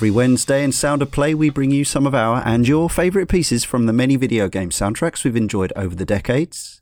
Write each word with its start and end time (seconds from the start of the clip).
Every 0.00 0.10
Wednesday 0.10 0.64
in 0.64 0.72
Sound 0.72 1.02
of 1.02 1.10
Play, 1.10 1.34
we 1.34 1.50
bring 1.50 1.70
you 1.70 1.84
some 1.84 2.06
of 2.06 2.14
our 2.14 2.42
and 2.46 2.66
your 2.66 2.88
favourite 2.88 3.28
pieces 3.28 3.64
from 3.64 3.84
the 3.84 3.92
many 3.92 4.16
video 4.16 4.48
game 4.48 4.70
soundtracks 4.70 5.24
we've 5.24 5.36
enjoyed 5.36 5.74
over 5.76 5.94
the 5.94 6.06
decades. 6.06 6.80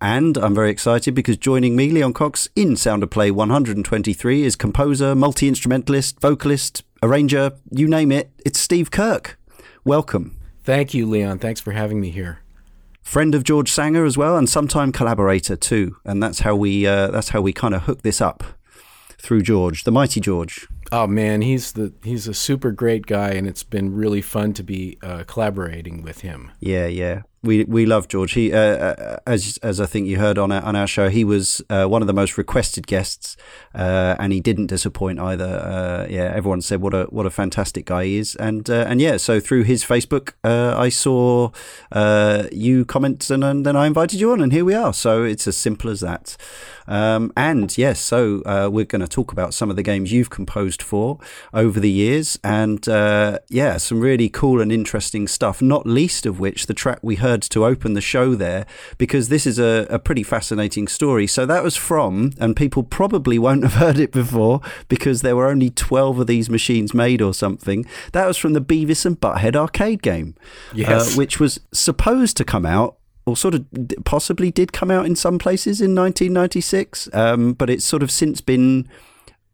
And 0.00 0.36
I'm 0.36 0.54
very 0.54 0.70
excited 0.70 1.12
because 1.12 1.36
joining 1.36 1.74
me, 1.74 1.90
Leon 1.90 2.12
Cox, 2.12 2.48
in 2.54 2.76
Sound 2.76 3.02
of 3.02 3.10
Play 3.10 3.32
123 3.32 4.44
is 4.44 4.54
composer, 4.54 5.16
multi 5.16 5.48
instrumentalist, 5.48 6.20
vocalist, 6.20 6.84
arranger, 7.02 7.54
you 7.72 7.88
name 7.88 8.12
it. 8.12 8.30
It's 8.46 8.60
Steve 8.60 8.92
Kirk. 8.92 9.36
Welcome. 9.84 10.38
Thank 10.62 10.94
you, 10.94 11.06
Leon. 11.06 11.40
Thanks 11.40 11.60
for 11.60 11.72
having 11.72 12.00
me 12.00 12.10
here. 12.10 12.38
Friend 13.02 13.34
of 13.34 13.42
George 13.42 13.72
Sanger 13.72 14.04
as 14.04 14.16
well, 14.16 14.36
and 14.36 14.48
sometime 14.48 14.92
collaborator 14.92 15.56
too. 15.56 15.96
And 16.04 16.22
that's 16.22 16.38
how 16.38 16.54
we 16.54 16.86
uh, 16.86 17.08
that's 17.08 17.30
how 17.30 17.40
we 17.40 17.52
kind 17.52 17.74
of 17.74 17.82
hook 17.82 18.02
this 18.02 18.20
up 18.20 18.44
through 19.18 19.42
George, 19.42 19.82
the 19.82 19.90
mighty 19.90 20.20
George. 20.20 20.68
Oh 20.92 21.06
man, 21.06 21.42
he's 21.42 21.72
the 21.72 21.92
he's 22.02 22.26
a 22.26 22.34
super 22.34 22.72
great 22.72 23.06
guy, 23.06 23.30
and 23.30 23.46
it's 23.46 23.62
been 23.62 23.94
really 23.94 24.20
fun 24.20 24.52
to 24.54 24.62
be 24.62 24.98
uh, 25.02 25.24
collaborating 25.24 26.02
with 26.02 26.22
him. 26.22 26.50
Yeah, 26.60 26.86
yeah 26.86 27.22
we 27.42 27.64
we 27.64 27.86
love 27.86 28.08
George. 28.08 28.32
He, 28.32 28.52
uh, 28.52 28.58
uh, 28.58 29.16
as 29.26 29.58
as 29.62 29.80
I 29.80 29.86
think 29.86 30.06
you 30.06 30.18
heard 30.18 30.36
on 30.36 30.52
our, 30.52 30.62
on 30.62 30.76
our 30.76 30.86
show, 30.86 31.08
he 31.08 31.24
was 31.24 31.62
uh, 31.70 31.86
one 31.86 32.02
of 32.02 32.06
the 32.06 32.12
most 32.12 32.36
requested 32.36 32.86
guests, 32.86 33.36
uh, 33.74 34.16
and 34.18 34.32
he 34.32 34.40
didn't 34.40 34.66
disappoint 34.66 35.18
either. 35.18 35.46
Uh, 35.46 36.06
yeah, 36.10 36.30
everyone 36.34 36.60
said 36.60 36.82
what 36.82 36.92
a 36.92 37.04
what 37.04 37.24
a 37.24 37.30
fantastic 37.30 37.86
guy 37.86 38.04
he 38.04 38.18
is, 38.18 38.36
and 38.36 38.68
uh, 38.68 38.84
and 38.86 39.00
yeah, 39.00 39.16
so 39.16 39.40
through 39.40 39.62
his 39.62 39.82
Facebook, 39.82 40.32
I 40.44 40.90
saw 40.90 41.50
you 42.52 42.84
comment, 42.84 43.30
and, 43.30 43.42
and, 43.42 43.64
then 43.64 43.76
I 43.76 43.86
invited 43.86 44.20
you 44.20 44.32
on, 44.32 44.40
and 44.40 44.52
here 44.52 44.64
we 44.64 44.74
are. 44.74 44.92
So 44.92 45.22
it's 45.22 45.46
as 45.46 45.56
simple 45.56 45.90
as 45.90 46.00
that. 46.00 46.36
Um, 46.86 47.32
and 47.36 47.76
yes, 47.78 48.00
so 48.00 48.42
we're 48.68 48.84
going 48.84 49.00
to 49.00 49.08
talk 49.08 49.32
about 49.32 49.54
some 49.54 49.70
of 49.70 49.76
the 49.76 49.82
games 49.82 50.12
you've 50.12 50.30
composed 50.30 50.82
for 50.82 51.18
over 51.54 51.80
the 51.80 51.90
years, 51.90 52.38
and 52.44 52.86
yeah, 53.48 53.78
some 53.78 54.00
really 54.00 54.28
cool 54.28 54.60
and 54.60 54.70
interesting 54.70 55.26
stuff. 55.26 55.62
Not 55.62 55.86
least 55.86 56.26
of 56.26 56.38
which 56.38 56.66
the 56.66 56.74
track 56.74 56.98
we 57.00 57.16
heard 57.16 57.29
heard 57.30 57.42
to 57.42 57.64
open 57.64 57.94
the 57.94 58.00
show 58.00 58.34
there 58.34 58.66
because 58.98 59.28
this 59.28 59.46
is 59.46 59.58
a, 59.58 59.86
a 59.88 59.98
pretty 59.98 60.22
fascinating 60.22 60.88
story. 60.88 61.26
So 61.26 61.46
that 61.46 61.62
was 61.62 61.76
from, 61.76 62.32
and 62.40 62.56
people 62.56 62.82
probably 62.82 63.38
won't 63.38 63.62
have 63.68 63.74
heard 63.74 63.98
it 63.98 64.12
before 64.12 64.60
because 64.88 65.22
there 65.22 65.36
were 65.36 65.48
only 65.48 65.70
12 65.70 66.20
of 66.20 66.26
these 66.26 66.50
machines 66.50 66.92
made 66.92 67.22
or 67.22 67.32
something. 67.32 67.86
That 68.12 68.26
was 68.26 68.36
from 68.36 68.52
the 68.52 68.60
Beavis 68.60 69.06
and 69.06 69.20
Butthead 69.20 69.56
arcade 69.56 70.02
game, 70.02 70.34
uh, 70.70 70.74
yes. 70.74 71.14
uh, 71.14 71.16
which 71.16 71.38
was 71.38 71.60
supposed 71.72 72.36
to 72.38 72.44
come 72.44 72.66
out 72.66 72.96
or 73.26 73.36
sort 73.36 73.54
of 73.54 73.64
possibly 74.04 74.50
did 74.50 74.72
come 74.72 74.90
out 74.90 75.06
in 75.06 75.14
some 75.14 75.38
places 75.38 75.80
in 75.80 75.94
1996, 75.94 77.08
um, 77.12 77.52
but 77.52 77.70
it's 77.70 77.84
sort 77.84 78.02
of 78.02 78.10
since 78.10 78.40
been 78.40 78.88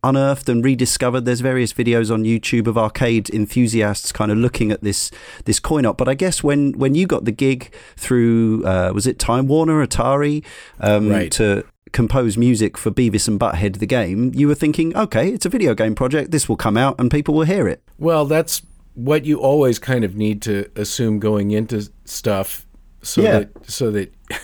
unearthed 0.06 0.48
and 0.48 0.64
rediscovered. 0.64 1.24
There's 1.24 1.40
various 1.40 1.72
videos 1.72 2.12
on 2.12 2.24
YouTube 2.24 2.66
of 2.66 2.78
arcade 2.78 3.28
enthusiasts 3.30 4.12
kind 4.12 4.30
of 4.30 4.38
looking 4.38 4.70
at 4.70 4.82
this 4.82 5.10
this 5.44 5.58
coin 5.58 5.84
op. 5.84 5.98
But 5.98 6.08
I 6.08 6.14
guess 6.14 6.42
when 6.42 6.72
when 6.72 6.94
you 6.94 7.06
got 7.06 7.24
the 7.24 7.32
gig 7.32 7.74
through 7.96 8.64
uh, 8.64 8.92
was 8.94 9.06
it 9.06 9.18
Time 9.18 9.46
Warner, 9.46 9.84
Atari, 9.86 10.44
um, 10.80 11.08
right. 11.08 11.30
to 11.32 11.64
compose 11.92 12.36
music 12.36 12.76
for 12.76 12.90
Beavis 12.90 13.26
and 13.28 13.40
Butthead 13.40 13.78
the 13.78 13.86
game, 13.86 14.32
you 14.34 14.48
were 14.48 14.54
thinking, 14.54 14.96
okay, 14.96 15.30
it's 15.30 15.46
a 15.46 15.48
video 15.48 15.74
game 15.74 15.94
project. 15.94 16.30
This 16.30 16.48
will 16.48 16.56
come 16.56 16.76
out 16.76 16.94
and 16.98 17.10
people 17.10 17.34
will 17.34 17.44
hear 17.44 17.66
it. 17.68 17.82
Well, 17.98 18.24
that's 18.26 18.62
what 18.94 19.24
you 19.24 19.38
always 19.40 19.78
kind 19.78 20.04
of 20.04 20.16
need 20.16 20.42
to 20.42 20.70
assume 20.76 21.18
going 21.18 21.50
into 21.50 21.90
stuff, 22.04 22.66
so 23.02 23.22
yeah. 23.22 23.38
that 23.38 23.70
so 23.70 23.90
that. 23.90 24.14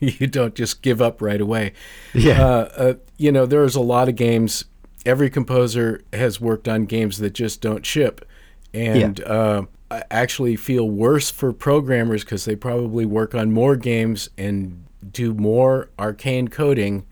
you 0.00 0.26
don't 0.26 0.54
just 0.54 0.82
give 0.82 1.00
up 1.00 1.22
right 1.22 1.40
away. 1.40 1.72
Yeah. 2.12 2.44
Uh, 2.44 2.68
uh, 2.76 2.94
you 3.16 3.32
know, 3.32 3.46
there's 3.46 3.74
a 3.74 3.80
lot 3.80 4.10
of 4.10 4.16
games 4.16 4.64
every 5.06 5.30
composer 5.30 6.02
has 6.12 6.40
worked 6.40 6.68
on 6.68 6.84
games 6.84 7.18
that 7.18 7.32
just 7.32 7.60
don't 7.60 7.86
ship, 7.86 8.26
and 8.74 9.18
yeah. 9.20 9.24
uh, 9.24 9.62
I 9.90 10.02
actually 10.10 10.56
feel 10.56 10.88
worse 10.90 11.30
for 11.30 11.52
programmers 11.52 12.24
because 12.24 12.44
they 12.44 12.56
probably 12.56 13.06
work 13.06 13.34
on 13.34 13.52
more 13.52 13.76
games 13.76 14.28
and 14.36 14.84
do 15.12 15.32
more 15.32 15.88
arcane 15.98 16.48
coding 16.48 17.06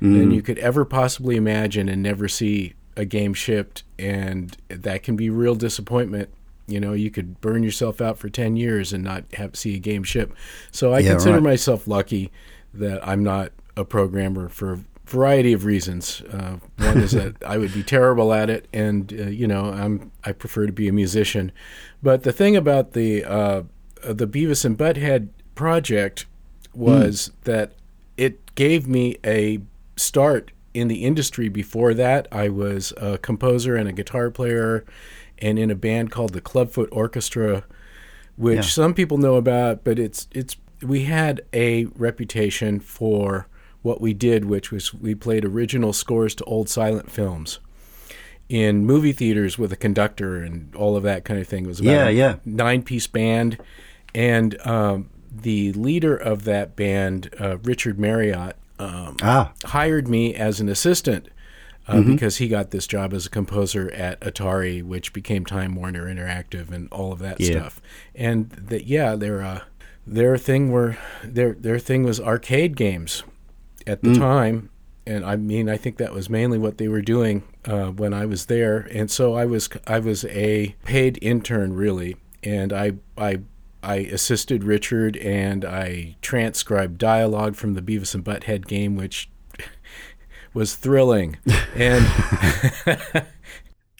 mm. 0.00 0.18
than 0.18 0.30
you 0.30 0.40
could 0.40 0.58
ever 0.58 0.84
possibly 0.84 1.36
imagine, 1.36 1.88
and 1.88 2.02
never 2.02 2.28
see 2.28 2.74
a 2.96 3.04
game 3.04 3.34
shipped, 3.34 3.82
and 3.98 4.56
that 4.68 5.02
can 5.02 5.16
be 5.16 5.28
real 5.28 5.56
disappointment. 5.56 6.30
You 6.66 6.80
know, 6.80 6.94
you 6.94 7.10
could 7.10 7.40
burn 7.42 7.62
yourself 7.62 8.00
out 8.00 8.16
for 8.16 8.28
ten 8.28 8.56
years 8.56 8.92
and 8.92 9.04
not 9.04 9.24
have 9.34 9.56
see 9.56 9.74
a 9.74 9.80
game 9.80 10.04
ship. 10.04 10.32
So 10.70 10.94
I 10.94 11.00
yeah, 11.00 11.10
consider 11.10 11.34
right. 11.34 11.42
myself 11.42 11.86
lucky 11.86 12.30
that 12.72 13.06
I'm 13.06 13.22
not 13.22 13.52
a 13.76 13.84
programmer 13.84 14.48
for 14.48 14.80
variety 15.14 15.52
of 15.52 15.64
reasons. 15.64 16.22
Uh, 16.22 16.58
one 16.78 16.98
is 16.98 17.12
that 17.12 17.36
I 17.46 17.56
would 17.58 17.72
be 17.72 17.82
terrible 17.82 18.34
at 18.34 18.50
it, 18.50 18.66
and 18.72 19.12
uh, 19.12 19.24
you 19.26 19.46
know, 19.46 19.66
I'm 19.66 20.10
I 20.24 20.32
prefer 20.32 20.66
to 20.66 20.72
be 20.72 20.88
a 20.88 20.92
musician. 20.92 21.52
But 22.02 22.22
the 22.24 22.32
thing 22.32 22.56
about 22.56 22.92
the 22.92 23.24
uh, 23.24 23.62
the 24.02 24.26
Beavis 24.26 24.64
and 24.64 24.76
Butthead 24.76 25.28
project 25.54 26.26
was 26.74 27.28
mm. 27.28 27.44
that 27.44 27.72
it 28.16 28.54
gave 28.54 28.86
me 28.86 29.16
a 29.24 29.60
start 29.96 30.50
in 30.72 30.88
the 30.88 31.04
industry. 31.04 31.48
Before 31.48 31.94
that, 31.94 32.26
I 32.32 32.48
was 32.48 32.92
a 32.96 33.18
composer 33.18 33.76
and 33.76 33.88
a 33.88 33.92
guitar 33.92 34.30
player, 34.30 34.84
and 35.38 35.58
in 35.58 35.70
a 35.70 35.76
band 35.76 36.10
called 36.10 36.32
the 36.32 36.40
Clubfoot 36.40 36.88
Orchestra, 36.90 37.64
which 38.36 38.56
yeah. 38.56 38.62
some 38.62 38.94
people 38.94 39.18
know 39.18 39.36
about, 39.36 39.84
but 39.84 39.98
it's 39.98 40.28
it's 40.32 40.56
we 40.82 41.04
had 41.04 41.40
a 41.52 41.84
reputation 41.96 42.80
for 42.80 43.46
what 43.84 44.00
we 44.00 44.14
did, 44.14 44.46
which 44.46 44.72
was 44.72 44.94
we 44.94 45.14
played 45.14 45.44
original 45.44 45.92
scores 45.92 46.34
to 46.34 46.44
old 46.44 46.70
silent 46.70 47.10
films 47.10 47.60
in 48.48 48.86
movie 48.86 49.12
theaters 49.12 49.58
with 49.58 49.70
a 49.72 49.76
conductor 49.76 50.42
and 50.42 50.74
all 50.74 50.96
of 50.96 51.02
that 51.02 51.24
kind 51.26 51.38
of 51.38 51.46
thing. 51.46 51.66
It 51.66 51.68
was 51.68 51.80
about 51.80 51.92
yeah, 51.92 52.08
yeah. 52.08 52.36
nine 52.46 52.82
piece 52.82 53.06
band. 53.06 53.58
And 54.14 54.58
um, 54.66 55.10
the 55.30 55.74
leader 55.74 56.16
of 56.16 56.44
that 56.44 56.74
band, 56.76 57.28
uh, 57.38 57.58
Richard 57.58 57.98
Marriott, 57.98 58.56
um, 58.78 59.18
ah. 59.22 59.52
hired 59.66 60.08
me 60.08 60.34
as 60.34 60.60
an 60.60 60.70
assistant 60.70 61.28
uh, 61.86 61.96
mm-hmm. 61.96 62.12
because 62.12 62.38
he 62.38 62.48
got 62.48 62.70
this 62.70 62.86
job 62.86 63.12
as 63.12 63.26
a 63.26 63.30
composer 63.30 63.90
at 63.92 64.18
Atari, 64.20 64.82
which 64.82 65.12
became 65.12 65.44
Time 65.44 65.74
Warner 65.74 66.06
Interactive 66.06 66.72
and 66.72 66.88
all 66.90 67.12
of 67.12 67.18
that 67.18 67.38
yeah. 67.38 67.50
stuff. 67.50 67.82
And 68.14 68.48
that, 68.50 68.86
yeah, 68.86 69.14
their 69.14 69.42
uh, 69.42 69.60
their 70.06 70.38
thing 70.38 70.70
were 70.70 70.96
their 71.22 71.52
their 71.52 71.78
thing 71.78 72.02
was 72.02 72.18
arcade 72.18 72.76
games 72.76 73.24
at 73.86 74.02
the 74.02 74.10
mm. 74.10 74.18
time, 74.18 74.70
and 75.06 75.24
I 75.24 75.36
mean, 75.36 75.68
I 75.68 75.76
think 75.76 75.98
that 75.98 76.12
was 76.12 76.30
mainly 76.30 76.58
what 76.58 76.78
they 76.78 76.88
were 76.88 77.02
doing 77.02 77.42
uh, 77.66 77.88
when 77.90 78.14
I 78.14 78.26
was 78.26 78.46
there. 78.46 78.78
And 78.92 79.10
so 79.10 79.34
I 79.34 79.44
was 79.44 79.68
I 79.86 79.98
was 79.98 80.24
a 80.26 80.74
paid 80.84 81.18
intern 81.20 81.74
really, 81.74 82.16
and 82.42 82.72
I 82.72 82.92
I 83.16 83.40
I 83.82 83.96
assisted 83.96 84.64
Richard 84.64 85.16
and 85.18 85.64
I 85.64 86.16
transcribed 86.22 86.98
dialogue 86.98 87.54
from 87.54 87.74
the 87.74 87.82
Beavis 87.82 88.14
and 88.14 88.24
Butthead 88.24 88.66
game, 88.66 88.96
which 88.96 89.28
was 90.54 90.74
thrilling. 90.74 91.36
And 91.76 92.04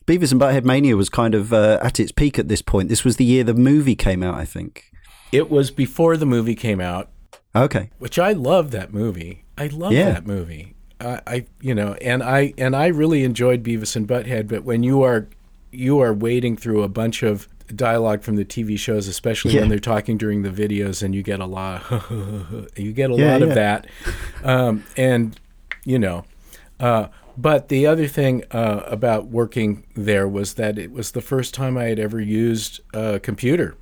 Beavis 0.07 0.31
and 0.31 0.41
Butthead 0.41 0.65
Mania 0.65 0.97
was 0.97 1.09
kind 1.09 1.35
of 1.35 1.53
uh, 1.53 1.81
at 1.83 1.99
its 1.99 2.13
peak 2.13 2.39
at 2.39 2.47
this 2.47 2.63
point. 2.63 2.89
This 2.89 3.05
was 3.05 3.17
the 3.17 3.25
year 3.25 3.43
the 3.43 3.53
movie 3.53 3.97
came 3.97 4.23
out, 4.23 4.37
I 4.37 4.45
think. 4.45 4.93
It 5.33 5.51
was 5.51 5.73
before 5.73 6.17
the 6.17 6.25
movie 6.25 6.55
came 6.55 6.81
out. 6.81 7.11
Okay. 7.57 7.91
Which 7.99 8.17
I 8.17 8.31
love 8.31 8.71
that 8.71 8.95
movie. 8.95 9.44
I 9.57 9.69
love 9.69 9.93
yeah. 9.93 10.11
that 10.11 10.27
movie. 10.27 10.75
I, 11.01 11.21
I, 11.27 11.47
you 11.61 11.75
know, 11.75 11.95
and 11.95 12.23
I 12.23 12.55
and 12.59 12.75
I 12.75 12.87
really 12.89 13.25
enjoyed 13.25 13.63
Beavis 13.63 13.97
and 13.97 14.07
Butthead. 14.09 14.49
But 14.49 14.65
when 14.65 14.83
you 14.83 15.03
are 15.03 15.29
you 15.71 16.01
are 16.01 16.13
wading 16.13 16.57
through 16.57 16.83
a 16.83 16.89
bunch 16.89 17.23
of 17.23 17.49
dialogue 17.75 18.23
from 18.23 18.37
the 18.37 18.45
TV 18.45 18.79
shows, 18.79 19.09
especially 19.09 19.55
yeah. 19.55 19.61
when 19.61 19.69
they're 19.69 19.79
talking 19.79 20.19
during 20.19 20.43
the 20.43 20.51
videos, 20.51 21.03
and 21.03 21.15
you 21.15 21.23
get 21.23 21.41
a 21.41 21.47
lot, 21.47 21.83
you 22.77 22.93
get 22.93 23.11
a 23.11 23.15
yeah, 23.15 23.33
lot 23.33 23.43
of 23.43 23.55
that, 23.55 23.87
um, 24.43 24.85
and 24.97 25.39
you 25.85 25.99
know, 25.99 26.25
uh, 26.81 27.09
but 27.37 27.69
the 27.69 27.87
other 27.87 28.07
thing 28.07 28.45
uh, 28.51 28.83
about 28.87 29.27
working 29.27 29.85
there 29.95 30.29
was 30.29 30.55
that 30.55 30.79
it 30.79 30.93
was 30.93 31.13
the 31.13 31.21
first 31.21 31.55
time 31.55 31.77
I 31.77 31.85
had 31.85 31.99
ever 31.99 32.21
used 32.21 32.81
a 32.93 33.19
computer, 33.21 33.77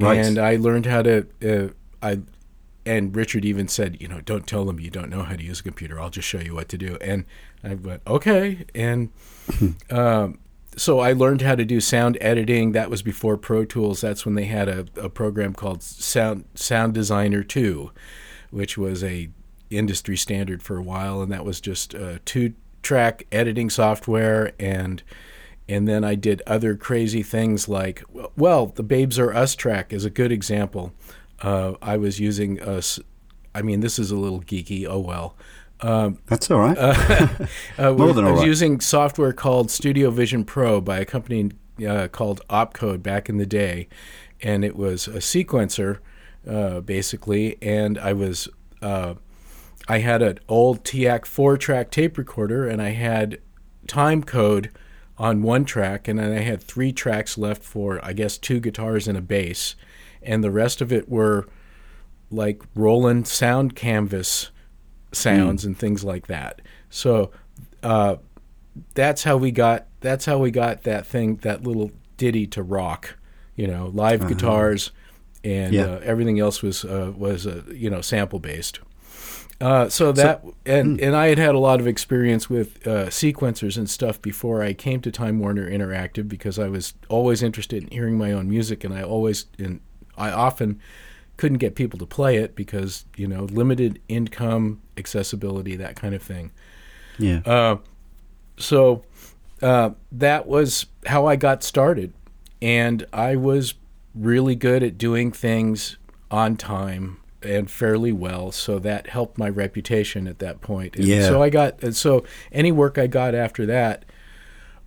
right. 0.00 0.18
and 0.18 0.38
I 0.38 0.56
learned 0.56 0.86
how 0.86 1.02
to. 1.02 1.26
Uh, 1.42 1.68
I 2.04 2.20
and 2.84 3.14
Richard 3.14 3.44
even 3.44 3.68
said, 3.68 4.00
you 4.00 4.08
know, 4.08 4.20
don't 4.20 4.46
tell 4.46 4.64
them 4.64 4.80
you 4.80 4.90
don't 4.90 5.10
know 5.10 5.22
how 5.22 5.36
to 5.36 5.42
use 5.42 5.60
a 5.60 5.62
computer. 5.62 6.00
I'll 6.00 6.10
just 6.10 6.28
show 6.28 6.40
you 6.40 6.54
what 6.54 6.68
to 6.70 6.78
do. 6.78 6.98
And 7.00 7.24
I 7.62 7.74
went, 7.74 8.02
okay. 8.06 8.66
And 8.74 9.10
um, 9.90 10.38
so 10.76 11.00
I 11.00 11.12
learned 11.12 11.42
how 11.42 11.54
to 11.54 11.64
do 11.64 11.80
sound 11.80 12.18
editing. 12.20 12.72
That 12.72 12.90
was 12.90 13.02
before 13.02 13.36
Pro 13.36 13.64
Tools. 13.64 14.00
That's 14.00 14.24
when 14.24 14.34
they 14.34 14.46
had 14.46 14.68
a, 14.68 14.86
a 14.96 15.08
program 15.08 15.52
called 15.52 15.82
Sound 15.82 16.44
Sound 16.54 16.94
Designer 16.94 17.42
Two, 17.42 17.92
which 18.50 18.76
was 18.78 19.04
a 19.04 19.28
industry 19.70 20.16
standard 20.16 20.62
for 20.62 20.76
a 20.76 20.82
while, 20.82 21.22
and 21.22 21.30
that 21.30 21.44
was 21.44 21.60
just 21.60 21.94
a 21.94 22.20
two 22.24 22.54
track 22.82 23.26
editing 23.30 23.70
software 23.70 24.52
and 24.58 25.02
and 25.68 25.86
then 25.86 26.02
I 26.02 26.16
did 26.16 26.42
other 26.46 26.74
crazy 26.74 27.22
things 27.22 27.68
like 27.68 28.02
well 28.36 28.66
the 28.66 28.82
Babes 28.82 29.18
R 29.18 29.32
Us 29.32 29.54
track 29.54 29.92
is 29.92 30.04
a 30.04 30.10
good 30.10 30.32
example. 30.32 30.92
Uh, 31.42 31.74
I 31.82 31.96
was 31.96 32.20
using 32.20 32.60
a, 32.60 32.82
I 33.54 33.62
mean 33.62 33.80
this 33.80 33.98
is 33.98 34.10
a 34.10 34.16
little 34.16 34.40
geeky. 34.40 34.86
Oh 34.88 35.00
well. 35.00 35.36
Um, 35.80 36.18
That's 36.26 36.48
all 36.50 36.60
right. 36.60 36.78
uh, 36.78 36.94
uh, 37.78 37.92
More 37.94 38.12
than 38.12 38.24
all 38.24 38.30
I 38.30 38.32
was 38.32 38.40
right. 38.40 38.46
using 38.46 38.80
software 38.80 39.32
called 39.32 39.70
Studio 39.70 40.10
Vision 40.10 40.44
Pro 40.44 40.80
by 40.80 41.00
a 41.00 41.04
company 41.04 41.50
uh, 41.86 42.06
called 42.08 42.40
Opcode 42.48 43.02
back 43.02 43.28
in 43.28 43.38
the 43.38 43.46
day, 43.46 43.88
and 44.40 44.64
it 44.64 44.76
was 44.76 45.08
a 45.08 45.18
sequencer 45.18 45.98
uh, 46.48 46.80
basically, 46.80 47.60
and 47.60 47.98
I 47.98 48.12
was 48.12 48.48
uh, 48.80 49.14
I 49.88 49.98
had 49.98 50.22
an 50.22 50.38
old 50.48 50.84
TEAC 50.84 51.26
four 51.26 51.56
track 51.56 51.90
tape 51.90 52.16
recorder 52.16 52.68
and 52.68 52.80
I 52.80 52.90
had 52.90 53.38
time 53.86 54.22
code 54.22 54.70
on 55.18 55.42
one 55.42 55.64
track 55.64 56.08
and 56.08 56.18
then 56.18 56.32
I 56.32 56.40
had 56.40 56.62
three 56.62 56.92
tracks 56.92 57.36
left 57.36 57.62
for 57.62 58.04
I 58.04 58.12
guess 58.12 58.38
two 58.38 58.60
guitars 58.60 59.08
and 59.08 59.18
a 59.18 59.20
bass 59.20 59.74
and 60.24 60.42
the 60.42 60.50
rest 60.50 60.80
of 60.80 60.92
it 60.92 61.08
were 61.08 61.46
like 62.30 62.62
Roland 62.74 63.28
sound 63.28 63.76
canvas 63.76 64.50
sounds 65.12 65.62
mm. 65.62 65.66
and 65.66 65.78
things 65.78 66.02
like 66.04 66.26
that. 66.26 66.62
So 66.90 67.30
uh, 67.82 68.16
that's 68.94 69.24
how 69.24 69.36
we 69.36 69.50
got 69.50 69.86
that's 70.00 70.24
how 70.24 70.38
we 70.38 70.50
got 70.50 70.82
that 70.82 71.06
thing 71.06 71.36
that 71.36 71.62
little 71.62 71.90
ditty 72.16 72.46
to 72.48 72.62
rock, 72.62 73.16
you 73.56 73.66
know, 73.66 73.90
live 73.92 74.20
uh-huh. 74.20 74.30
guitars 74.30 74.90
and 75.44 75.74
yeah. 75.74 75.84
uh, 75.84 76.00
everything 76.02 76.38
else 76.38 76.62
was 76.62 76.84
uh, 76.84 77.12
was 77.16 77.46
uh, 77.46 77.62
you 77.72 77.90
know 77.90 78.00
sample 78.00 78.38
based. 78.38 78.80
Uh, 79.60 79.88
so 79.88 80.10
that 80.10 80.42
so, 80.42 80.54
and 80.66 80.98
mm. 80.98 81.06
and 81.06 81.14
I 81.14 81.28
had 81.28 81.38
had 81.38 81.54
a 81.54 81.58
lot 81.58 81.80
of 81.80 81.86
experience 81.86 82.50
with 82.50 82.84
uh, 82.86 83.06
sequencers 83.06 83.76
and 83.76 83.88
stuff 83.88 84.20
before 84.20 84.62
I 84.62 84.72
came 84.72 85.00
to 85.02 85.12
Time 85.12 85.38
Warner 85.38 85.70
Interactive 85.70 86.28
because 86.28 86.58
I 86.58 86.68
was 86.68 86.94
always 87.08 87.42
interested 87.42 87.84
in 87.84 87.90
hearing 87.90 88.18
my 88.18 88.32
own 88.32 88.48
music 88.48 88.82
and 88.82 88.92
I 88.92 89.02
always 89.02 89.46
and 89.58 89.80
I 90.16 90.30
often 90.30 90.80
couldn't 91.36 91.58
get 91.58 91.74
people 91.74 91.98
to 91.98 92.06
play 92.06 92.36
it 92.36 92.54
because 92.54 93.04
you 93.16 93.26
know 93.26 93.44
limited 93.44 94.00
income, 94.08 94.80
accessibility, 94.96 95.76
that 95.76 95.96
kind 95.96 96.14
of 96.14 96.22
thing. 96.22 96.52
Yeah. 97.18 97.40
Uh, 97.44 97.76
so 98.56 99.04
uh, 99.60 99.90
that 100.10 100.46
was 100.46 100.86
how 101.06 101.26
I 101.26 101.36
got 101.36 101.62
started, 101.62 102.12
and 102.60 103.06
I 103.12 103.36
was 103.36 103.74
really 104.14 104.54
good 104.54 104.82
at 104.82 104.98
doing 104.98 105.32
things 105.32 105.96
on 106.30 106.56
time 106.56 107.18
and 107.42 107.70
fairly 107.70 108.12
well, 108.12 108.52
so 108.52 108.78
that 108.78 109.08
helped 109.08 109.36
my 109.36 109.48
reputation 109.48 110.28
at 110.28 110.38
that 110.38 110.60
point. 110.60 110.96
And 110.96 111.04
yeah. 111.04 111.22
So 111.22 111.42
I 111.42 111.50
got 111.50 111.82
and 111.82 111.94
so 111.96 112.24
any 112.50 112.72
work 112.72 112.98
I 112.98 113.06
got 113.06 113.34
after 113.34 113.66
that, 113.66 114.04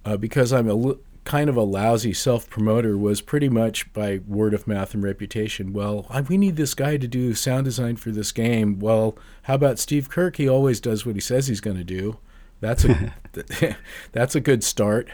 uh, 0.06 0.18
because 0.18 0.54
I'm 0.54 0.70
a 0.70 0.96
kind 1.26 1.50
of 1.50 1.58
a 1.58 1.64
lousy 1.64 2.14
self 2.14 2.50
promoter, 2.50 2.98
was 2.98 3.20
pretty 3.22 3.50
much 3.50 3.92
by 3.92 4.22
word 4.28 4.54
of 4.54 4.68
mouth 4.68 4.94
and 4.94 5.04
reputation. 5.04 5.74
Well, 5.74 6.08
we 6.30 6.38
need 6.38 6.56
this 6.56 6.74
guy 6.74 6.98
to 6.98 7.08
do 7.08 7.34
sound 7.34 7.66
design 7.66 7.98
for 7.98 8.12
this 8.12 8.32
game. 8.32 8.80
Well, 8.80 9.18
how 9.44 9.56
about 9.56 9.80
Steve 9.80 10.10
Kirk? 10.10 10.38
He 10.38 10.48
always 10.48 10.80
does 10.80 11.06
what 11.06 11.16
he 11.16 11.22
says 11.22 11.48
he's 11.48 11.62
going 11.62 11.78
to 11.78 11.84
do. 11.84 12.20
That's 12.62 12.86
a 12.86 13.14
that's 14.14 14.36
a 14.36 14.40
good 14.40 14.64
start. 14.64 15.10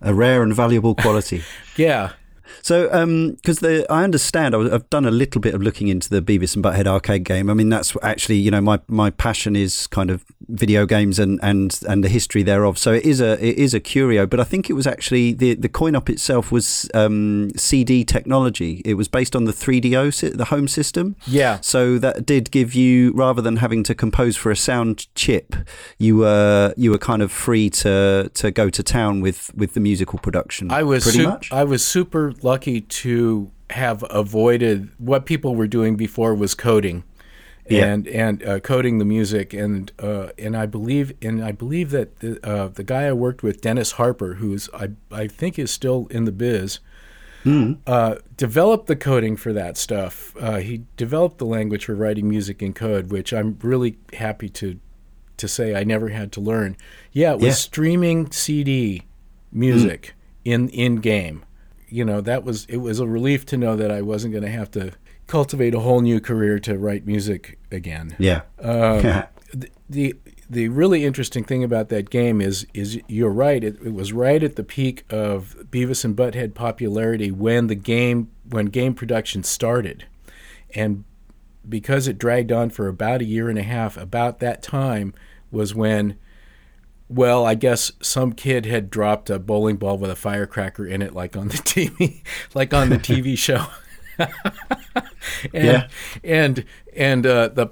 A 0.00 0.14
rare 0.14 0.42
and 0.42 0.54
valuable 0.54 0.94
quality. 0.94 1.42
yeah, 1.76 2.12
so, 2.62 2.84
because 3.36 3.62
um, 3.62 3.84
I 3.90 4.04
understand, 4.04 4.54
I 4.54 4.68
have 4.70 4.88
done 4.90 5.04
a 5.04 5.10
little 5.10 5.40
bit 5.40 5.54
of 5.54 5.62
looking 5.62 5.88
into 5.88 6.08
the 6.08 6.20
Beavis 6.22 6.54
and 6.54 6.64
Butthead 6.64 6.86
arcade 6.86 7.24
game. 7.24 7.50
I 7.50 7.54
mean, 7.54 7.68
that's 7.68 7.96
actually, 8.02 8.36
you 8.36 8.50
know, 8.50 8.60
my, 8.60 8.80
my 8.88 9.10
passion 9.10 9.56
is 9.56 9.86
kind 9.86 10.10
of 10.10 10.24
video 10.48 10.86
games 10.86 11.18
and, 11.18 11.40
and, 11.42 11.78
and 11.88 12.04
the 12.04 12.08
history 12.08 12.42
thereof. 12.42 12.78
So 12.78 12.92
it 12.92 13.04
is 13.04 13.20
a 13.20 13.32
it 13.44 13.58
is 13.58 13.74
a 13.74 13.80
curio. 13.80 14.26
But 14.26 14.40
I 14.40 14.44
think 14.44 14.68
it 14.68 14.74
was 14.74 14.86
actually 14.86 15.32
the 15.32 15.54
the 15.54 15.68
coin 15.68 15.94
op 15.94 16.08
itself 16.10 16.52
was 16.52 16.90
um, 16.94 17.50
CD 17.56 18.04
technology. 18.04 18.82
It 18.84 18.94
was 18.94 19.08
based 19.08 19.34
on 19.34 19.44
the 19.44 19.52
3DO, 19.52 20.36
the 20.36 20.46
home 20.46 20.68
system. 20.68 21.16
Yeah. 21.26 21.60
So 21.60 21.98
that 21.98 22.26
did 22.26 22.50
give 22.50 22.74
you, 22.74 23.12
rather 23.12 23.42
than 23.42 23.56
having 23.56 23.82
to 23.84 23.94
compose 23.94 24.36
for 24.36 24.50
a 24.50 24.56
sound 24.56 25.14
chip, 25.14 25.54
you 25.98 26.16
were 26.18 26.74
you 26.76 26.90
were 26.90 26.98
kind 26.98 27.22
of 27.22 27.32
free 27.32 27.70
to 27.70 28.30
to 28.34 28.50
go 28.50 28.70
to 28.70 28.82
town 28.82 29.20
with 29.20 29.54
with 29.54 29.74
the 29.74 29.80
musical 29.80 30.18
production. 30.18 30.70
I 30.70 30.82
was 30.82 31.04
pretty 31.04 31.18
su- 31.18 31.28
much. 31.28 31.52
I 31.52 31.64
was 31.64 31.84
super 31.84 32.31
lucky 32.40 32.80
to 32.80 33.50
have 33.70 34.04
avoided 34.10 34.90
what 34.98 35.26
people 35.26 35.54
were 35.54 35.66
doing 35.66 35.96
before 35.96 36.34
was 36.34 36.54
coding. 36.54 37.04
Yeah. 37.70 37.86
and 37.86 38.08
and 38.08 38.42
uh, 38.42 38.58
coding 38.58 38.98
the 38.98 39.04
music 39.04 39.54
and 39.54 39.92
uh, 40.00 40.30
and 40.36 40.56
I 40.56 40.66
believe 40.66 41.12
and 41.22 41.42
I 41.44 41.52
believe 41.52 41.90
that 41.90 42.18
the 42.18 42.44
uh, 42.44 42.68
the 42.68 42.82
guy 42.82 43.04
I 43.04 43.12
worked 43.12 43.44
with 43.44 43.60
Dennis 43.60 43.92
Harper 43.92 44.34
who's 44.34 44.68
I 44.74 44.90
I 45.12 45.28
think 45.28 45.60
is 45.60 45.70
still 45.70 46.08
in 46.10 46.24
the 46.24 46.32
biz 46.32 46.80
mm. 47.44 47.78
developed 48.36 48.88
the 48.88 48.96
coding 48.96 49.36
for 49.36 49.52
that 49.52 49.76
stuff 49.76 50.34
uh, 50.40 50.56
he 50.56 50.82
developed 50.96 51.38
the 51.38 51.46
language 51.46 51.84
for 51.84 51.94
writing 51.94 52.28
music 52.28 52.62
in 52.62 52.72
code 52.72 53.12
which 53.12 53.32
I'm 53.32 53.56
really 53.62 53.96
happy 54.14 54.48
to 54.50 54.80
to 55.36 55.46
say 55.46 55.74
I 55.74 55.84
never 55.84 56.08
had 56.08 56.32
to 56.32 56.40
learn 56.40 56.76
yeah 57.12 57.30
it 57.30 57.36
was 57.36 57.44
yeah. 57.44 57.52
streaming 57.52 58.32
CD 58.32 59.04
music 59.52 60.14
mm. 60.44 60.52
in 60.52 60.68
in 60.70 60.96
game 60.96 61.44
you 61.92 62.04
know 62.04 62.20
that 62.20 62.44
was 62.44 62.64
it 62.66 62.78
was 62.78 62.98
a 62.98 63.06
relief 63.06 63.44
to 63.46 63.56
know 63.56 63.76
that 63.76 63.90
I 63.90 64.02
wasn't 64.02 64.32
going 64.32 64.44
to 64.44 64.50
have 64.50 64.70
to 64.72 64.92
cultivate 65.26 65.74
a 65.74 65.80
whole 65.80 66.00
new 66.00 66.20
career 66.20 66.58
to 66.60 66.78
write 66.78 67.06
music 67.06 67.58
again. 67.70 68.16
Yeah. 68.18 68.42
Um, 68.60 69.02
the, 69.54 69.70
the 69.88 70.16
the 70.48 70.68
really 70.68 71.04
interesting 71.04 71.44
thing 71.44 71.64
about 71.64 71.88
that 71.90 72.10
game 72.10 72.40
is 72.40 72.66
is 72.74 73.00
you're 73.08 73.30
right. 73.30 73.62
It, 73.62 73.76
it, 73.84 73.94
was 73.94 74.12
right 74.12 74.42
at 74.42 74.56
the 74.56 74.64
peak 74.64 75.04
of 75.10 75.56
Beavis 75.70 76.04
and 76.04 76.16
Butthead 76.16 76.54
popularity 76.54 77.30
when 77.30 77.68
the 77.68 77.74
game 77.74 78.30
when 78.48 78.66
game 78.66 78.94
production 78.94 79.42
started, 79.42 80.06
and 80.74 81.04
because 81.68 82.08
it 82.08 82.18
dragged 82.18 82.52
on 82.52 82.70
for 82.70 82.88
about 82.88 83.22
a 83.22 83.24
year 83.24 83.48
and 83.48 83.58
a 83.58 83.62
half. 83.62 83.96
About 83.96 84.40
that 84.40 84.62
time 84.62 85.14
was 85.50 85.74
when 85.74 86.18
well, 87.14 87.44
I 87.44 87.54
guess 87.54 87.92
some 88.00 88.32
kid 88.32 88.66
had 88.66 88.90
dropped 88.90 89.30
a 89.30 89.38
bowling 89.38 89.76
ball 89.76 89.98
with 89.98 90.10
a 90.10 90.16
firecracker 90.16 90.86
in 90.86 91.02
it, 91.02 91.14
like 91.14 91.36
on 91.36 91.48
the 91.48 91.54
TV, 91.58 92.22
like 92.54 92.72
on 92.72 92.90
the 92.90 92.98
TV 92.98 93.36
show. 93.36 93.66
and, 94.18 94.28
yeah. 95.52 95.88
and 96.22 96.64
and 96.94 97.26
uh, 97.26 97.48
the 97.48 97.68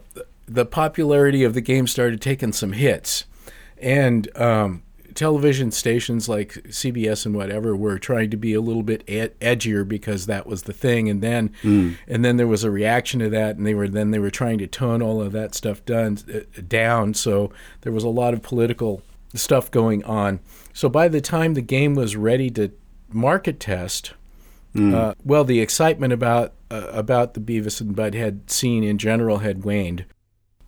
the 0.46 0.66
popularity 0.66 1.44
of 1.44 1.54
the 1.54 1.60
game 1.60 1.86
started 1.86 2.20
taking 2.20 2.52
some 2.52 2.72
hits, 2.72 3.24
and 3.78 4.36
um, 4.36 4.82
television 5.14 5.70
stations 5.70 6.28
like 6.28 6.54
CBS 6.68 7.26
and 7.26 7.34
whatever 7.34 7.76
were 7.76 7.98
trying 7.98 8.30
to 8.30 8.36
be 8.36 8.54
a 8.54 8.60
little 8.60 8.82
bit 8.82 9.04
ed- 9.06 9.38
edgier 9.40 9.86
because 9.86 10.26
that 10.26 10.46
was 10.46 10.64
the 10.64 10.72
thing, 10.72 11.08
and 11.08 11.22
then 11.22 11.52
mm. 11.62 11.96
and 12.08 12.24
then 12.24 12.36
there 12.36 12.46
was 12.46 12.64
a 12.64 12.70
reaction 12.70 13.20
to 13.20 13.30
that, 13.30 13.56
and 13.56 13.66
they 13.66 13.74
were 13.74 13.88
then 13.88 14.10
they 14.10 14.18
were 14.18 14.30
trying 14.30 14.58
to 14.58 14.66
tone 14.66 15.02
all 15.02 15.20
of 15.20 15.32
that 15.32 15.54
stuff 15.54 15.84
done 15.84 16.18
uh, 16.32 16.40
down. 16.66 17.14
So 17.14 17.52
there 17.82 17.92
was 17.92 18.04
a 18.04 18.08
lot 18.08 18.34
of 18.34 18.42
political 18.42 19.02
stuff 19.34 19.70
going 19.70 20.04
on. 20.04 20.40
So 20.72 20.88
by 20.88 21.08
the 21.08 21.20
time 21.20 21.54
the 21.54 21.60
game 21.62 21.94
was 21.94 22.16
ready 22.16 22.50
to 22.50 22.70
market 23.12 23.60
test, 23.60 24.12
mm. 24.74 24.94
uh, 24.94 25.14
well, 25.24 25.44
the 25.44 25.60
excitement 25.60 26.12
about 26.12 26.52
uh, 26.70 26.86
about 26.92 27.34
the 27.34 27.40
Beavis 27.40 27.80
and 27.80 27.96
Butthead 27.96 28.48
scene 28.50 28.84
in 28.84 28.98
general 28.98 29.38
had 29.38 29.64
waned. 29.64 30.04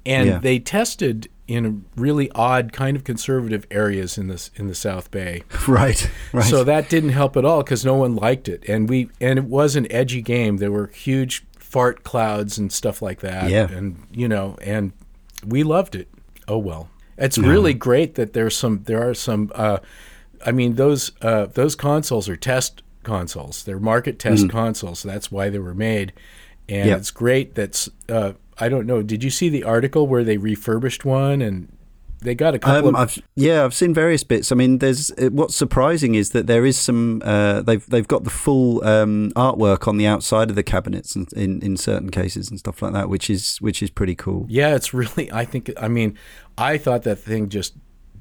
and 0.05 0.29
Yeah. 0.29 0.39
they 0.39 0.59
tested 0.59 1.29
in 1.47 1.85
really 1.97 2.31
odd, 2.35 2.73
kind 2.73 2.97
of 2.97 3.05
conservative 3.05 3.67
areas 3.71 4.17
in 4.19 4.27
this 4.27 4.51
in 4.57 4.67
the 4.69 4.75
South 4.75 5.11
Bay. 5.11 5.43
Right. 5.69 6.11
Right. 6.33 6.45
So 6.45 6.65
that 6.65 6.89
didn't 6.89 7.11
help 7.11 7.37
at 7.37 7.45
all 7.45 7.63
because 7.63 7.85
no 7.85 7.95
one 7.95 8.17
liked 8.17 8.49
it, 8.49 8.65
and 8.69 8.89
we 8.89 9.11
and 9.21 9.39
it 9.39 9.45
was 9.45 9.77
an 9.77 9.91
edgy 9.93 10.23
game. 10.23 10.57
There 10.57 10.73
were 10.73 10.89
huge 10.89 11.45
fart 11.59 12.03
clouds 12.05 12.59
and 12.59 12.73
stuff 12.73 13.01
like 13.03 13.21
that. 13.21 13.49
Yeah. 13.51 13.69
and 13.71 14.05
you 14.13 14.29
know, 14.29 14.57
and 14.63 14.93
we 15.47 15.63
loved 15.63 15.95
it. 15.95 16.09
Oh 16.49 16.59
well, 16.59 16.89
it's 17.19 17.39
really 17.39 17.75
great 17.75 18.15
that 18.17 18.33
there's 18.33 18.57
some. 18.57 18.83
There 18.85 19.09
are 19.09 19.15
some. 19.15 19.51
Uh, 19.55 19.79
I 20.45 20.51
mean, 20.53 20.75
those 20.75 21.13
uh, 21.23 21.47
those 21.47 21.75
consoles 21.75 22.29
are 22.29 22.37
test 22.37 22.83
consoles. 23.03 23.63
They're 23.65 23.79
market 23.79 24.19
test 24.19 24.49
consoles. 24.49 25.03
That's 25.03 25.31
why 25.31 25.49
they 25.51 25.59
were 25.59 25.75
made, 25.75 26.13
and 26.69 26.87
Mm. 26.87 26.91
Yeah. 26.91 26.97
it's 26.97 27.11
great. 27.11 27.55
That's 27.55 27.89
uh, 28.09 28.33
I 28.59 28.69
don't 28.69 28.87
know. 28.87 29.03
Did 29.03 29.23
you 29.25 29.31
see 29.31 29.49
the 29.49 29.65
article 29.65 30.07
where 30.07 30.25
they 30.25 30.37
refurbished 30.37 31.05
one 31.05 31.43
and 31.43 31.69
they 32.23 32.35
got 32.35 32.55
a 32.55 32.59
couple 32.59 32.89
Um, 32.89 32.95
of 32.97 33.01
I've, 33.01 33.23
yeah, 33.35 33.65
I've 33.65 33.75
seen 33.75 33.93
various 33.95 34.25
bits. 34.25 34.51
I 34.53 34.55
mean, 34.55 34.79
there's 34.79 35.11
uh, 35.13 35.29
what's 35.31 35.55
surprising 35.57 36.15
is 36.15 36.31
that 36.31 36.47
there 36.47 36.65
is 36.65 36.79
some. 36.79 37.21
Uh, 37.25 37.63
they've 37.63 37.85
they've 37.89 38.09
got 38.09 38.25
the 38.25 38.31
full 38.31 38.85
um, 38.85 39.31
artwork 39.37 39.87
on 39.89 39.97
the 39.97 40.07
outside 40.07 40.51
of 40.51 40.57
the 40.57 40.63
cabinets 40.63 41.15
and 41.17 41.33
in, 41.35 41.61
in 41.63 41.77
certain 41.77 42.11
cases 42.11 42.49
and 42.51 42.59
stuff 42.59 42.81
like 42.83 42.93
that, 42.93 43.09
which 43.09 43.29
is 43.29 43.59
which 43.59 43.83
is 43.83 43.91
pretty 43.91 44.15
cool. 44.15 44.47
Yeah, 44.49 44.75
it's 44.75 44.95
really. 44.95 45.31
I 45.33 45.45
think. 45.45 45.71
I 45.81 45.89
mean, 45.89 46.17
I 46.57 46.79
thought 46.79 47.03
that 47.03 47.17
thing 47.17 47.49
just 47.49 47.75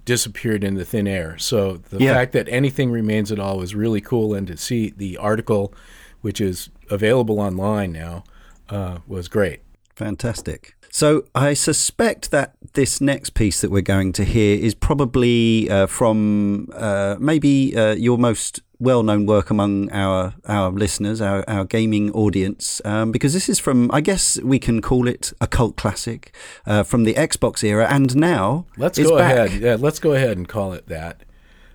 disappeared 0.03 0.63
into 0.63 0.83
thin 0.83 1.07
air. 1.07 1.37
So 1.37 1.77
the 1.77 1.99
Yeah. 1.99 2.13
fact 2.13 2.31
that 2.33 2.47
anything 2.49 2.89
remains 2.91 3.31
at 3.31 3.39
all 3.39 3.57
was 3.59 3.75
really 3.75 4.01
cool, 4.01 4.33
and 4.33 4.47
to 4.47 4.57
see 4.57 4.93
the 4.97 5.17
article, 5.17 5.73
which 6.21 6.41
is 6.41 6.69
available 6.89 7.39
online 7.39 7.91
now, 7.91 8.23
uh, 8.69 8.97
was 9.07 9.27
great. 9.27 9.61
Fantastic. 9.95 10.75
So 10.91 11.23
I 11.33 11.53
suspect 11.53 12.31
that 12.31 12.53
this 12.73 12.99
next 12.99 13.33
piece 13.33 13.61
that 13.61 13.71
we're 13.71 13.81
going 13.81 14.11
to 14.13 14.23
hear 14.25 14.57
is 14.57 14.75
probably 14.75 15.69
uh, 15.69 15.87
from 15.87 16.69
uh, 16.73 17.15
maybe 17.19 17.75
uh, 17.75 17.93
your 17.95 18.17
most 18.17 18.61
well-known 18.79 19.25
work 19.25 19.49
among 19.51 19.91
our 19.91 20.33
our 20.47 20.71
listeners, 20.71 21.21
our, 21.21 21.47
our 21.47 21.63
gaming 21.65 22.11
audience, 22.11 22.81
um, 22.83 23.11
because 23.11 23.31
this 23.33 23.47
is 23.47 23.59
from 23.59 23.89
I 23.93 24.01
guess 24.01 24.39
we 24.41 24.59
can 24.59 24.81
call 24.81 25.07
it 25.07 25.31
a 25.39 25.47
cult 25.47 25.75
classic 25.77 26.35
uh, 26.65 26.83
from 26.83 27.03
the 27.03 27.13
Xbox 27.13 27.63
era, 27.63 27.87
and 27.89 28.15
now 28.15 28.65
Let's 28.77 28.99
go 28.99 29.17
back. 29.17 29.47
ahead. 29.47 29.61
Yeah, 29.61 29.77
let's 29.79 29.99
go 29.99 30.13
ahead 30.13 30.37
and 30.37 30.47
call 30.47 30.73
it 30.73 30.87
that. 30.87 31.23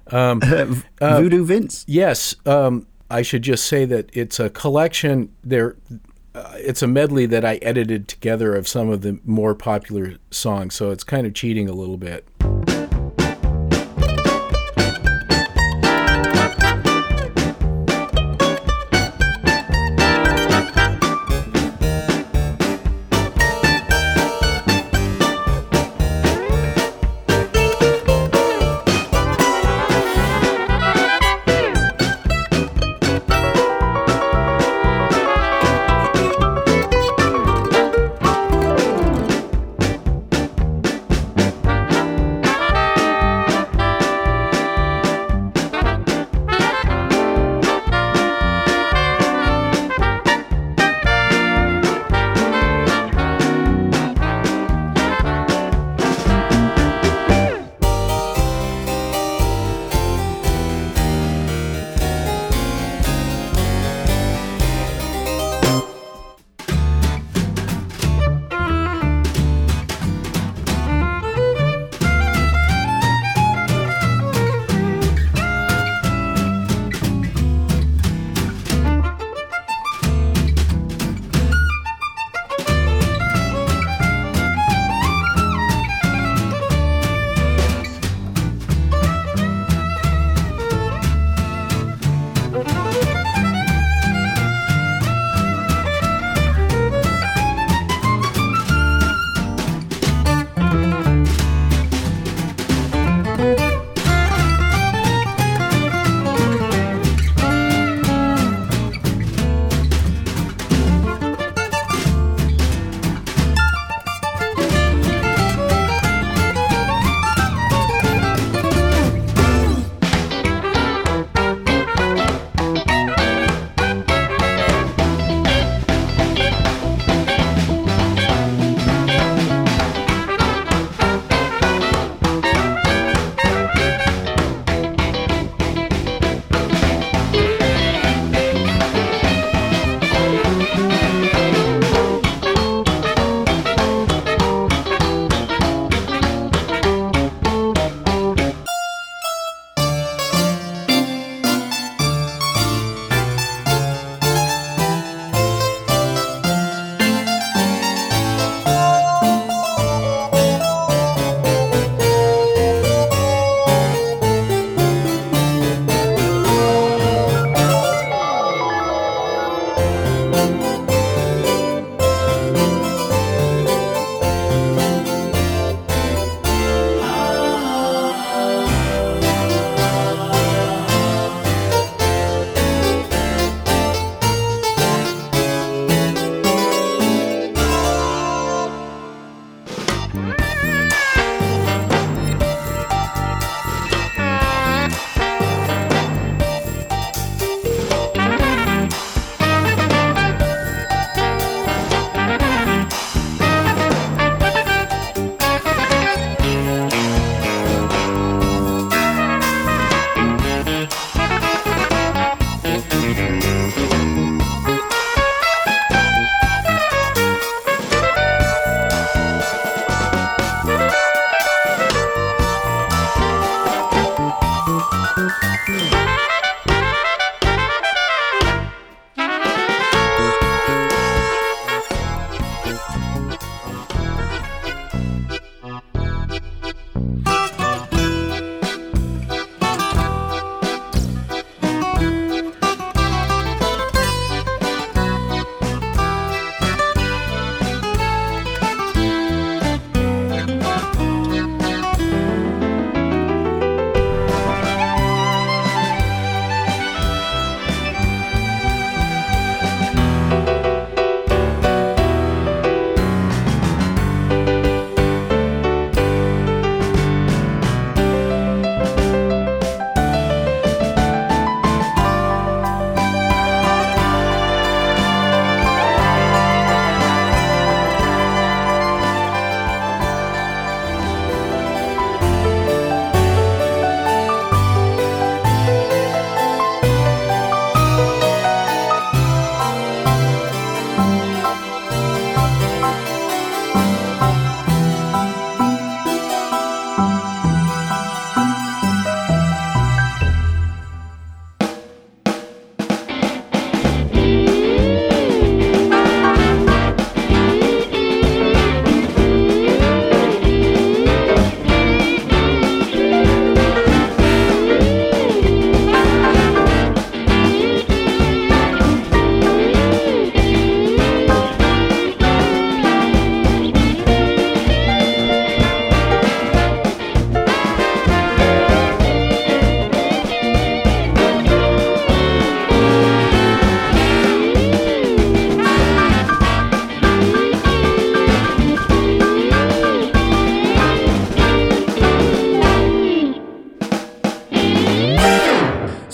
Voodoo 0.10 1.44
Vince. 1.44 1.84
Yes, 1.88 2.36
um, 2.44 2.86
I 3.10 3.22
should 3.22 3.42
just 3.42 3.66
say 3.66 3.84
that 3.86 4.10
it's 4.12 4.38
a 4.40 4.50
collection. 4.50 5.32
There, 5.42 5.76
uh, 6.36 6.52
it's 6.56 6.82
a 6.82 6.86
medley 6.86 7.24
that 7.26 7.44
I 7.44 7.56
edited 7.56 8.08
together 8.08 8.54
of 8.54 8.68
some 8.68 8.90
of 8.90 9.00
the 9.00 9.18
more 9.24 9.54
popular 9.54 10.16
songs. 10.30 10.74
So 10.74 10.90
it's 10.90 11.04
kind 11.04 11.26
of 11.26 11.34
cheating 11.34 11.68
a 11.68 11.72
little 11.72 11.96
bit. 11.96 12.26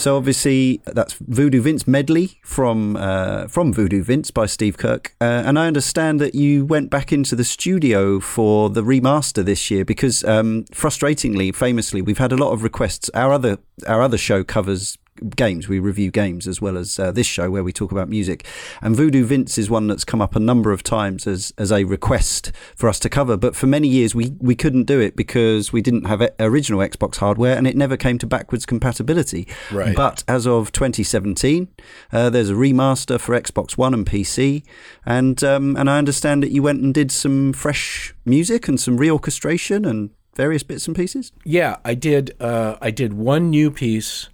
So 0.03 0.17
obviously 0.17 0.81
that's 0.85 1.13
Voodoo 1.13 1.61
Vince 1.61 1.87
medley 1.87 2.41
from 2.43 2.97
uh, 2.97 3.47
from 3.47 3.73
Voodoo 3.73 4.03
Vince 4.03 4.33
by 4.33 4.47
Steve 4.47 4.77
Kirk, 4.77 5.15
uh, 5.21 5.45
and 5.47 5.57
I 5.57 5.69
understand 5.69 6.21
that 6.21 6.35
you 6.35 6.65
went 6.65 6.91
back 6.91 7.13
into 7.13 7.37
the 7.37 7.45
studio 7.45 8.19
for 8.19 8.69
the 8.69 8.83
remaster 8.83 9.45
this 9.45 9.71
year 9.71 9.85
because, 9.85 10.25
um, 10.25 10.65
frustratingly, 10.73 11.55
famously, 11.55 12.03
we've 12.03 12.19
had 12.19 12.33
a 12.33 12.37
lot 12.37 12.51
of 12.51 12.65
requests. 12.65 13.11
Our 13.15 13.33
other 13.33 13.59
our 13.87 14.03
other 14.03 14.19
show 14.19 14.43
covers 14.43 14.99
games. 15.23 15.69
We 15.69 15.79
review 15.79 16.11
games 16.11 16.47
as 16.47 16.61
well 16.61 16.77
as 16.77 16.99
uh, 16.99 17.13
this 17.13 17.27
show 17.27 17.51
where 17.51 17.65
we 17.65 17.73
talk 17.73 17.93
about 17.93 18.09
music. 18.09 18.47
And 18.81 18.97
Voodoo 18.97 19.25
Vince 19.25 19.59
is 19.59 19.71
one 19.71 19.87
that's 19.87 20.05
come 20.05 20.21
up 20.21 20.37
a 20.37 20.41
number 20.41 20.73
of 20.73 20.83
times 20.83 21.27
as, 21.27 21.53
as 21.59 21.73
a 21.73 21.85
request 21.85 22.53
for 22.77 22.89
us 22.89 22.99
to 23.01 23.09
cover. 23.09 23.37
But 23.37 23.57
for 23.57 23.67
many 23.67 23.89
years, 23.89 24.15
we, 24.15 24.35
we 24.39 24.55
couldn't 24.55 24.85
do 24.85 25.01
it 25.01 25.17
because 25.17 25.73
we 25.73 25.83
didn't 25.83 26.05
have 26.05 26.23
original 26.39 26.81
Xbox 26.81 27.17
hardware 27.17 27.57
and 27.57 27.67
it 27.67 27.77
never 27.77 27.97
came 27.97 28.19
to 28.19 28.27
backwards 28.27 28.67
compatibility. 28.67 29.47
Right. 29.71 29.95
But 29.97 30.25
as 30.29 30.47
of 30.47 30.73
2017, 30.73 31.69
uh, 32.13 32.31
there's 32.31 32.51
a 32.51 32.55
remaster 32.55 33.21
for 33.21 33.39
Xbox 33.39 33.77
One 33.77 33.95
and 33.95 34.07
PC. 34.07 34.65
And, 35.05 35.43
um, 35.45 35.77
and 35.77 35.89
I 35.89 35.99
understand 35.99 36.43
that 36.43 36.51
you 36.51 36.63
went 36.63 36.83
and 36.83 36.93
did 36.93 37.11
some 37.11 37.53
fresh 37.53 38.15
music 38.25 38.69
and 38.69 38.81
some 38.81 38.99
reorchestration 38.99 39.89
and 39.89 40.11
various 40.35 40.63
bits 40.63 40.87
and 40.87 40.97
pieces. 40.97 41.33
Yeah, 41.45 41.77
I 41.85 41.95
did. 41.95 42.35
Uh, 42.41 42.77
I 42.81 42.91
did 42.91 43.13
one 43.13 43.51
new 43.51 43.71
piece 43.71 44.29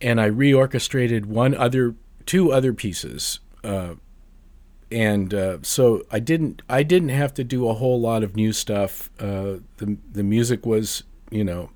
and 0.00 0.20
I 0.20 0.30
reorchestrated 0.30 1.26
one 1.26 1.54
other, 1.54 1.94
two 2.26 2.52
other 2.52 2.72
pieces, 2.72 3.40
uh, 3.62 3.94
and 4.90 5.32
uh, 5.32 5.58
so 5.62 6.04
I 6.10 6.18
didn't, 6.18 6.62
I 6.68 6.82
didn't 6.82 7.10
have 7.10 7.32
to 7.34 7.44
do 7.44 7.68
a 7.68 7.74
whole 7.74 8.00
lot 8.00 8.22
of 8.22 8.34
new 8.34 8.52
stuff. 8.52 9.10
Uh, 9.18 9.58
the 9.76 9.96
the 10.12 10.22
music 10.22 10.66
was, 10.66 11.04
you 11.30 11.44
know, 11.44 11.70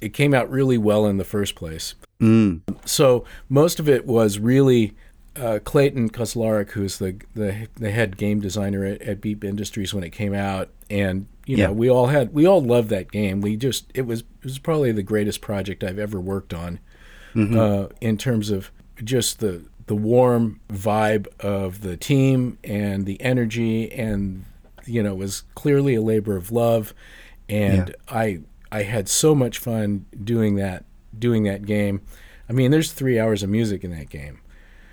it 0.00 0.12
came 0.12 0.34
out 0.34 0.50
really 0.50 0.78
well 0.78 1.06
in 1.06 1.16
the 1.16 1.24
first 1.24 1.54
place. 1.54 1.94
Mm. 2.20 2.60
So 2.84 3.24
most 3.48 3.80
of 3.80 3.88
it 3.88 4.06
was 4.06 4.38
really 4.38 4.94
uh, 5.36 5.60
Clayton 5.64 6.10
Kauzlaric, 6.10 6.70
who's 6.70 6.98
the, 6.98 7.16
the 7.34 7.68
the 7.76 7.90
head 7.90 8.16
game 8.16 8.40
designer 8.40 8.84
at, 8.84 9.00
at 9.02 9.20
Beep 9.20 9.44
Industries 9.44 9.94
when 9.94 10.04
it 10.04 10.10
came 10.10 10.34
out, 10.34 10.68
and 10.90 11.26
you 11.46 11.56
know 11.56 11.72
we 11.72 11.88
all 11.88 12.08
had 12.08 12.34
we 12.34 12.46
all 12.46 12.62
loved 12.62 12.90
that 12.90 13.10
game. 13.10 13.40
We 13.40 13.56
just 13.56 13.86
it 13.94 14.02
was 14.02 14.20
it 14.20 14.44
was 14.44 14.58
probably 14.58 14.92
the 14.92 15.02
greatest 15.02 15.40
project 15.40 15.82
I've 15.82 15.98
ever 15.98 16.20
worked 16.20 16.52
on 16.52 16.80
mm-hmm. 17.34 17.58
uh, 17.58 17.86
in 18.00 18.16
terms 18.18 18.50
of 18.50 18.70
just 19.02 19.40
the 19.40 19.64
the 19.86 19.94
warm 19.96 20.60
vibe 20.68 21.26
of 21.40 21.80
the 21.80 21.96
team 21.96 22.56
and 22.62 23.04
the 23.04 23.20
energy 23.20 23.90
and 23.92 24.44
you 24.86 25.02
know 25.02 25.12
it 25.12 25.18
was 25.18 25.42
clearly 25.54 25.94
a 25.94 26.00
labor 26.00 26.36
of 26.36 26.52
love 26.52 26.94
and 27.48 27.88
yeah. 27.88 27.94
I 28.16 28.40
I 28.70 28.82
had 28.84 29.08
so 29.08 29.34
much 29.34 29.58
fun 29.58 30.06
doing 30.24 30.56
that 30.56 30.84
doing 31.16 31.42
that 31.44 31.66
game. 31.66 32.00
I 32.48 32.52
mean, 32.52 32.70
there's 32.70 32.92
three 32.92 33.20
hours 33.20 33.42
of 33.42 33.50
music 33.50 33.84
in 33.84 33.90
that 33.90 34.08
game, 34.08 34.40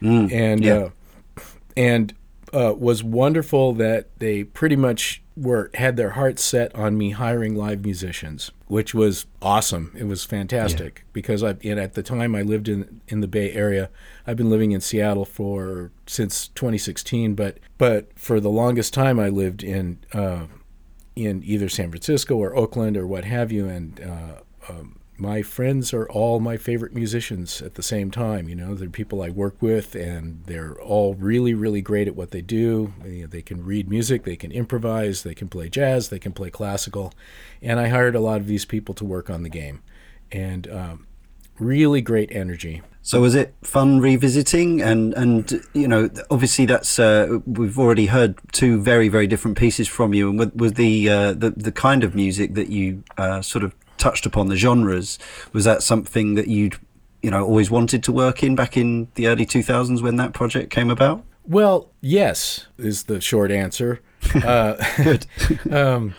mm, 0.01 0.31
and 0.31 0.63
yeah. 0.63 0.73
uh, 0.73 1.41
and 1.77 2.13
uh, 2.53 2.73
was 2.77 3.03
wonderful 3.03 3.73
that 3.73 4.07
they 4.19 4.43
pretty 4.43 4.75
much 4.75 5.21
were 5.35 5.71
had 5.75 5.95
their 5.95 6.11
hearts 6.11 6.43
set 6.43 6.73
on 6.75 6.97
me 6.97 7.11
hiring 7.11 7.55
live 7.55 7.83
musicians, 7.83 8.51
which 8.67 8.93
was 8.93 9.25
awesome. 9.41 9.93
It 9.97 10.05
was 10.05 10.25
fantastic 10.25 10.99
yeah. 10.99 11.09
because 11.13 11.43
I 11.43 11.51
at 11.63 11.93
the 11.93 12.03
time 12.03 12.35
I 12.35 12.41
lived 12.41 12.67
in 12.67 13.01
in 13.07 13.21
the 13.21 13.27
Bay 13.27 13.51
Area. 13.51 13.89
I've 14.27 14.37
been 14.37 14.49
living 14.49 14.71
in 14.71 14.81
Seattle 14.81 15.25
for 15.25 15.91
since 16.07 16.49
2016, 16.49 17.35
but 17.35 17.59
but 17.77 18.09
for 18.15 18.39
the 18.39 18.49
longest 18.49 18.93
time 18.93 19.19
I 19.19 19.29
lived 19.29 19.63
in 19.63 19.99
uh, 20.13 20.45
in 21.15 21.41
either 21.43 21.69
San 21.69 21.89
Francisco 21.89 22.35
or 22.35 22.55
Oakland 22.55 22.97
or 22.97 23.07
what 23.07 23.25
have 23.25 23.51
you, 23.51 23.67
and 23.67 23.99
uh, 24.01 24.71
um, 24.71 24.98
my 25.19 25.41
friends 25.41 25.93
are 25.93 26.07
all 26.09 26.39
my 26.39 26.57
favorite 26.57 26.93
musicians 26.93 27.61
at 27.61 27.75
the 27.75 27.83
same 27.83 28.11
time. 28.11 28.47
You 28.47 28.55
know, 28.55 28.75
they're 28.75 28.89
people 28.89 29.21
I 29.21 29.29
work 29.29 29.61
with, 29.61 29.95
and 29.95 30.43
they're 30.45 30.79
all 30.81 31.13
really, 31.15 31.53
really 31.53 31.81
great 31.81 32.07
at 32.07 32.15
what 32.15 32.31
they 32.31 32.41
do. 32.41 32.93
They 33.03 33.41
can 33.41 33.63
read 33.63 33.89
music, 33.89 34.23
they 34.23 34.35
can 34.35 34.51
improvise, 34.51 35.23
they 35.23 35.35
can 35.35 35.49
play 35.49 35.69
jazz, 35.69 36.09
they 36.09 36.19
can 36.19 36.31
play 36.31 36.49
classical. 36.49 37.13
And 37.61 37.79
I 37.79 37.89
hired 37.89 38.15
a 38.15 38.19
lot 38.19 38.41
of 38.41 38.47
these 38.47 38.65
people 38.65 38.95
to 38.95 39.05
work 39.05 39.29
on 39.29 39.43
the 39.43 39.49
game, 39.49 39.81
and 40.31 40.69
um, 40.71 41.07
really 41.59 42.01
great 42.01 42.31
energy. 42.31 42.81
So 43.01 43.21
was 43.21 43.33
it 43.33 43.55
fun 43.63 44.01
revisiting 44.01 44.81
and 44.81 45.13
and 45.13 45.65
you 45.73 45.87
know 45.87 46.09
obviously 46.29 46.65
that's 46.65 46.99
uh, 46.99 47.39
we've 47.47 47.79
already 47.79 48.05
heard 48.07 48.37
two 48.51 48.79
very 48.81 49.07
very 49.07 49.25
different 49.25 49.57
pieces 49.57 49.87
from 49.87 50.13
you 50.13 50.29
and 50.29 50.37
with, 50.37 50.53
with 50.53 50.75
the 50.75 51.09
uh, 51.09 51.33
the 51.33 51.51
the 51.51 51.71
kind 51.71 52.03
of 52.03 52.13
music 52.13 52.53
that 52.53 52.69
you 52.69 53.03
uh, 53.17 53.41
sort 53.41 53.63
of 53.63 53.73
touched 53.99 54.25
upon 54.25 54.47
the 54.47 54.55
genres. 54.55 55.19
Was 55.53 55.65
that 55.65 55.83
something 55.83 56.35
that 56.35 56.47
you'd 56.47 56.77
you 57.21 57.29
know 57.29 57.43
always 57.43 57.69
wanted 57.69 58.03
to 58.03 58.11
work 58.11 58.43
in 58.43 58.55
back 58.55 58.77
in 58.77 59.09
the 59.15 59.27
early 59.27 59.45
2000s 59.45 60.01
when 60.01 60.15
that 60.15 60.33
project 60.33 60.71
came 60.71 60.89
about? 60.89 61.23
Well, 61.45 61.89
yes, 62.01 62.67
is 62.77 63.03
the 63.03 63.21
short 63.21 63.51
answer. 63.51 64.01
Uh, 64.35 64.75
Good. 65.01 65.25
um, 65.71 66.13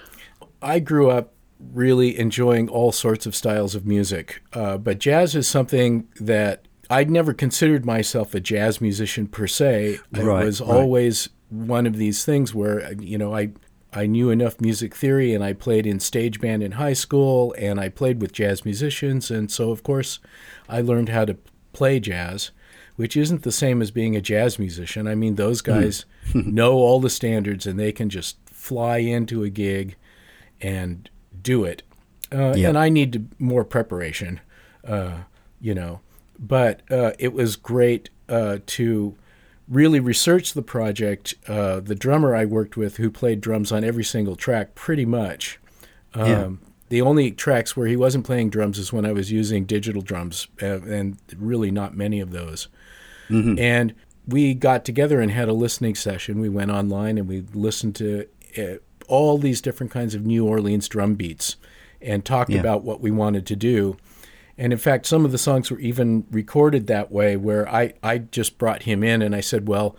I 0.62 0.80
grew 0.80 1.10
up 1.10 1.34
really 1.72 2.18
enjoying 2.18 2.68
all 2.68 2.92
sorts 2.92 3.26
of 3.26 3.36
styles 3.36 3.74
of 3.74 3.86
music, 3.86 4.42
uh, 4.54 4.78
but 4.78 4.98
jazz 4.98 5.36
is 5.36 5.46
something 5.46 6.08
that 6.18 6.64
I'd 6.88 7.10
never 7.10 7.34
considered 7.34 7.84
myself 7.84 8.34
a 8.34 8.40
jazz 8.40 8.80
musician 8.80 9.28
per 9.28 9.46
se. 9.46 10.00
It 10.12 10.22
right, 10.22 10.44
was 10.44 10.60
right. 10.60 10.70
always 10.70 11.28
one 11.50 11.86
of 11.86 11.96
these 11.96 12.24
things 12.24 12.54
where 12.54 12.92
you 12.94 13.18
know 13.18 13.34
I 13.34 13.50
I 13.92 14.06
knew 14.06 14.30
enough 14.30 14.60
music 14.60 14.94
theory 14.94 15.34
and 15.34 15.42
I 15.42 15.52
played 15.52 15.86
in 15.86 16.00
stage 16.00 16.40
band 16.40 16.62
in 16.62 16.72
high 16.72 16.92
school 16.92 17.54
and 17.58 17.80
I 17.80 17.88
played 17.88 18.20
with 18.20 18.32
jazz 18.32 18.64
musicians. 18.64 19.30
And 19.30 19.50
so, 19.50 19.70
of 19.70 19.82
course, 19.82 20.20
I 20.68 20.80
learned 20.80 21.08
how 21.08 21.24
to 21.24 21.36
play 21.72 21.98
jazz, 21.98 22.50
which 22.96 23.16
isn't 23.16 23.42
the 23.42 23.52
same 23.52 23.82
as 23.82 23.90
being 23.90 24.14
a 24.14 24.20
jazz 24.20 24.58
musician. 24.58 25.08
I 25.08 25.14
mean, 25.14 25.34
those 25.34 25.60
hmm. 25.60 25.72
guys 25.72 26.04
know 26.34 26.74
all 26.74 27.00
the 27.00 27.10
standards 27.10 27.66
and 27.66 27.78
they 27.78 27.92
can 27.92 28.08
just 28.08 28.36
fly 28.46 28.98
into 28.98 29.42
a 29.42 29.50
gig 29.50 29.96
and 30.60 31.10
do 31.42 31.64
it. 31.64 31.82
Uh, 32.32 32.54
And 32.68 32.78
I 32.78 32.88
need 32.88 33.12
to, 33.14 33.24
more 33.38 33.64
preparation, 33.64 34.40
uh, 34.84 35.22
you 35.60 35.74
know. 35.74 36.00
But 36.38 36.82
uh, 36.90 37.12
it 37.18 37.32
was 37.32 37.56
great 37.56 38.10
uh, 38.28 38.58
to 38.64 39.16
really 39.70 40.00
researched 40.00 40.54
the 40.54 40.62
project. 40.62 41.34
Uh, 41.46 41.80
the 41.80 41.94
drummer 41.94 42.34
I 42.34 42.44
worked 42.44 42.76
with, 42.76 42.96
who 42.96 43.10
played 43.10 43.40
drums 43.40 43.72
on 43.72 43.84
every 43.84 44.04
single 44.04 44.36
track, 44.36 44.74
pretty 44.74 45.06
much. 45.06 45.58
Um, 46.12 46.28
yeah. 46.28 46.50
The 46.88 47.02
only 47.02 47.30
tracks 47.30 47.76
where 47.76 47.86
he 47.86 47.96
wasn't 47.96 48.26
playing 48.26 48.50
drums 48.50 48.76
is 48.76 48.92
when 48.92 49.06
I 49.06 49.12
was 49.12 49.30
using 49.30 49.64
digital 49.64 50.02
drums, 50.02 50.48
uh, 50.60 50.80
and 50.82 51.16
really 51.36 51.70
not 51.70 51.96
many 51.96 52.18
of 52.18 52.32
those. 52.32 52.66
Mm-hmm. 53.28 53.60
And 53.60 53.94
we 54.26 54.54
got 54.54 54.84
together 54.84 55.20
and 55.20 55.30
had 55.30 55.48
a 55.48 55.52
listening 55.52 55.94
session. 55.94 56.40
We 56.40 56.48
went 56.48 56.72
online 56.72 57.16
and 57.16 57.28
we 57.28 57.42
listened 57.54 57.94
to 57.96 58.26
uh, 58.58 58.78
all 59.06 59.38
these 59.38 59.60
different 59.60 59.92
kinds 59.92 60.16
of 60.16 60.26
New 60.26 60.44
Orleans 60.44 60.88
drum 60.88 61.14
beats 61.14 61.56
and 62.02 62.24
talked 62.24 62.50
yeah. 62.50 62.60
about 62.60 62.82
what 62.82 63.00
we 63.00 63.10
wanted 63.10 63.46
to 63.46 63.56
do. 63.56 63.96
And 64.60 64.74
in 64.74 64.78
fact, 64.78 65.06
some 65.06 65.24
of 65.24 65.32
the 65.32 65.38
songs 65.38 65.70
were 65.70 65.80
even 65.80 66.26
recorded 66.30 66.86
that 66.86 67.10
way, 67.10 67.34
where 67.34 67.66
I, 67.66 67.94
I 68.02 68.18
just 68.18 68.58
brought 68.58 68.82
him 68.82 69.02
in 69.02 69.22
and 69.22 69.34
I 69.34 69.40
said, 69.40 69.66
well, 69.66 69.96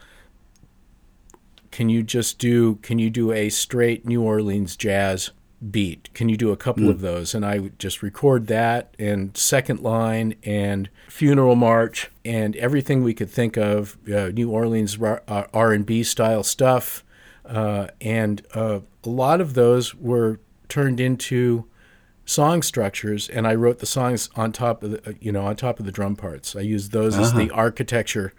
can 1.72 1.90
you 1.90 2.04
just 2.04 2.38
do 2.38 2.76
can 2.76 3.00
you 3.00 3.10
do 3.10 3.32
a 3.32 3.50
straight 3.50 4.06
New 4.06 4.22
Orleans 4.22 4.76
jazz 4.78 5.32
beat? 5.72 6.14
Can 6.14 6.30
you 6.30 6.38
do 6.38 6.52
a 6.52 6.58
couple 6.58 6.84
mm. 6.84 6.90
of 6.92 7.02
those? 7.02 7.34
And 7.34 7.44
I 7.44 7.58
would 7.58 7.80
just 7.80 8.04
record 8.04 8.46
that 8.48 8.94
and 9.00 9.36
second 9.36 9.80
line 9.80 10.36
and 10.44 10.90
funeral 11.10 11.56
march 11.56 12.12
and 12.24 12.56
everything 12.58 13.04
we 13.04 13.16
could 13.16 13.32
think 13.32 13.58
of, 13.58 13.98
uh, 14.14 14.28
New 14.28 14.52
Orleans 14.52 15.00
R 15.02 15.74
and 15.74 15.88
B 15.88 16.04
style 16.04 16.44
stuff, 16.44 17.04
uh, 17.46 17.88
and 18.00 18.46
uh, 18.54 18.82
a 19.04 19.10
lot 19.10 19.42
of 19.42 19.56
those 19.56 19.96
were 19.96 20.40
turned 20.70 21.00
into 21.00 21.66
song 22.32 22.62
structures 22.62 23.28
and 23.28 23.46
I 23.46 23.56
wrote 23.56 23.80
the 23.80 23.86
songs 23.86 24.30
on 24.36 24.52
top 24.52 24.84
of 24.84 24.92
the 24.92 25.10
uh, 25.10 25.14
you 25.20 25.32
know 25.32 25.46
on 25.46 25.56
top 25.56 25.80
of 25.80 25.86
the 25.86 25.92
drum 25.92 26.16
parts. 26.16 26.56
I 26.56 26.62
used 26.62 26.92
those 26.92 27.16
uh-huh. 27.16 27.24
as 27.24 27.34
the 27.34 27.52
uh-huh. 27.52 27.62
architecture 27.62 28.34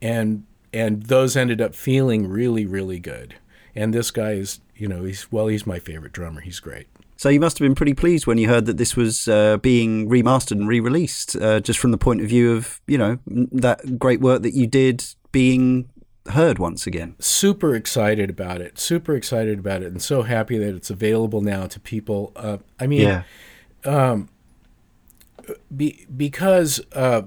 and 0.00 0.44
and 0.72 1.04
those 1.04 1.36
ended 1.36 1.60
up 1.60 1.74
feeling 1.74 2.26
really 2.26 2.66
really 2.66 2.98
good. 2.98 3.36
And 3.74 3.92
this 3.92 4.10
guy 4.10 4.32
is, 4.32 4.60
you 4.74 4.88
know, 4.88 5.04
he's 5.04 5.30
well 5.30 5.48
he's 5.48 5.66
my 5.66 5.78
favorite 5.78 6.12
drummer. 6.12 6.40
He's 6.40 6.60
great. 6.60 6.86
So 7.18 7.28
you 7.28 7.40
must 7.40 7.58
have 7.58 7.64
been 7.64 7.74
pretty 7.74 7.94
pleased 7.94 8.26
when 8.26 8.36
you 8.36 8.48
heard 8.48 8.66
that 8.66 8.76
this 8.76 8.94
was 8.94 9.26
uh, 9.26 9.56
being 9.58 10.08
remastered 10.08 10.52
and 10.52 10.68
re-released, 10.68 11.34
uh, 11.36 11.60
just 11.60 11.78
from 11.78 11.90
the 11.90 11.98
point 11.98 12.20
of 12.20 12.28
view 12.28 12.52
of 12.52 12.80
you 12.86 12.98
know 12.98 13.18
that 13.26 13.98
great 13.98 14.20
work 14.20 14.42
that 14.42 14.54
you 14.54 14.66
did 14.66 15.04
being 15.32 15.88
heard 16.30 16.58
once 16.58 16.86
again. 16.86 17.16
Super 17.18 17.74
excited 17.74 18.30
about 18.30 18.60
it. 18.60 18.78
Super 18.78 19.14
excited 19.14 19.58
about 19.58 19.82
it, 19.82 19.88
and 19.88 20.02
so 20.02 20.22
happy 20.22 20.58
that 20.58 20.74
it's 20.74 20.90
available 20.90 21.40
now 21.40 21.66
to 21.66 21.80
people. 21.80 22.32
Uh, 22.36 22.58
I 22.78 22.86
mean, 22.86 23.02
yeah. 23.02 23.22
um, 23.84 24.28
be, 25.74 26.06
because 26.14 26.80
uh, 26.92 27.22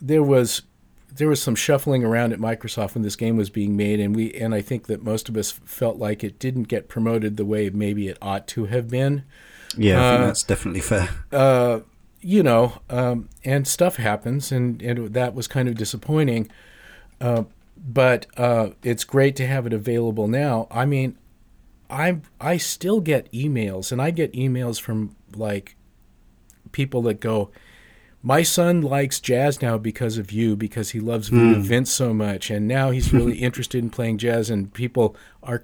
there 0.00 0.22
was 0.22 0.62
there 1.14 1.28
was 1.28 1.42
some 1.42 1.54
shuffling 1.54 2.04
around 2.04 2.32
at 2.32 2.38
Microsoft 2.38 2.94
when 2.94 3.02
this 3.02 3.16
game 3.16 3.36
was 3.36 3.50
being 3.50 3.76
made, 3.76 4.00
and 4.00 4.16
we 4.16 4.32
and 4.34 4.54
I 4.54 4.62
think 4.62 4.86
that 4.86 5.02
most 5.02 5.28
of 5.28 5.36
us 5.36 5.50
felt 5.50 5.96
like 5.96 6.24
it 6.24 6.38
didn't 6.38 6.64
get 6.64 6.88
promoted 6.88 7.36
the 7.36 7.44
way 7.44 7.70
maybe 7.70 8.08
it 8.08 8.18
ought 8.22 8.46
to 8.48 8.66
have 8.66 8.88
been. 8.88 9.24
Yeah, 9.76 10.06
I 10.06 10.10
think 10.10 10.22
uh, 10.22 10.26
that's 10.26 10.42
definitely 10.42 10.80
fair. 10.80 11.08
Uh, 11.32 11.80
you 12.20 12.42
know, 12.42 12.80
um, 12.88 13.28
and 13.44 13.66
stuff 13.66 13.96
happens, 13.96 14.52
and, 14.52 14.80
and 14.80 15.12
that 15.12 15.34
was 15.34 15.48
kind 15.48 15.68
of 15.68 15.76
disappointing. 15.76 16.50
Uh, 17.20 17.44
but 17.84 18.26
uh, 18.36 18.70
it's 18.82 19.04
great 19.04 19.34
to 19.36 19.46
have 19.46 19.66
it 19.66 19.72
available 19.72 20.28
now. 20.28 20.68
I 20.70 20.86
mean, 20.86 21.18
I 21.90 22.20
I 22.40 22.56
still 22.56 23.00
get 23.00 23.30
emails, 23.32 23.90
and 23.92 24.00
I 24.00 24.10
get 24.10 24.32
emails 24.32 24.80
from 24.80 25.16
like 25.34 25.76
people 26.70 27.02
that 27.02 27.20
go, 27.20 27.50
"My 28.22 28.42
son 28.42 28.82
likes 28.82 29.20
jazz 29.20 29.60
now 29.60 29.78
because 29.78 30.16
of 30.16 30.30
you, 30.30 30.54
because 30.56 30.90
he 30.90 31.00
loves 31.00 31.30
mm. 31.30 31.60
Vince 31.60 31.90
so 31.90 32.14
much, 32.14 32.50
and 32.50 32.68
now 32.68 32.90
he's 32.90 33.12
really 33.12 33.38
interested 33.38 33.82
in 33.82 33.90
playing 33.90 34.18
jazz." 34.18 34.48
And 34.48 34.72
people 34.72 35.16
are 35.42 35.62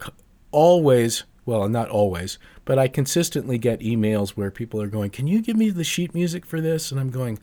always 0.50 1.24
well, 1.46 1.66
not 1.66 1.88
always, 1.88 2.38
but 2.66 2.78
I 2.78 2.88
consistently 2.88 3.56
get 3.56 3.80
emails 3.80 4.30
where 4.30 4.50
people 4.50 4.82
are 4.82 4.88
going, 4.88 5.10
"Can 5.10 5.26
you 5.26 5.40
give 5.40 5.56
me 5.56 5.70
the 5.70 5.84
sheet 5.84 6.14
music 6.14 6.44
for 6.44 6.60
this?" 6.60 6.90
And 6.90 7.00
I'm 7.00 7.10
going, 7.10 7.38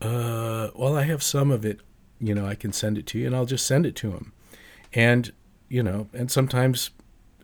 "Uh, 0.00 0.68
well, 0.74 0.96
I 0.96 1.02
have 1.02 1.22
some 1.22 1.50
of 1.50 1.64
it. 1.64 1.80
You 2.20 2.34
know, 2.34 2.46
I 2.46 2.54
can 2.54 2.72
send 2.72 2.98
it 2.98 3.06
to 3.08 3.18
you, 3.18 3.26
and 3.26 3.36
I'll 3.36 3.46
just 3.46 3.66
send 3.66 3.86
it 3.86 3.94
to 3.96 4.12
him. 4.12 4.32
And 4.92 5.32
you 5.68 5.82
know, 5.82 6.08
and 6.12 6.30
sometimes, 6.30 6.90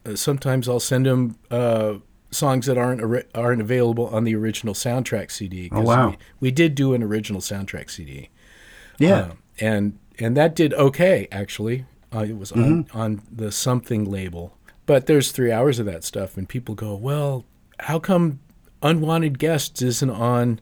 uh, 0.07 0.17
sometimes 0.17 0.69
I'll 0.69 0.81
send 0.81 1.07
him, 1.07 1.37
uh, 1.51 1.95
songs 2.31 2.67
that 2.67 2.79
aren't 2.79 3.27
aren't 3.35 3.61
available 3.61 4.07
on 4.09 4.25
the 4.25 4.35
original 4.35 4.75
soundtrack 4.75 5.31
CD. 5.31 5.69
Oh 5.73 5.83
wow! 5.83 6.11
We, 6.11 6.17
we, 6.41 6.51
did 6.51 6.75
do 6.75 6.95
an 6.95 7.03
original 7.03 7.41
soundtrack 7.41 7.91
CD. 7.91 8.31
Yeah, 8.99 9.15
uh, 9.15 9.33
and 9.61 9.99
and 10.19 10.37
that 10.37 10.55
did 10.55 10.73
okay 10.75 11.29
actually. 11.31 11.87
Uh, 12.15 12.21
it 12.21 12.37
was 12.37 12.53
mm-hmm. 12.53 12.97
on 12.97 13.03
on 13.03 13.23
the 13.31 13.51
something 13.51 14.11
label 14.11 14.57
but 14.87 15.07
there's 15.07 15.33
three 15.33 15.53
hours 15.53 15.79
of 15.79 15.87
that 15.87 16.05
stuff, 16.05 16.37
and 16.37 16.49
people 16.49 16.75
go, 16.75 16.95
well, 16.95 17.45
how 17.81 17.99
come 17.99 18.41
Unwanted 18.83 19.39
Guests 19.39 19.81
isn't 19.81 20.11
on 20.11 20.61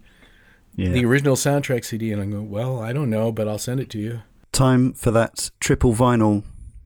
yeah. 0.76 0.90
the 0.90 1.04
original 1.04 1.36
soundtrack 1.36 1.84
CD? 1.84 2.12
And 2.12 2.22
I 2.22 2.26
go, 2.26 2.42
well, 2.42 2.80
I 2.80 2.92
don't 2.92 3.10
know, 3.10 3.32
but 3.32 3.48
I'll 3.48 3.58
send 3.58 3.80
it 3.80 3.90
to 3.90 3.98
you. 3.98 4.22
Time 4.52 4.92
for 4.92 5.10
that 5.10 5.50
triple 5.60 5.94
vinyl 5.94 6.42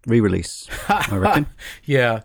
re-release, 0.06 0.68
I 0.88 1.16
reckon. 1.16 1.46
yeah. 1.84 2.20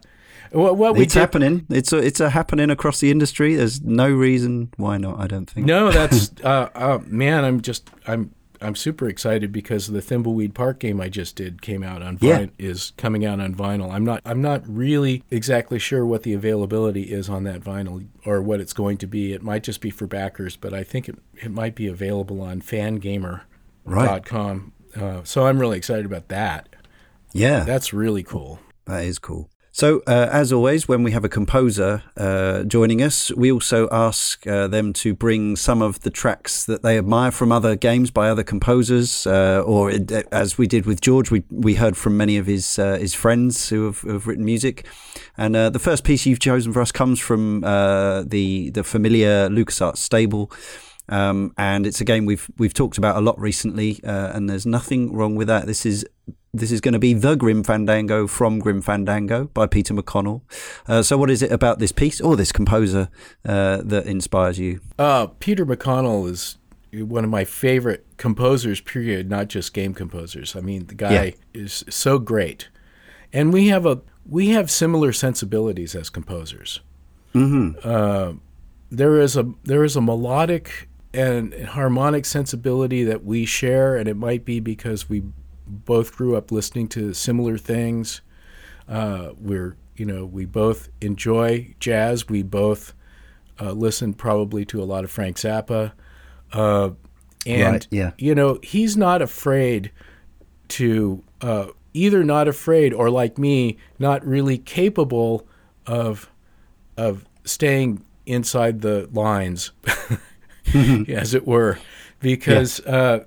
Well, 0.52 0.76
well 0.76 1.00
it's 1.00 1.14
did... 1.14 1.20
happening. 1.20 1.66
It's 1.70 1.94
a, 1.94 1.98
it's 1.98 2.20
a 2.20 2.30
happening 2.30 2.70
across 2.70 3.00
the 3.00 3.12
industry. 3.12 3.56
There's 3.56 3.82
no 3.82 4.10
reason 4.10 4.74
why 4.78 4.98
not. 4.98 5.20
I 5.20 5.28
don't 5.28 5.50
think. 5.50 5.66
No, 5.66 5.92
that's 5.92 6.32
uh, 6.44 6.70
uh, 6.74 7.00
man. 7.06 7.46
I'm 7.46 7.62
just 7.62 7.90
I'm 8.08 8.34
I'm 8.62 8.76
super 8.76 9.08
excited 9.08 9.52
because 9.52 9.88
the 9.88 10.02
Thimbleweed 10.02 10.54
Park 10.54 10.80
game 10.80 11.00
I 11.00 11.10
just 11.10 11.36
did 11.36 11.62
came 11.62 11.84
out 11.84 12.02
on 12.02 12.18
yeah. 12.22 12.48
is 12.58 12.94
coming 12.98 13.26
out 13.26 13.40
on 13.40 13.56
vinyl. 13.56 13.92
I'm 13.92 14.06
not 14.06 14.22
I'm 14.26 14.42
not 14.42 14.64
really 14.68 15.24
exactly 15.32 15.80
sure 15.80 16.06
what 16.06 16.24
the 16.24 16.34
availability 16.34 17.04
is 17.04 17.30
on 17.30 17.44
that 17.46 17.62
vinyl 17.62 18.08
or 18.26 18.42
what 18.42 18.60
it's 18.60 18.74
going 18.74 18.98
to 18.98 19.08
be. 19.08 19.34
It 19.34 19.42
might 19.42 19.64
just 19.64 19.82
be 19.82 19.90
for 19.90 20.08
backers, 20.08 20.56
but 20.56 20.74
I 20.74 20.84
think 20.84 21.08
it 21.10 21.18
it 21.36 21.52
might 21.52 21.76
be 21.76 21.88
available 21.88 22.42
on 22.42 22.62
fangamer.com. 22.62 23.42
Right. 23.86 25.02
Uh, 25.02 25.24
so 25.24 25.46
I'm 25.46 25.60
really 25.60 25.78
excited 25.78 26.06
about 26.06 26.28
that. 26.30 26.70
Yeah. 27.32 27.64
That's 27.64 27.94
really 27.94 28.24
cool. 28.24 28.60
That 28.86 29.04
is 29.04 29.20
cool. 29.20 29.50
So, 29.80 30.04
uh, 30.08 30.28
as 30.30 30.52
always, 30.52 30.90
when 30.90 31.04
we 31.04 31.12
have 31.12 31.24
a 31.24 31.30
composer 31.30 32.04
uh, 32.18 32.64
joining 32.64 33.02
us, 33.02 33.32
we 33.32 33.50
also 33.50 33.88
ask 33.94 34.46
uh, 34.46 34.68
them 34.68 34.92
to 34.92 35.14
bring 35.14 35.56
some 35.56 35.82
of 35.82 36.02
the 36.02 36.10
tracks 36.10 36.66
that 36.66 36.84
they 36.84 36.98
admire 36.98 37.32
from 37.32 37.54
other 37.54 37.78
games 37.78 38.12
by 38.12 38.28
other 38.28 38.44
composers, 38.44 39.26
uh, 39.26 39.64
or 39.66 39.90
as 40.34 40.58
we 40.58 40.68
did 40.68 40.86
with 40.86 41.00
George, 41.00 41.32
we 41.32 41.46
we 41.50 41.76
heard 41.76 41.96
from 41.96 42.18
many 42.18 42.36
of 42.36 42.46
his 42.46 42.78
uh, 42.78 42.98
his 42.98 43.14
friends 43.14 43.70
who 43.70 43.86
have, 43.86 44.00
who 44.00 44.12
have, 44.12 44.28
written 44.28 44.44
music. 44.44 44.86
And 45.38 45.56
uh, 45.56 45.70
the 45.70 45.80
first 45.80 46.04
piece 46.04 46.26
you've 46.26 46.42
chosen 46.42 46.74
for 46.74 46.82
us 46.82 46.92
comes 46.92 47.22
from 47.22 47.62
the 47.62 48.72
the 48.72 48.84
familiar 48.84 49.48
LucasArts 49.48 50.00
stable. 50.00 50.52
Um, 51.08 51.54
and 51.58 51.88
it's 51.88 52.02
a 52.02 52.06
game 52.06 52.26
we've 52.26 52.52
we've 52.58 52.74
talked 52.74 52.98
about 52.98 53.16
a 53.16 53.22
lot 53.22 53.40
recently, 53.40 54.02
and 54.04 54.50
there's 54.50 54.66
nothing 54.66 55.14
wrong 55.14 55.38
with 55.38 55.48
that. 55.48 55.68
This 55.68 55.86
is 55.86 56.06
this 56.54 56.72
is 56.72 56.82
going 56.82 56.94
to 56.94 57.00
be 57.00 57.14
The 57.14 57.36
Grim 57.36 57.64
Fandango 57.64 58.28
from 58.28 58.60
Grim 58.60 58.82
Fandango 58.82 59.46
by 59.46 59.68
Peter 59.68 59.94
McConnell. 59.94 60.42
Uh, 60.88 61.02
so, 61.02 61.18
what 61.18 61.30
is 61.30 61.42
it 61.42 61.52
about 61.52 61.80
this 61.80 61.92
piece 61.92 62.20
or 62.20 62.36
this 62.36 62.52
composer 62.52 63.10
uh, 63.46 63.82
that 63.84 64.06
inspires 64.06 64.60
you? 64.60 64.82
Uh, 64.98 65.28
Peter 65.40 65.66
McConnell 65.66 66.30
is 66.30 66.58
one 66.92 67.24
of 67.24 67.30
my 67.30 67.46
favorite 67.46 68.06
composers, 68.18 68.82
period, 68.82 69.30
not 69.30 69.48
just 69.48 69.74
game 69.74 69.94
composers. 69.94 70.56
I 70.56 70.62
mean, 70.62 70.88
the 70.88 70.96
guy 70.96 71.12
yeah. 71.12 71.32
is 71.54 71.86
so 71.90 72.18
great. 72.18 72.70
And 73.32 73.54
we 73.54 73.68
have 73.68 73.86
a 73.86 74.02
we 74.26 74.50
have 74.50 74.72
similar 74.72 75.12
sensibilities 75.12 75.96
as 75.96 76.10
composers. 76.10 76.82
Mm-hmm. 77.34 77.80
Uh, 77.84 78.34
there 78.90 79.20
is 79.20 79.38
a 79.38 79.54
there 79.64 79.84
is 79.84 79.96
a 79.96 80.02
melodic 80.02 80.90
and 81.14 81.54
harmonic 81.54 82.26
sensibility 82.26 83.04
that 83.04 83.24
we 83.24 83.46
share, 83.46 83.96
and 83.96 84.08
it 84.08 84.18
might 84.18 84.46
be 84.46 84.60
because 84.60 85.10
we 85.10 85.24
both 85.70 86.16
grew 86.16 86.36
up 86.36 86.52
listening 86.52 86.88
to 86.90 87.14
similar 87.14 87.58
things. 87.58 88.22
Uh, 88.88 89.32
we're 89.38 89.76
you 89.96 90.06
know 90.06 90.26
we 90.26 90.46
both 90.46 90.90
enjoy 91.02 91.74
jazz. 91.80 92.28
We 92.28 92.44
both 92.44 92.94
uh, 93.60 93.72
listen 93.72 94.14
probably 94.14 94.66
to 94.66 94.82
a 94.82 94.86
lot 94.86 95.04
of 95.04 95.12
Frank 95.12 95.38
Zappa, 95.38 95.92
uh, 96.54 96.92
and 97.46 97.74
right, 97.74 97.88
yeah. 97.92 98.12
you 98.18 98.34
know 98.34 98.60
he's 98.64 98.98
not 98.98 99.22
afraid 99.22 99.92
to 100.70 101.24
uh, 101.42 101.68
either 101.94 102.24
not 102.24 102.48
afraid 102.48 102.94
or 102.94 103.10
like 103.10 103.38
me 103.38 103.78
not 103.98 104.26
really 104.26 104.58
capable 104.58 105.48
of 105.86 106.30
of 106.98 107.26
staying 107.44 108.04
inside 108.26 108.82
the 108.82 109.10
lines, 109.12 109.72
as 111.08 111.34
it 111.34 111.48
were, 111.48 111.80
because 112.20 112.82
yeah. 112.86 113.20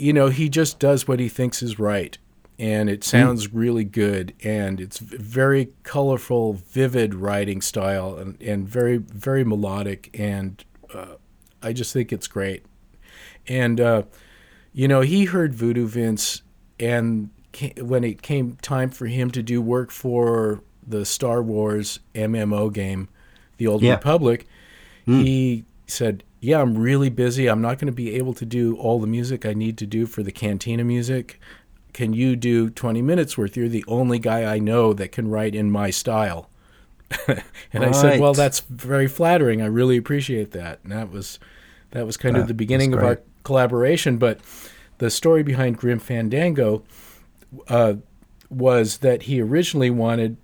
You 0.00 0.12
know, 0.12 0.28
he 0.28 0.48
just 0.48 0.78
does 0.78 1.06
what 1.06 1.20
he 1.20 1.28
thinks 1.28 1.62
is 1.62 1.78
right. 1.78 2.16
And 2.58 2.90
it 2.90 3.04
sounds 3.04 3.48
mm. 3.48 3.50
really 3.54 3.84
good. 3.84 4.34
And 4.42 4.80
it's 4.80 4.98
very 4.98 5.72
colorful, 5.82 6.54
vivid 6.54 7.14
writing 7.14 7.60
style 7.60 8.16
and, 8.16 8.40
and 8.42 8.68
very, 8.68 8.96
very 8.98 9.44
melodic. 9.44 10.10
And 10.18 10.62
uh, 10.92 11.16
I 11.62 11.72
just 11.72 11.92
think 11.92 12.12
it's 12.12 12.28
great. 12.28 12.64
And, 13.46 13.80
uh, 13.80 14.02
you 14.72 14.88
know, 14.88 15.00
he 15.00 15.24
heard 15.24 15.54
Voodoo 15.54 15.86
Vince, 15.86 16.42
and 16.78 17.30
when 17.78 18.04
it 18.04 18.22
came 18.22 18.56
time 18.62 18.90
for 18.90 19.06
him 19.06 19.30
to 19.32 19.42
do 19.42 19.60
work 19.60 19.90
for 19.90 20.62
the 20.86 21.04
Star 21.04 21.42
Wars 21.42 22.00
MMO 22.14 22.72
game, 22.72 23.08
The 23.56 23.66
Old 23.66 23.82
yeah. 23.82 23.94
Republic, 23.94 24.46
mm. 25.06 25.22
he 25.22 25.64
said, 25.86 26.22
yeah, 26.40 26.60
I'm 26.60 26.76
really 26.76 27.10
busy. 27.10 27.48
I'm 27.48 27.60
not 27.60 27.78
going 27.78 27.86
to 27.86 27.92
be 27.92 28.14
able 28.14 28.32
to 28.34 28.46
do 28.46 28.76
all 28.76 28.98
the 28.98 29.06
music 29.06 29.44
I 29.44 29.52
need 29.52 29.76
to 29.78 29.86
do 29.86 30.06
for 30.06 30.22
the 30.22 30.32
Cantina 30.32 30.84
music. 30.84 31.38
Can 31.92 32.14
you 32.14 32.34
do 32.34 32.70
20 32.70 33.02
minutes 33.02 33.36
worth? 33.36 33.56
You're 33.56 33.68
the 33.68 33.84
only 33.86 34.18
guy 34.18 34.44
I 34.44 34.58
know 34.58 34.94
that 34.94 35.12
can 35.12 35.28
write 35.28 35.54
in 35.54 35.70
my 35.70 35.90
style. 35.90 36.48
and 37.28 37.42
right. 37.74 37.88
I 37.88 37.90
said, 37.90 38.20
"Well, 38.20 38.34
that's 38.34 38.60
very 38.60 39.08
flattering. 39.08 39.60
I 39.60 39.66
really 39.66 39.96
appreciate 39.96 40.52
that." 40.52 40.78
And 40.84 40.92
that 40.92 41.10
was 41.10 41.40
that 41.90 42.06
was 42.06 42.16
kind 42.16 42.36
of 42.36 42.46
the 42.46 42.54
beginning 42.54 42.94
of 42.94 43.02
our 43.02 43.20
collaboration, 43.42 44.16
but 44.16 44.38
the 44.98 45.10
story 45.10 45.42
behind 45.42 45.76
Grim 45.76 45.98
Fandango 45.98 46.84
uh, 47.66 47.94
was 48.48 48.98
that 48.98 49.22
he 49.22 49.40
originally 49.40 49.90
wanted 49.90 50.36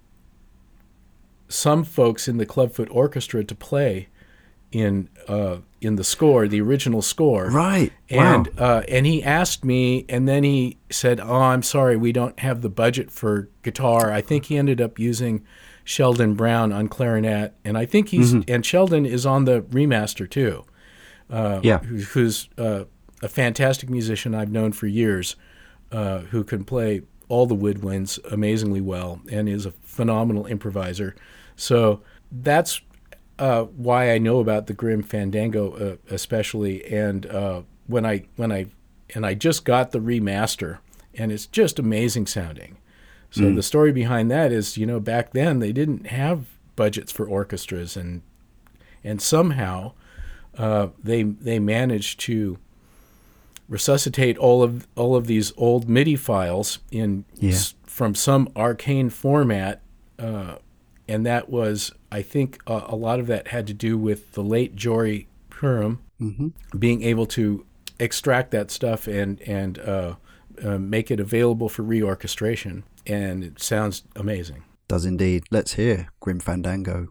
some 1.49 1.85
folks 1.85 2.27
in 2.27 2.39
the 2.39 2.47
Clubfoot 2.47 2.89
Orchestra 2.91 3.45
to 3.45 3.55
play 3.55 4.09
in 4.77 5.09
uh, 5.27 5.57
in 5.81 5.97
the 5.97 6.05
score, 6.05 6.47
the 6.47 6.61
original 6.61 7.01
score. 7.01 7.51
Right. 7.51 7.93
And 8.11 8.47
wow. 8.49 8.65
uh, 8.65 8.83
and 8.89 9.07
he 9.07 9.23
asked 9.23 9.65
me, 9.65 10.05
and 10.09 10.29
then 10.29 10.45
he 10.45 10.77
said, 10.91 11.19
"Oh, 11.19 11.41
I'm 11.41 11.63
sorry, 11.63 11.97
we 11.97 12.13
don't 12.13 12.39
have 12.41 12.61
the 12.61 12.69
budget 12.69 13.11
for 13.11 13.49
guitar." 13.63 14.13
I 14.13 14.21
think 14.21 14.47
he 14.47 14.59
ended 14.59 14.81
up 14.81 14.99
using 14.99 15.45
Sheldon 15.83 16.35
Brown 16.35 16.73
on 16.73 16.89
clarinet, 16.89 17.55
and 17.65 17.79
I 17.79 17.87
think 17.87 18.11
he's 18.11 18.35
mm-hmm. 18.35 18.53
and 18.53 18.67
Sheldon 18.67 19.07
is 19.07 19.25
on 19.25 19.47
the 19.47 19.63
remaster 19.63 20.29
too. 20.29 20.65
Uh, 21.31 21.61
yeah. 21.63 21.79
Who's 21.79 22.51
uh, 22.59 22.85
a 23.23 23.29
fantastic 23.29 23.89
musician 23.89 24.35
I've 24.35 24.53
known 24.53 24.73
for 24.73 24.87
years, 24.87 25.37
uh, 25.91 26.21
who 26.21 26.45
can 26.45 26.65
play 26.65 27.01
all 27.29 27.47
the 27.47 27.57
woodwinds 27.57 28.21
amazingly 28.31 28.83
well, 28.83 29.21
and 29.33 29.49
is 29.49 29.65
a 29.65 29.73
phenomenal 29.83 30.47
improviser. 30.47 31.17
So 31.57 32.03
that's 32.31 32.83
uh, 33.39 33.65
why 33.65 34.13
I 34.13 34.19
know 34.19 34.41
about 34.41 34.67
the 34.67 34.73
Grim 34.73 35.03
Fandango, 35.03 35.73
uh, 35.73 35.97
especially, 36.11 36.85
and 36.87 37.27
uh, 37.27 37.63
when 37.87 38.07
I 38.07 38.25
when 38.37 38.51
I 38.51 38.67
and 39.15 39.27
I 39.27 39.35
just 39.35 39.65
got 39.65 39.93
the 39.93 40.01
remaster, 40.01 40.79
and 41.15 41.31
it's 41.31 41.47
just 41.47 41.79
amazing 41.79 42.27
sounding. 42.27 42.79
So 43.31 43.43
mm. 43.43 43.55
the 43.55 43.63
story 43.63 43.93
behind 43.93 44.31
that 44.31 44.53
is, 44.53 44.79
you 44.79 44.87
know, 44.87 45.01
back 45.01 45.33
then 45.33 45.59
they 45.59 45.73
didn't 45.73 46.07
have 46.07 46.47
budgets 46.77 47.13
for 47.13 47.27
orchestras, 47.27 47.97
and 47.97 48.23
and 49.05 49.21
somehow 49.21 49.93
uh, 50.57 50.89
they 51.03 51.23
they 51.23 51.59
managed 51.59 52.21
to 52.21 52.59
resuscitate 53.69 54.39
all 54.39 54.63
of 54.63 54.87
all 54.97 55.17
of 55.17 55.27
these 55.27 55.53
old 55.57 55.89
MIDI 55.89 56.17
files 56.17 56.79
in 56.91 57.25
yeah. 57.35 57.51
s- 57.51 57.75
from 57.85 58.15
some 58.15 58.49
arcane 58.57 59.11
format 59.11 59.83
uh, 60.19 60.57
and 61.09 61.25
that 61.27 61.49
was 61.49 61.93
I 62.11 62.23
think 62.23 62.61
uh, 62.67 62.83
a 62.87 62.97
lot 62.97 63.21
of 63.21 63.27
that 63.27 63.49
had 63.49 63.67
to 63.69 63.75
do 63.75 63.99
with 63.99 64.33
the 64.33 64.43
late 64.43 64.77
Jory 64.77 65.29
Purim, 65.51 66.01
mm-hmm. 66.21 66.79
being 66.79 67.03
able 67.03 67.27
to 67.27 67.65
extract 67.99 68.51
that 68.53 68.71
stuff 68.71 69.07
and 69.07 69.41
and 69.43 69.79
uh, 69.79 70.15
uh, 70.63 70.79
make 70.79 71.11
it 71.11 71.21
available 71.21 71.69
for 71.69 71.83
reorchestration, 71.83 72.83
and 73.07 73.45
it 73.45 73.61
sounds 73.61 74.05
amazing. 74.15 74.65
Does 74.89 75.05
indeed. 75.05 75.45
Let's 75.51 75.75
hear 75.75 76.09
Grim 76.21 76.41
Fandango. 76.41 77.09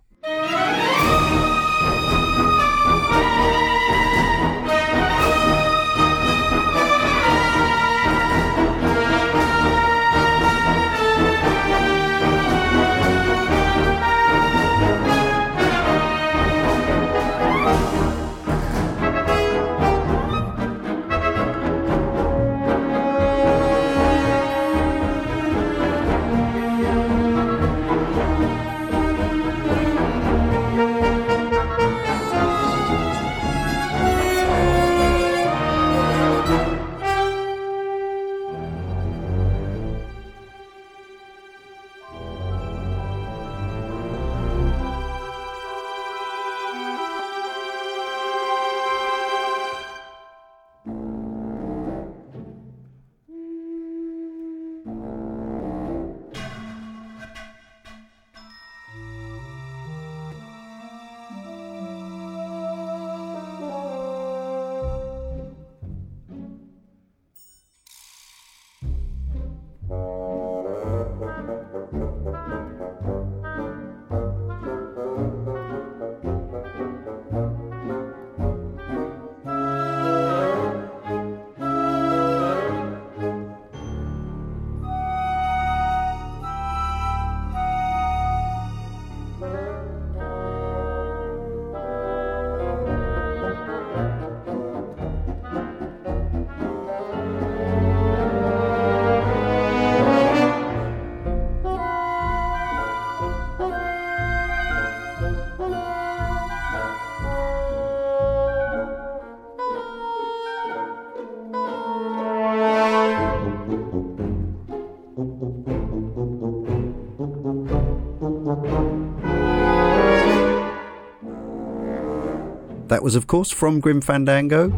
That 122.95 123.03
was, 123.03 123.15
of 123.15 123.27
course, 123.27 123.51
from 123.51 123.81
Grim 123.81 123.99
Fandango, 123.99 124.69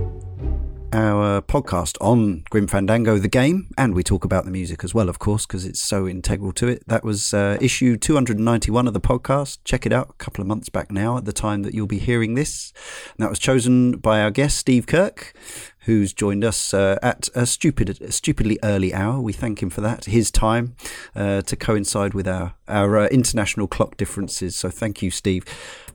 our 0.92 1.40
podcast 1.40 1.98
on 2.02 2.46
Grim 2.50 2.66
Fandango, 2.66 3.20
the 3.20 3.28
game, 3.28 3.68
and 3.78 3.94
we 3.94 4.02
talk 4.02 4.26
about 4.26 4.44
the 4.44 4.50
music 4.50 4.84
as 4.84 4.92
well, 4.92 5.08
of 5.08 5.20
course, 5.20 5.46
because 5.46 5.66
it's 5.66 5.80
so 5.80 6.08
integral 6.08 6.52
to 6.54 6.68
it. 6.68 6.82
That 6.88 7.04
was 7.04 7.32
uh, 7.32 7.60
issue 7.62 7.96
291 7.96 8.88
of 8.88 8.96
the 8.96 9.00
podcast. 9.00 9.60
Check 9.66 9.86
it 9.86 9.94
out 9.94 10.10
a 10.10 10.14
couple 10.14 10.42
of 10.42 10.48
months 10.48 10.68
back 10.68 10.92
now 10.92 11.16
at 11.16 11.26
the 11.26 11.32
time 11.32 11.62
that 11.62 11.76
you'll 11.76 11.86
be 11.86 12.00
hearing 12.00 12.34
this. 12.34 12.74
And 13.16 13.24
that 13.24 13.30
was 13.30 13.38
chosen 13.38 13.98
by 13.98 14.20
our 14.20 14.32
guest, 14.32 14.58
Steve 14.58 14.88
Kirk, 14.88 15.36
who's 15.82 16.12
joined 16.12 16.44
us 16.44 16.74
uh, 16.74 16.98
at 17.04 17.30
a 17.36 17.46
stupid, 17.46 18.02
a 18.02 18.12
stupidly 18.12 18.58
early 18.64 18.96
hour. 18.96 19.22
We 19.22 19.32
thank 19.32 19.62
him 19.62 19.70
for 19.70 19.82
that, 19.82 20.06
his 20.06 20.32
time 20.32 20.76
uh, 21.16 21.44
to 21.44 21.56
coincide 21.56 22.16
with 22.16 22.28
our, 22.28 22.56
our 22.68 22.98
uh, 22.98 23.08
international 23.10 23.68
clock 23.68 23.96
differences. 23.96 24.56
So 24.56 24.72
thank 24.72 25.04
you, 25.04 25.12
Steve 25.12 25.46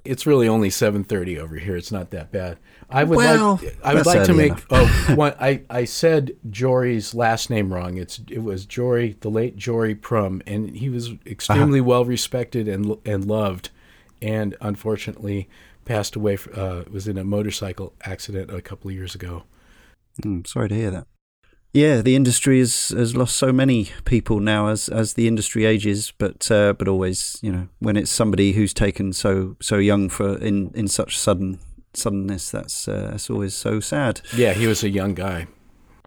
it's 0.05 0.27
really 0.27 0.49
only 0.49 0.69
7:30 0.69 1.39
over 1.39 1.57
here. 1.57 1.77
It's 1.77 1.93
not 1.93 2.11
that 2.11 2.33
bad. 2.33 2.59
I 2.91 3.05
would 3.05 3.17
well, 3.17 3.61
like 3.63 3.79
I 3.85 3.95
would 3.95 4.07
like 4.07 4.25
to 4.25 4.35
make 4.35 4.53
oh 4.71 4.87
one, 5.15 5.35
I 5.41 5.63
I 5.71 5.85
said 5.85 6.37
Jory's 6.51 7.15
last 7.15 7.51
name 7.51 7.73
wrong. 7.73 7.97
It's 7.97 8.21
it 8.29 8.43
was 8.43 8.67
Jory, 8.67 9.17
the 9.21 9.31
late 9.31 9.57
Jory 9.57 9.95
Prum, 9.95 10.43
and 10.47 10.71
he 10.71 10.89
was 10.89 11.13
extremely 11.27 11.81
uh-huh. 11.81 11.89
well 11.89 12.05
respected 12.05 12.69
and 12.69 12.97
and 13.07 13.25
loved, 13.25 13.71
and 14.21 14.57
unfortunately 14.61 15.49
passed 15.85 16.17
away. 16.17 16.39
Uh, 16.55 16.83
was 16.91 17.07
in 17.07 17.17
a 17.17 17.25
motorcycle 17.25 17.93
accident 18.03 18.53
a 18.53 18.61
couple 18.61 18.91
of 18.91 18.97
years 18.97 19.15
ago. 19.15 19.45
Mm, 20.23 20.47
sorry 20.47 20.69
to 20.69 20.75
hear 20.75 20.91
that. 20.91 21.07
Yeah, 21.73 22.03
the 22.03 22.15
industry 22.15 22.59
has, 22.59 22.89
has 22.91 23.17
lost 23.17 23.37
so 23.37 23.51
many 23.51 23.91
people 24.05 24.41
now 24.41 24.69
as 24.69 24.91
as 24.91 25.15
the 25.15 25.27
industry 25.27 25.65
ages, 25.65 26.13
but 26.19 26.51
uh, 26.51 26.75
but 26.75 26.87
always, 26.87 27.39
you 27.41 27.51
know, 27.51 27.69
when 27.79 27.97
it's 27.97 28.11
somebody 28.11 28.53
who's 28.53 28.75
taken 28.75 29.13
so 29.15 29.57
so 29.61 29.77
young 29.77 30.11
for 30.11 30.37
in, 30.37 30.71
in 30.75 30.87
such 30.87 31.19
sudden 31.19 31.61
suddenness, 31.95 32.51
that's 32.51 32.87
uh, 32.89 33.09
that's 33.13 33.31
always 33.31 33.55
so 33.55 33.81
sad. 33.81 34.21
Yeah, 34.37 34.53
he 34.53 34.67
was 34.67 34.85
a 34.85 34.91
young 34.91 35.15
guy. 35.15 35.47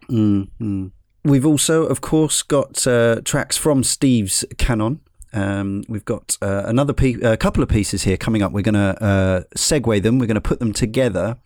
Mm-hmm. 0.08 0.86
We've 1.24 1.46
also, 1.46 1.84
of 1.86 2.00
course, 2.00 2.42
got 2.42 2.86
uh, 2.86 3.20
tracks 3.24 3.56
from 3.56 3.82
Steve's 3.82 4.44
canon. 4.58 5.00
Um, 5.32 5.82
we've 5.88 6.04
got 6.04 6.38
uh, 6.40 6.62
another 6.66 6.92
pe- 6.92 7.20
a 7.20 7.36
couple 7.36 7.64
of 7.64 7.68
pieces 7.68 8.04
here 8.04 8.16
coming 8.16 8.42
up. 8.42 8.52
We're 8.52 8.62
going 8.62 8.74
to 8.74 9.02
uh, 9.02 9.42
segue 9.56 10.02
them. 10.02 10.20
We're 10.20 10.26
going 10.26 10.36
to 10.36 10.40
put 10.40 10.60
them 10.60 10.72
together 10.72 11.38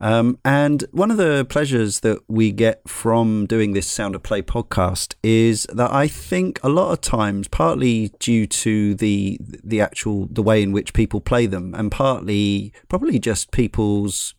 um, 0.00 0.38
and 0.44 0.84
one 0.92 1.10
of 1.10 1.16
the 1.16 1.46
pleasures 1.48 2.00
that 2.00 2.18
we 2.28 2.52
get 2.52 2.88
from 2.88 3.46
doing 3.46 3.72
this 3.72 3.86
Sound 3.86 4.14
of 4.14 4.22
Play 4.22 4.42
podcast 4.42 5.14
is 5.22 5.66
that 5.72 5.92
I 5.92 6.08
think 6.08 6.58
a 6.62 6.68
lot 6.68 6.92
of 6.92 7.00
times, 7.00 7.48
partly 7.48 8.12
due 8.18 8.46
to 8.46 8.94
the 8.94 9.38
the 9.40 9.80
actual 9.80 10.28
the 10.30 10.42
way 10.42 10.62
in 10.62 10.72
which 10.72 10.92
people 10.92 11.20
play 11.20 11.46
them, 11.46 11.74
and 11.74 11.90
partly 11.90 12.72
probably 12.88 13.18
just 13.18 13.50
people's 13.50 14.34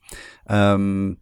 um, 0.47 1.17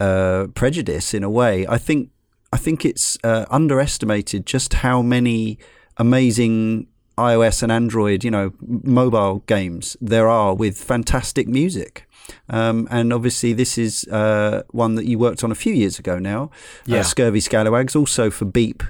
uh, 0.00 0.48
prejudice 0.54 1.14
in 1.14 1.24
a 1.24 1.30
way, 1.30 1.66
I 1.66 1.78
think 1.78 2.10
I 2.52 2.56
think 2.56 2.84
it's 2.84 3.18
uh, 3.24 3.46
underestimated 3.50 4.46
just 4.46 4.74
how 4.74 5.02
many 5.02 5.58
amazing 5.96 6.86
iOS 7.16 7.62
and 7.62 7.70
Android, 7.70 8.24
you 8.24 8.30
know, 8.30 8.52
mobile 8.60 9.42
games 9.46 9.96
there 10.00 10.28
are 10.28 10.54
with 10.54 10.76
fantastic 10.76 11.48
music. 11.48 12.06
Um, 12.48 12.88
and 12.90 13.12
obviously, 13.12 13.52
this 13.52 13.78
is 13.78 14.04
uh, 14.08 14.62
one 14.70 14.94
that 14.94 15.06
you 15.06 15.18
worked 15.18 15.44
on 15.44 15.52
a 15.52 15.54
few 15.54 15.74
years 15.74 15.98
ago 15.98 16.18
now. 16.18 16.44
Uh, 16.44 16.48
yeah. 16.86 17.00
Uh, 17.00 17.02
Scurvy 17.02 17.40
Scallywags, 17.40 17.94
also 17.94 18.30
for 18.30 18.44
Beep. 18.44 18.82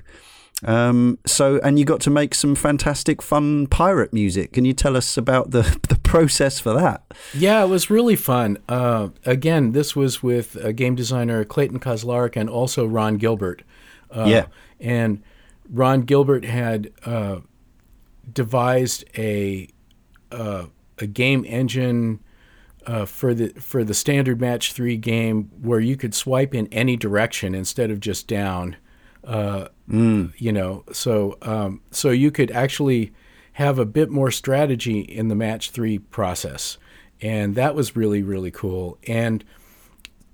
Um, 0.62 1.18
so, 1.26 1.60
and 1.62 1.78
you 1.78 1.84
got 1.84 2.00
to 2.02 2.10
make 2.10 2.34
some 2.34 2.54
fantastic, 2.54 3.20
fun 3.20 3.66
pirate 3.66 4.12
music. 4.12 4.52
Can 4.52 4.64
you 4.64 4.72
tell 4.72 4.96
us 4.96 5.16
about 5.16 5.50
the 5.50 5.62
the 5.88 5.96
process 5.96 6.60
for 6.60 6.72
that? 6.74 7.02
Yeah, 7.34 7.64
it 7.64 7.68
was 7.68 7.90
really 7.90 8.16
fun. 8.16 8.58
Uh, 8.68 9.08
again, 9.26 9.72
this 9.72 9.94
was 9.96 10.22
with 10.22 10.56
a 10.56 10.72
game 10.72 10.94
designer 10.94 11.44
Clayton 11.44 11.80
Kauzlaric 11.80 12.36
and 12.36 12.48
also 12.48 12.86
Ron 12.86 13.16
Gilbert. 13.16 13.62
Uh, 14.10 14.24
yeah, 14.28 14.46
and 14.80 15.22
Ron 15.68 16.02
Gilbert 16.02 16.44
had 16.44 16.92
uh, 17.04 17.40
devised 18.32 19.04
a 19.16 19.68
uh, 20.30 20.66
a 20.98 21.06
game 21.06 21.44
engine 21.46 22.20
uh, 22.86 23.06
for 23.06 23.34
the 23.34 23.48
for 23.60 23.84
the 23.84 23.94
standard 23.94 24.40
match 24.40 24.72
three 24.72 24.96
game 24.96 25.50
where 25.60 25.80
you 25.80 25.96
could 25.96 26.14
swipe 26.14 26.54
in 26.54 26.66
any 26.68 26.96
direction 26.96 27.54
instead 27.54 27.90
of 27.90 28.00
just 28.00 28.26
down. 28.26 28.76
Uh, 29.22 29.68
mm. 29.88 30.32
You 30.36 30.52
know, 30.52 30.84
so 30.92 31.38
um, 31.42 31.80
so 31.90 32.10
you 32.10 32.30
could 32.30 32.50
actually 32.50 33.12
have 33.54 33.78
a 33.78 33.86
bit 33.86 34.10
more 34.10 34.30
strategy 34.30 35.00
in 35.00 35.28
the 35.28 35.34
match 35.34 35.70
three 35.70 35.98
process, 35.98 36.76
and 37.20 37.54
that 37.54 37.74
was 37.74 37.96
really 37.96 38.22
really 38.22 38.50
cool. 38.50 38.98
And 39.06 39.42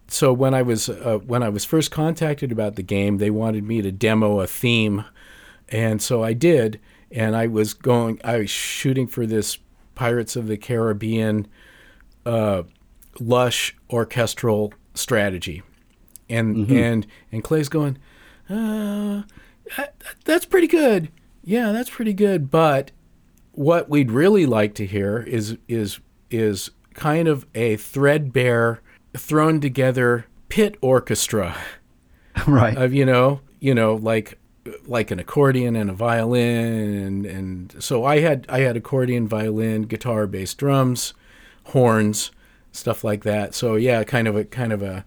so 0.08 0.32
when 0.32 0.54
I 0.54 0.62
was 0.62 0.88
uh, 0.88 1.20
when 1.24 1.42
I 1.42 1.48
was 1.48 1.64
first 1.64 1.92
contacted 1.92 2.50
about 2.50 2.74
the 2.74 2.82
game, 2.82 3.18
they 3.18 3.30
wanted 3.30 3.62
me 3.64 3.80
to 3.80 3.92
demo 3.92 4.40
a 4.40 4.46
theme, 4.46 5.04
and 5.68 6.02
so 6.02 6.24
I 6.24 6.32
did. 6.32 6.80
And 7.10 7.34
I 7.34 7.46
was 7.46 7.74
going, 7.74 8.20
I 8.22 8.38
was 8.38 8.50
shooting 8.50 9.06
for 9.06 9.26
this 9.26 9.58
Pirates 9.94 10.36
of 10.36 10.46
the 10.46 10.56
Caribbean 10.56 11.46
uh, 12.24 12.62
lush 13.18 13.76
orchestral 13.90 14.72
strategy, 14.94 15.62
and 16.28 16.56
mm-hmm. 16.56 16.76
and 16.76 17.06
and 17.32 17.44
Clay's 17.44 17.68
going, 17.68 17.98
uh, 18.48 19.22
that's 20.24 20.46
pretty 20.46 20.66
good. 20.66 21.10
Yeah, 21.44 21.72
that's 21.72 21.90
pretty 21.90 22.12
good. 22.12 22.50
But 22.50 22.92
what 23.52 23.88
we'd 23.88 24.10
really 24.10 24.46
like 24.46 24.74
to 24.76 24.86
hear 24.86 25.18
is 25.18 25.58
is 25.68 26.00
is 26.30 26.70
kind 26.94 27.28
of 27.28 27.46
a 27.54 27.76
threadbare, 27.76 28.80
thrown 29.16 29.60
together 29.60 30.26
pit 30.48 30.76
orchestra, 30.80 31.56
right? 32.46 32.76
Of 32.76 32.94
you 32.94 33.04
know, 33.04 33.40
you 33.60 33.74
know, 33.74 33.94
like 33.94 34.38
like 34.86 35.10
an 35.10 35.18
accordion 35.18 35.76
and 35.76 35.90
a 35.90 35.92
violin, 35.92 36.94
and 36.94 37.26
and 37.26 37.82
so 37.82 38.04
I 38.04 38.20
had 38.20 38.46
I 38.48 38.60
had 38.60 38.76
accordion, 38.76 39.28
violin, 39.28 39.82
guitar, 39.82 40.26
bass, 40.26 40.54
drums, 40.54 41.14
horns, 41.64 42.30
stuff 42.72 43.04
like 43.04 43.24
that. 43.24 43.54
So 43.54 43.76
yeah, 43.76 44.02
kind 44.04 44.28
of 44.28 44.36
a 44.36 44.44
kind 44.44 44.72
of 44.72 44.82
a 44.82 45.04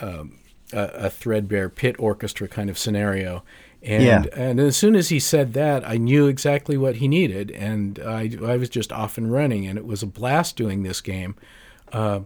um, 0.00 0.38
a, 0.72 0.82
a 0.94 1.10
threadbare 1.10 1.68
pit 1.68 1.96
orchestra 1.98 2.48
kind 2.48 2.70
of 2.70 2.78
scenario. 2.78 3.42
And 3.82 4.04
yeah. 4.04 4.24
and 4.34 4.60
as 4.60 4.76
soon 4.76 4.94
as 4.94 5.08
he 5.08 5.18
said 5.18 5.54
that, 5.54 5.86
I 5.88 5.96
knew 5.96 6.28
exactly 6.28 6.76
what 6.76 6.96
he 6.96 7.08
needed, 7.08 7.50
and 7.50 7.98
I 7.98 8.30
I 8.44 8.56
was 8.56 8.68
just 8.68 8.92
off 8.92 9.18
and 9.18 9.32
running, 9.32 9.66
and 9.66 9.76
it 9.76 9.84
was 9.84 10.02
a 10.02 10.06
blast 10.06 10.56
doing 10.56 10.82
this 10.84 11.00
game. 11.00 11.34
Uh, 11.92 12.20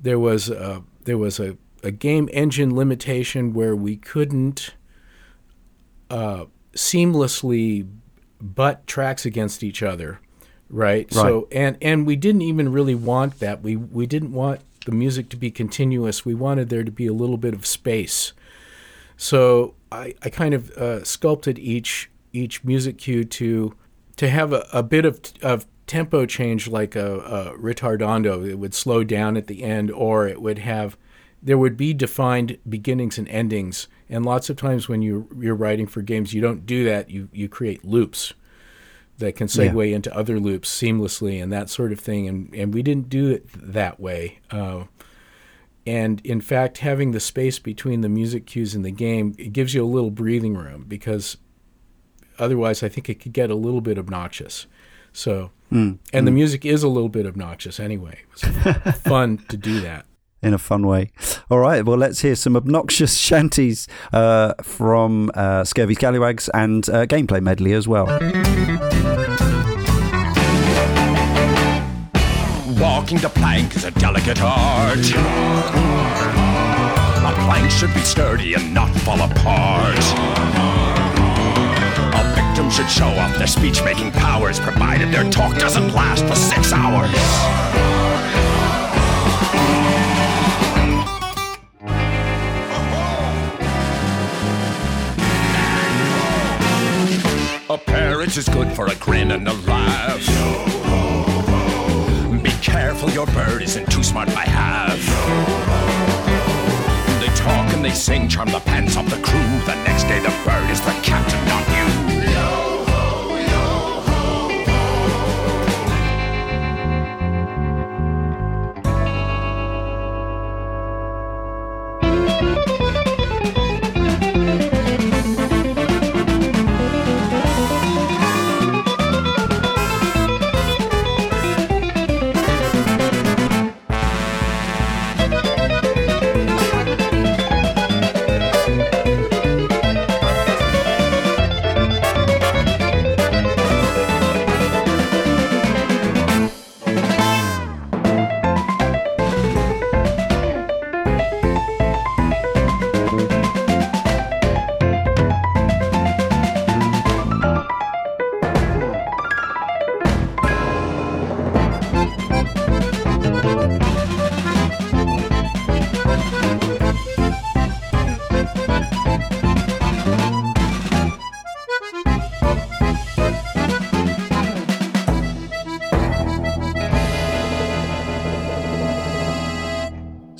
there 0.00 0.18
was 0.18 0.50
a, 0.50 0.82
there 1.04 1.16
was 1.16 1.40
a, 1.40 1.56
a 1.82 1.90
game 1.90 2.28
engine 2.32 2.76
limitation 2.76 3.54
where 3.54 3.74
we 3.74 3.96
couldn't 3.96 4.74
uh, 6.12 6.44
seamlessly 6.74 7.88
butt 8.40 8.86
tracks 8.86 9.24
against 9.24 9.62
each 9.62 9.82
other, 9.82 10.20
right? 10.68 11.06
right? 11.06 11.12
So 11.12 11.48
and 11.50 11.78
and 11.80 12.06
we 12.06 12.16
didn't 12.16 12.42
even 12.42 12.70
really 12.70 12.94
want 12.94 13.38
that. 13.40 13.62
We 13.62 13.76
we 13.76 14.06
didn't 14.06 14.32
want 14.32 14.60
the 14.84 14.92
music 14.92 15.30
to 15.30 15.36
be 15.36 15.50
continuous. 15.50 16.24
We 16.24 16.34
wanted 16.34 16.68
there 16.68 16.84
to 16.84 16.90
be 16.90 17.06
a 17.06 17.12
little 17.12 17.38
bit 17.38 17.54
of 17.54 17.64
space. 17.64 18.32
So 19.16 19.74
I, 19.90 20.14
I 20.22 20.30
kind 20.30 20.54
of 20.54 20.70
uh, 20.72 21.04
sculpted 21.04 21.58
each 21.58 22.10
each 22.32 22.62
music 22.62 22.98
cue 22.98 23.24
to 23.24 23.74
to 24.16 24.28
have 24.28 24.52
a, 24.52 24.66
a 24.72 24.82
bit 24.82 25.06
of 25.06 25.20
of 25.40 25.66
tempo 25.86 26.26
change 26.26 26.68
like 26.68 26.94
a, 26.94 27.18
a 27.20 27.58
ritardando. 27.58 28.46
It 28.46 28.58
would 28.58 28.74
slow 28.74 29.02
down 29.02 29.36
at 29.38 29.46
the 29.46 29.62
end, 29.62 29.90
or 29.90 30.28
it 30.28 30.42
would 30.42 30.58
have 30.58 30.98
there 31.42 31.58
would 31.58 31.76
be 31.76 31.92
defined 31.92 32.58
beginnings 32.68 33.18
and 33.18 33.28
endings. 33.28 33.88
And 34.08 34.24
lots 34.24 34.48
of 34.48 34.56
times 34.56 34.88
when 34.88 35.02
you 35.02 35.28
you're 35.38 35.54
writing 35.54 35.86
for 35.86 36.00
games, 36.00 36.32
you 36.32 36.40
don't 36.40 36.64
do 36.64 36.84
that. 36.84 37.10
You 37.10 37.28
you 37.32 37.48
create 37.48 37.84
loops 37.84 38.32
that 39.18 39.36
can 39.36 39.46
segue 39.46 39.90
yeah. 39.90 39.96
into 39.96 40.14
other 40.16 40.40
loops 40.40 40.70
seamlessly 40.70 41.42
and 41.42 41.52
that 41.52 41.68
sort 41.68 41.92
of 41.92 41.98
thing. 41.98 42.28
And 42.28 42.54
and 42.54 42.72
we 42.72 42.82
didn't 42.82 43.08
do 43.08 43.30
it 43.30 43.46
that 43.54 43.98
way. 43.98 44.38
Uh, 44.50 44.84
and 45.84 46.24
in 46.24 46.40
fact, 46.40 46.78
having 46.78 47.10
the 47.10 47.20
space 47.20 47.58
between 47.58 48.02
the 48.02 48.08
music 48.08 48.46
cues 48.46 48.76
in 48.76 48.82
the 48.82 48.92
game 48.92 49.34
it 49.36 49.52
gives 49.52 49.74
you 49.74 49.84
a 49.84 49.86
little 49.86 50.12
breathing 50.12 50.56
room 50.56 50.84
because 50.86 51.38
otherwise, 52.38 52.84
I 52.84 52.88
think 52.88 53.08
it 53.08 53.18
could 53.20 53.32
get 53.32 53.50
a 53.50 53.56
little 53.56 53.80
bit 53.80 53.98
obnoxious. 53.98 54.66
So, 55.12 55.50
mm. 55.72 55.98
and 56.12 56.22
mm. 56.22 56.24
the 56.24 56.30
music 56.30 56.64
is 56.64 56.84
a 56.84 56.88
little 56.88 57.08
bit 57.08 57.26
obnoxious 57.26 57.80
anyway. 57.80 58.20
It 58.42 58.84
was 58.84 58.94
fun 59.02 59.38
to 59.48 59.56
do 59.56 59.80
that 59.80 60.06
in 60.42 60.52
a 60.52 60.58
fun 60.58 60.86
way. 60.86 61.10
All 61.50 61.58
right, 61.58 61.84
well, 61.84 61.96
let's 61.96 62.20
hear 62.20 62.34
some 62.34 62.56
obnoxious 62.56 63.16
shanties 63.28 63.86
uh, 64.12 64.54
from 64.62 65.30
uh, 65.34 65.64
Scurvy 65.64 65.94
Scallywags 65.94 66.48
and 66.52 66.88
uh, 66.90 67.06
gameplay 67.06 67.40
medley 67.40 67.72
as 67.72 67.86
well. 67.86 68.06
Walking 72.80 73.18
the 73.18 73.30
plank 73.32 73.76
is 73.76 73.84
a 73.84 73.90
delicate 73.92 74.40
art. 74.42 74.98
A 77.24 77.34
plank 77.44 77.70
should 77.70 77.94
be 77.94 78.00
sturdy 78.00 78.54
and 78.54 78.74
not 78.74 78.90
fall 79.00 79.20
apart. 79.20 79.98
A 82.14 82.34
victim 82.34 82.68
should 82.70 82.90
show 82.90 83.06
off 83.06 83.36
their 83.38 83.46
speech 83.46 83.84
making 83.84 84.10
powers, 84.12 84.58
provided 84.58 85.12
their 85.12 85.30
talk 85.30 85.56
doesn't 85.58 85.92
last 85.92 86.24
for 86.24 86.34
six 86.34 86.72
hours. 86.72 87.91
Appearance 97.72 98.36
is 98.36 98.46
good 98.50 98.70
for 98.76 98.88
a 98.88 98.94
grin 98.96 99.30
and 99.30 99.48
a 99.48 99.54
laugh. 99.54 100.20
Be 102.42 102.50
careful, 102.60 103.08
your 103.08 103.24
bird 103.28 103.62
isn't 103.62 103.90
too 103.90 104.02
smart 104.02 104.28
by 104.34 104.44
half. 104.44 104.98
They 107.18 107.34
talk 107.34 107.72
and 107.72 107.82
they 107.82 107.92
sing, 107.92 108.28
charm 108.28 108.50
the 108.50 108.60
pants 108.60 108.98
off 108.98 109.06
the 109.08 109.16
crew. 109.22 109.40
The 109.64 109.74
next 109.84 110.04
day, 110.04 110.20
the 110.20 110.28
bird 110.44 110.68
is 110.70 110.82
the 110.82 110.92
captain, 111.02 111.42
not 111.46 111.66
you. 111.70 111.81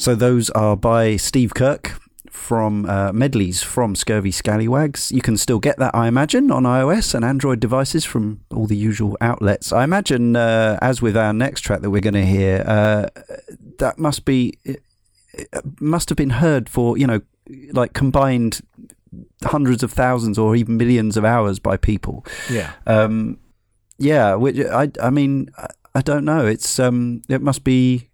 So 0.02 0.16
those 0.16 0.50
are 0.50 0.76
by 0.76 1.14
Steve 1.14 1.54
Kirk 1.54 1.96
from 2.28 2.86
uh, 2.86 3.12
medleys 3.12 3.62
from 3.62 3.94
Scurvy 3.94 4.32
Scallywags. 4.32 5.12
You 5.12 5.22
can 5.22 5.36
still 5.36 5.60
get 5.60 5.78
that, 5.78 5.94
I 5.94 6.08
imagine, 6.08 6.50
on 6.50 6.64
iOS 6.64 7.14
and 7.14 7.24
Android 7.24 7.60
devices 7.60 8.04
from 8.04 8.40
all 8.52 8.66
the 8.66 8.74
usual 8.74 9.16
outlets. 9.20 9.72
I 9.72 9.84
imagine, 9.84 10.34
uh, 10.34 10.76
as 10.82 11.00
with 11.00 11.16
our 11.16 11.32
next 11.32 11.60
track 11.60 11.82
that 11.82 11.90
we're 11.90 12.00
going 12.00 12.14
to 12.14 12.26
hear, 12.26 12.64
uh, 12.66 13.10
that 13.78 13.96
must 13.96 14.24
be 14.24 14.54
must 15.78 16.08
have 16.08 16.16
been 16.16 16.30
heard 16.30 16.68
for 16.68 16.98
you 16.98 17.06
know 17.06 17.20
like 17.70 17.92
combined 17.92 18.60
hundreds 19.44 19.84
of 19.84 19.92
thousands 19.92 20.36
or 20.36 20.56
even 20.56 20.76
millions 20.76 21.16
of 21.16 21.24
hours 21.24 21.60
by 21.60 21.76
people. 21.76 22.26
Yeah. 22.50 22.72
Um, 22.88 23.38
yeah. 23.98 24.34
Which 24.34 24.58
I 24.58 24.90
I 25.00 25.10
mean 25.10 25.48
I 25.94 26.00
don't 26.00 26.24
know. 26.24 26.44
It's 26.44 26.80
um 26.80 27.22
it 27.28 27.40
must 27.40 27.62
be 27.62 28.08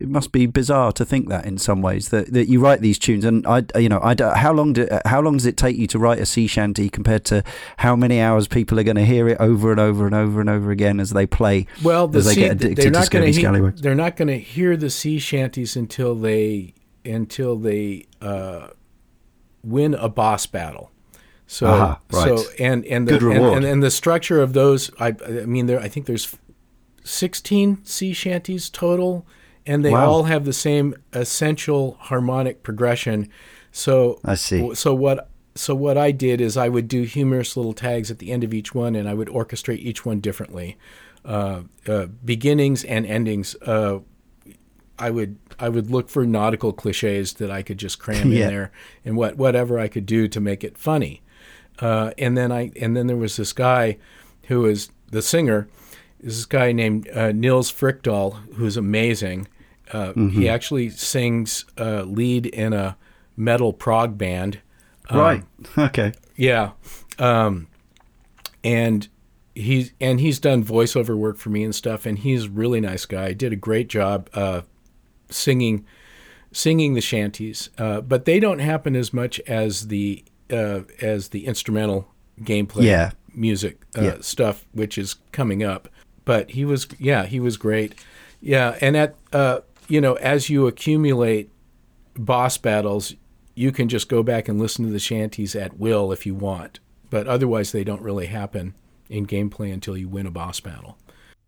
it 0.00 0.08
must 0.08 0.32
be 0.32 0.46
bizarre 0.46 0.92
to 0.92 1.04
think 1.04 1.28
that 1.28 1.44
in 1.44 1.58
some 1.58 1.82
ways 1.82 2.08
that, 2.08 2.32
that 2.32 2.48
you 2.48 2.58
write 2.58 2.80
these 2.80 2.98
tunes. 2.98 3.24
And 3.24 3.46
I 3.46 3.64
you 3.76 3.88
know 3.88 4.00
I 4.02 4.16
how 4.36 4.52
long 4.52 4.72
do, 4.72 4.88
how 5.04 5.20
long 5.20 5.36
does 5.36 5.46
it 5.46 5.58
take 5.58 5.76
you 5.76 5.86
to 5.88 5.98
write 5.98 6.18
a 6.18 6.26
sea 6.26 6.46
shanty 6.46 6.88
compared 6.88 7.24
to 7.26 7.44
how 7.76 7.94
many 7.94 8.20
hours 8.20 8.48
people 8.48 8.80
are 8.80 8.82
going 8.82 8.96
to 8.96 9.04
hear 9.04 9.28
it 9.28 9.38
over 9.38 9.70
and 9.70 9.78
over 9.78 10.06
and 10.06 10.14
over 10.14 10.40
and 10.40 10.48
over 10.48 10.70
again 10.70 10.98
as 11.00 11.10
they 11.10 11.26
play 11.26 11.66
well 11.82 12.08
the 12.08 12.20
they 12.20 12.34
sea, 12.34 12.48
they're 12.48 12.90
not 12.90 13.10
going 13.10 13.30
to 13.32 13.72
they're 13.82 13.94
not 13.94 14.16
going 14.16 14.28
to 14.28 14.38
hear 14.38 14.76
the 14.76 14.90
sea 14.90 15.18
shanties 15.18 15.76
until 15.76 16.14
they 16.14 16.72
until 17.04 17.56
they 17.56 18.06
uh, 18.20 18.68
win 19.62 19.94
a 19.94 20.08
boss 20.08 20.46
battle. 20.46 20.90
So 21.46 21.66
uh-huh, 21.66 21.96
right. 22.12 22.38
so 22.38 22.44
and 22.58 22.86
and 22.86 23.08
the, 23.08 23.16
and, 23.30 23.44
and, 23.44 23.64
and, 23.64 23.82
the 23.82 23.90
structure 23.90 24.40
of 24.40 24.52
those 24.52 24.90
I 25.00 25.08
I 25.26 25.46
mean 25.46 25.66
there 25.66 25.80
I 25.80 25.88
think 25.88 26.06
there's 26.06 26.36
16 27.02 27.84
sea 27.84 28.12
shanties 28.12 28.70
total 28.70 29.26
and 29.66 29.84
they 29.84 29.90
wow. 29.90 30.08
all 30.08 30.22
have 30.24 30.44
the 30.44 30.52
same 30.52 30.94
essential 31.12 31.96
harmonic 32.00 32.62
progression. 32.62 33.28
So 33.72 34.20
I 34.24 34.34
see. 34.34 34.74
So 34.74 34.94
what 34.94 35.28
so 35.54 35.74
what 35.74 35.98
I 35.98 36.10
did 36.10 36.40
is 36.40 36.56
I 36.56 36.68
would 36.68 36.88
do 36.88 37.02
humorous 37.02 37.56
little 37.56 37.72
tags 37.72 38.10
at 38.10 38.18
the 38.18 38.32
end 38.32 38.44
of 38.44 38.54
each 38.54 38.74
one, 38.74 38.94
and 38.94 39.08
I 39.08 39.14
would 39.14 39.28
orchestrate 39.28 39.78
each 39.78 40.04
one 40.06 40.20
differently, 40.20 40.76
uh, 41.24 41.62
uh, 41.86 42.06
beginnings 42.24 42.84
and 42.84 43.04
endings. 43.04 43.56
Uh, 43.62 44.00
I 44.98 45.10
would 45.10 45.38
I 45.58 45.68
would 45.68 45.90
look 45.90 46.08
for 46.08 46.24
nautical 46.26 46.72
cliches 46.72 47.34
that 47.34 47.50
I 47.50 47.62
could 47.62 47.78
just 47.78 47.98
cram 47.98 48.32
Yeah. 48.32 48.44
in 48.44 48.54
there, 48.54 48.72
and 49.04 49.16
what 49.16 49.36
whatever 49.36 49.78
I 49.78 49.88
could 49.88 50.06
do 50.06 50.28
to 50.28 50.40
make 50.40 50.62
it 50.62 50.78
funny. 50.78 51.22
Uh, 51.78 52.12
and 52.18 52.36
then 52.36 52.52
I 52.52 52.70
and 52.80 52.96
then 52.96 53.06
there 53.06 53.16
was 53.16 53.36
this 53.36 53.52
guy 53.52 53.98
who 54.44 54.60
was 54.60 54.90
the 55.10 55.22
singer. 55.22 55.68
Is 56.22 56.36
this 56.36 56.46
guy 56.46 56.72
named 56.72 57.08
uh, 57.08 57.32
Nils 57.32 57.72
Frykdahl, 57.72 58.54
who's 58.54 58.76
amazing. 58.76 59.48
Uh, 59.92 60.12
He 60.12 60.48
actually 60.48 60.90
sings 60.90 61.64
uh, 61.78 62.02
lead 62.02 62.46
in 62.46 62.72
a 62.72 62.96
metal 63.36 63.72
prog 63.72 64.16
band. 64.18 64.60
right. 65.10 65.42
Okay. 65.78 66.12
Yeah, 66.36 66.70
um, 67.18 67.66
and 68.64 69.08
he's 69.54 69.92
and 70.00 70.20
he's 70.20 70.38
done 70.38 70.64
voiceover 70.64 71.16
work 71.16 71.36
for 71.38 71.50
me 71.50 71.64
and 71.64 71.74
stuff. 71.74 72.06
And 72.06 72.18
he's 72.18 72.44
a 72.44 72.50
really 72.50 72.80
nice 72.80 73.04
guy. 73.06 73.32
Did 73.32 73.52
a 73.52 73.56
great 73.56 73.88
job 73.88 74.28
uh, 74.34 74.62
singing 75.30 75.84
singing 76.52 76.94
the 76.94 77.00
shanties, 77.00 77.70
uh, 77.78 78.00
but 78.00 78.24
they 78.24 78.40
don't 78.40 78.58
happen 78.60 78.96
as 78.96 79.12
much 79.12 79.38
as 79.40 79.88
the 79.88 80.24
uh, 80.50 80.80
as 81.00 81.28
the 81.28 81.46
instrumental 81.46 82.08
gameplay 82.42 82.84
Yeah. 82.84 83.10
music 83.34 83.82
uh, 83.98 84.02
Yeah. 84.02 84.16
stuff, 84.20 84.66
which 84.72 84.96
is 84.98 85.16
coming 85.32 85.62
up. 85.62 85.88
But 86.24 86.50
he 86.50 86.64
was, 86.64 86.86
yeah, 86.98 87.26
he 87.26 87.40
was 87.40 87.56
great. 87.56 87.94
Yeah, 88.40 88.76
and 88.80 88.96
at 88.96 89.14
uh, 89.32 89.60
you 89.88 90.00
know, 90.00 90.14
as 90.14 90.48
you 90.48 90.66
accumulate 90.66 91.50
boss 92.14 92.56
battles, 92.58 93.14
you 93.54 93.72
can 93.72 93.88
just 93.88 94.08
go 94.08 94.22
back 94.22 94.48
and 94.48 94.58
listen 94.58 94.84
to 94.86 94.90
the 94.90 94.98
shanties 94.98 95.54
at 95.54 95.78
will 95.78 96.12
if 96.12 96.24
you 96.24 96.34
want. 96.34 96.80
But 97.10 97.26
otherwise, 97.26 97.72
they 97.72 97.84
don't 97.84 98.02
really 98.02 98.26
happen 98.26 98.74
in 99.08 99.26
gameplay 99.26 99.72
until 99.72 99.96
you 99.96 100.08
win 100.08 100.26
a 100.26 100.30
boss 100.30 100.60
battle. 100.60 100.96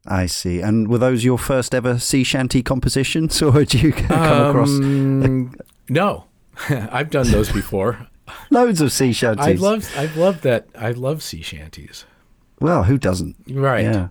I 0.06 0.26
see. 0.26 0.60
And 0.60 0.88
were 0.88 0.98
those 0.98 1.22
your 1.24 1.38
first 1.38 1.74
ever 1.74 1.98
sea 1.98 2.24
shanty 2.24 2.62
compositions, 2.62 3.40
or 3.42 3.52
did 3.64 3.74
you 3.74 3.92
come 3.92 4.48
across 4.48 4.70
Um, 4.70 5.54
no, 5.88 6.24
I've 6.68 7.10
done 7.10 7.30
those 7.30 7.52
before. 7.52 8.08
loads 8.50 8.80
of 8.80 8.90
sea 8.92 9.12
shanties? 9.12 9.46
I 9.46 9.52
love, 9.52 9.88
I 9.96 10.06
love 10.16 10.40
that. 10.42 10.66
I 10.76 10.90
love 10.90 11.22
sea 11.22 11.42
shanties. 11.42 12.04
Well, 12.60 12.84
who 12.84 12.98
doesn't? 12.98 13.36
Right. 13.48 13.84
Yeah. 13.84 14.08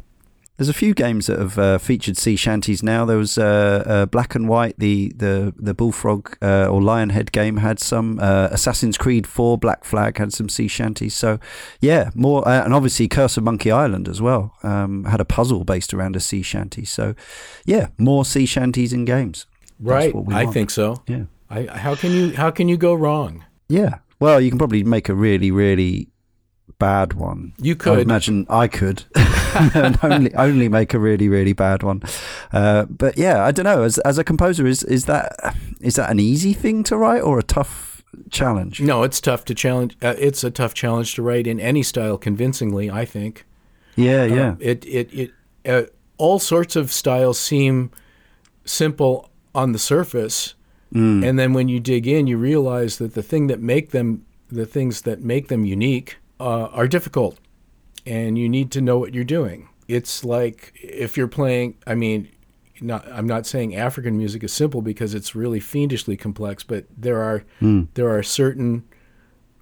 There's 0.62 0.70
a 0.70 0.74
few 0.74 0.94
games 0.94 1.26
that 1.26 1.40
have 1.40 1.58
uh, 1.58 1.78
featured 1.80 2.18
sea 2.18 2.36
shanties 2.36 2.84
now. 2.84 3.04
There 3.04 3.18
was 3.18 3.36
uh, 3.36 3.84
uh, 3.84 4.06
Black 4.06 4.36
and 4.36 4.48
White, 4.48 4.76
the 4.78 5.12
the 5.16 5.56
the 5.58 5.74
Bullfrog 5.74 6.38
uh, 6.40 6.68
or 6.68 6.80
Lionhead 6.80 7.32
game 7.32 7.58
had 7.58 7.80
some. 7.80 8.20
Uh, 8.20 8.50
Assassin's 8.52 8.96
Creed 8.96 9.26
4, 9.26 9.58
Black 9.58 9.84
Flag 9.84 10.20
had 10.20 10.32
some 10.32 10.50
sea 10.50 10.68
shanties. 10.68 11.16
So, 11.16 11.40
yeah, 11.80 12.12
more, 12.14 12.48
uh, 12.48 12.64
and 12.64 12.76
obviously 12.76 13.08
Curse 13.08 13.38
of 13.38 13.44
Monkey 13.44 13.72
Island 13.72 14.08
as 14.08 14.22
well 14.22 14.54
um, 14.62 15.06
had 15.06 15.20
a 15.20 15.26
puzzle 15.26 15.64
based 15.64 15.96
around 15.96 16.16
a 16.16 16.20
sea 16.20 16.44
shanty. 16.44 16.86
So, 16.86 17.16
yeah, 17.66 17.88
more 17.98 18.24
sea 18.24 18.46
shanties 18.46 18.94
in 18.94 19.04
games. 19.04 19.48
Right. 19.80 20.14
I 20.30 20.46
think 20.46 20.70
so. 20.70 21.02
Yeah. 21.08 21.24
I, 21.50 21.66
how 21.76 21.96
can 21.96 22.12
you 22.12 22.36
how 22.36 22.52
can 22.52 22.70
you 22.70 22.78
go 22.78 22.94
wrong? 22.94 23.46
Yeah. 23.68 23.98
Well, 24.20 24.40
you 24.40 24.52
can 24.52 24.60
probably 24.60 24.84
make 24.84 25.10
a 25.10 25.16
really, 25.16 25.50
really 25.50 26.10
bad 26.82 27.14
one. 27.14 27.54
You 27.62 27.74
I 27.74 27.78
could. 27.84 28.00
imagine 28.00 28.46
I 28.50 28.68
could, 28.68 29.04
and 29.76 29.98
only 30.04 30.34
only 30.36 30.68
make 30.70 30.94
a 30.94 31.00
really, 31.00 31.30
really 31.30 31.54
bad 31.54 31.84
one. 31.84 32.02
Uh, 32.52 32.86
but 32.90 33.18
yeah, 33.18 33.46
I 33.48 33.52
don't 33.52 33.66
know. 33.72 33.84
As 33.84 33.98
as 34.00 34.18
a 34.18 34.24
composer, 34.24 34.66
is 34.68 34.84
is 34.84 35.06
that 35.06 35.56
is 35.80 35.96
that 35.96 36.10
an 36.12 36.20
easy 36.20 36.54
thing 36.54 36.84
to 36.90 36.98
write 36.98 37.22
or 37.24 37.40
a 37.40 37.44
tough 37.44 38.04
challenge? 38.30 38.82
No, 38.82 39.04
it's 39.04 39.22
tough 39.22 39.44
to 39.46 39.54
challenge. 39.56 39.96
Uh, 40.02 40.16
it's 40.18 40.44
a 40.44 40.52
tough 40.52 40.74
challenge 40.74 41.16
to 41.16 41.22
write 41.22 41.48
in 41.48 41.60
any 41.60 41.84
style 41.84 42.18
convincingly. 42.18 42.90
I 42.90 43.06
think. 43.06 43.46
Yeah, 43.96 44.26
yeah, 44.26 44.52
Uh, 44.52 44.56
it 44.60 44.86
it 44.86 45.10
it 45.14 45.32
uh, 45.66 45.84
all 46.18 46.40
sorts 46.40 46.76
of 46.76 46.92
styles 46.92 47.38
seem 47.40 47.90
simple 48.66 49.30
on 49.54 49.72
the 49.74 49.80
surface, 49.80 50.56
Mm. 50.94 51.24
and 51.28 51.40
then 51.40 51.54
when 51.54 51.70
you 51.70 51.80
dig 51.80 52.06
in, 52.06 52.28
you 52.28 52.38
realize 52.38 52.98
that 52.98 53.14
the 53.14 53.24
thing 53.24 53.48
that 53.48 53.62
make 53.62 53.92
them 53.92 54.22
the 54.52 54.66
things 54.66 55.02
that 55.02 55.22
make 55.24 55.48
them 55.48 55.64
unique 55.66 56.18
uh, 56.42 56.70
are 56.74 56.88
difficult, 56.88 57.38
and 58.06 58.38
you 58.38 58.50
need 58.50 58.72
to 58.72 58.82
know 58.82 58.98
what 58.98 59.14
you're 59.14 59.24
doing. 59.24 59.70
It's 59.88 60.24
like 60.26 60.74
if 60.76 61.16
you're 61.18 61.28
playing. 61.28 61.76
I 61.88 61.96
mean. 61.96 62.30
Not, 62.84 63.08
I'm 63.12 63.28
not 63.28 63.46
saying 63.46 63.76
African 63.76 64.18
music 64.18 64.44
is 64.44 64.52
simple 64.52 64.82
because 64.82 65.14
it's 65.14 65.36
really 65.36 65.60
fiendishly 65.60 66.18
complex, 66.18 66.64
but 66.64 66.86
there 66.98 67.22
are 67.22 67.44
Mm. 67.62 67.90
there 67.94 68.10
are 68.10 68.24
certain 68.24 68.86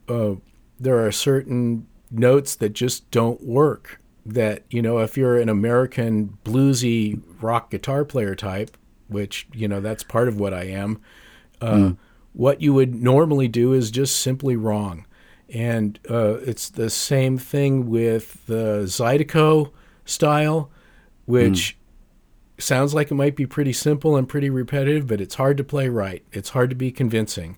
uh, 0.07 0.36
there 0.80 1.05
are 1.05 1.11
certain 1.11 1.86
notes 2.09 2.55
that 2.55 2.69
just 2.71 3.11
don't 3.11 3.43
work. 3.43 3.99
That 4.25 4.63
you 4.69 4.82
know, 4.82 4.99
if 4.99 5.17
you're 5.17 5.38
an 5.38 5.49
American 5.49 6.38
bluesy 6.45 7.21
rock 7.41 7.71
guitar 7.71 8.05
player 8.05 8.36
type, 8.36 8.77
which 9.09 9.47
you 9.53 9.67
know 9.67 9.82
that's 9.82 10.03
part 10.03 10.30
of 10.30 10.39
what 10.39 10.53
I 10.53 10.63
am, 10.67 11.01
uh, 11.59 11.91
what 12.32 12.61
you 12.61 12.73
would 12.73 12.95
normally 12.95 13.49
do 13.49 13.73
is 13.73 13.91
just 13.91 14.15
simply 14.21 14.55
wrong. 14.55 15.05
And 15.54 16.00
uh, 16.10 16.36
it's 16.45 16.70
the 16.70 16.89
same 16.89 17.38
thing 17.38 17.89
with 17.89 18.45
the 18.45 18.84
Zydeco 18.86 19.72
style, 20.06 20.70
which 21.26 21.76
sounds 22.60 22.93
like 22.93 23.10
it 23.10 23.16
might 23.16 23.36
be 23.36 23.45
pretty 23.45 23.74
simple 23.74 24.16
and 24.16 24.28
pretty 24.28 24.50
repetitive, 24.50 25.08
but 25.08 25.22
it's 25.22 25.36
hard 25.36 25.58
to 25.58 25.64
play 25.64 25.89
right. 25.89 26.24
It's 26.32 26.50
hard 26.50 26.70
to 26.70 26.76
be 26.76 26.91
convincing. 26.91 27.58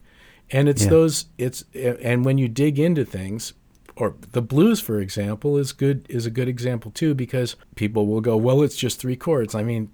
And 0.51 0.69
it's 0.69 0.83
Yeah. 0.83 0.89
those 0.89 1.25
it's 1.37 1.63
and 1.73 2.23
when 2.25 2.37
you 2.37 2.47
dig 2.47 2.77
into 2.79 3.03
things 3.05 3.53
or 3.95 4.15
the 4.33 4.41
blues 4.41 4.79
for 4.81 4.99
example 4.99 5.57
is 5.57 5.71
good 5.71 6.05
is 6.09 6.25
a 6.25 6.29
good 6.29 6.47
example 6.49 6.91
too 6.91 7.13
because 7.13 7.55
people 7.75 8.05
will 8.05 8.21
go, 8.21 8.35
"Well, 8.37 8.61
it's 8.61 8.75
just 8.75 8.99
three 8.99 9.15
chords." 9.15 9.55
I 9.55 9.63
mean, 9.63 9.89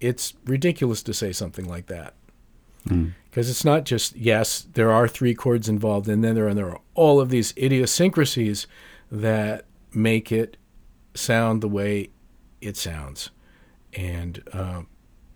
it's 0.00 0.34
ridiculous 0.44 1.02
to 1.04 1.14
say 1.14 1.32
something 1.32 1.66
like 1.66 1.86
that. 1.86 2.14
Because 3.32 3.48
it's 3.48 3.64
not 3.64 3.84
just 3.84 4.14
yes, 4.14 4.66
there 4.74 4.92
are 4.92 5.08
three 5.08 5.34
chords 5.34 5.66
involved, 5.66 6.06
and 6.06 6.22
then 6.22 6.34
there 6.34 6.48
are, 6.48 6.52
there 6.52 6.68
are 6.68 6.80
all 6.92 7.18
of 7.18 7.30
these 7.30 7.54
idiosyncrasies 7.56 8.66
that 9.10 9.64
make 9.94 10.30
it 10.30 10.58
sound 11.14 11.62
the 11.62 11.68
way 11.68 12.10
it 12.60 12.76
sounds. 12.76 13.30
And 13.94 14.42
um, 14.52 14.86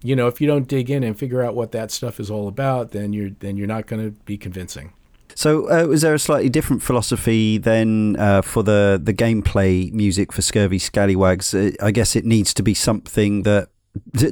you 0.02 0.14
know, 0.14 0.26
if 0.26 0.42
you 0.42 0.46
don't 0.46 0.68
dig 0.68 0.90
in 0.90 1.02
and 1.02 1.18
figure 1.18 1.42
out 1.42 1.54
what 1.54 1.72
that 1.72 1.90
stuff 1.90 2.20
is 2.20 2.30
all 2.30 2.48
about, 2.48 2.90
then 2.90 3.14
you're 3.14 3.30
then 3.30 3.56
you're 3.56 3.66
not 3.66 3.86
going 3.86 4.04
to 4.04 4.10
be 4.10 4.36
convincing. 4.36 4.92
So, 5.34 5.70
uh, 5.70 5.86
was 5.86 6.02
there 6.02 6.14
a 6.14 6.18
slightly 6.18 6.50
different 6.50 6.82
philosophy 6.82 7.56
then 7.56 8.16
uh, 8.18 8.42
for 8.42 8.62
the 8.62 9.00
the 9.02 9.14
gameplay 9.14 9.90
music 9.90 10.32
for 10.32 10.42
Scurvy 10.42 10.78
Scallywags? 10.78 11.54
Uh, 11.54 11.70
I 11.82 11.92
guess 11.92 12.14
it 12.14 12.26
needs 12.26 12.52
to 12.52 12.62
be 12.62 12.74
something 12.74 13.42
that 13.44 13.70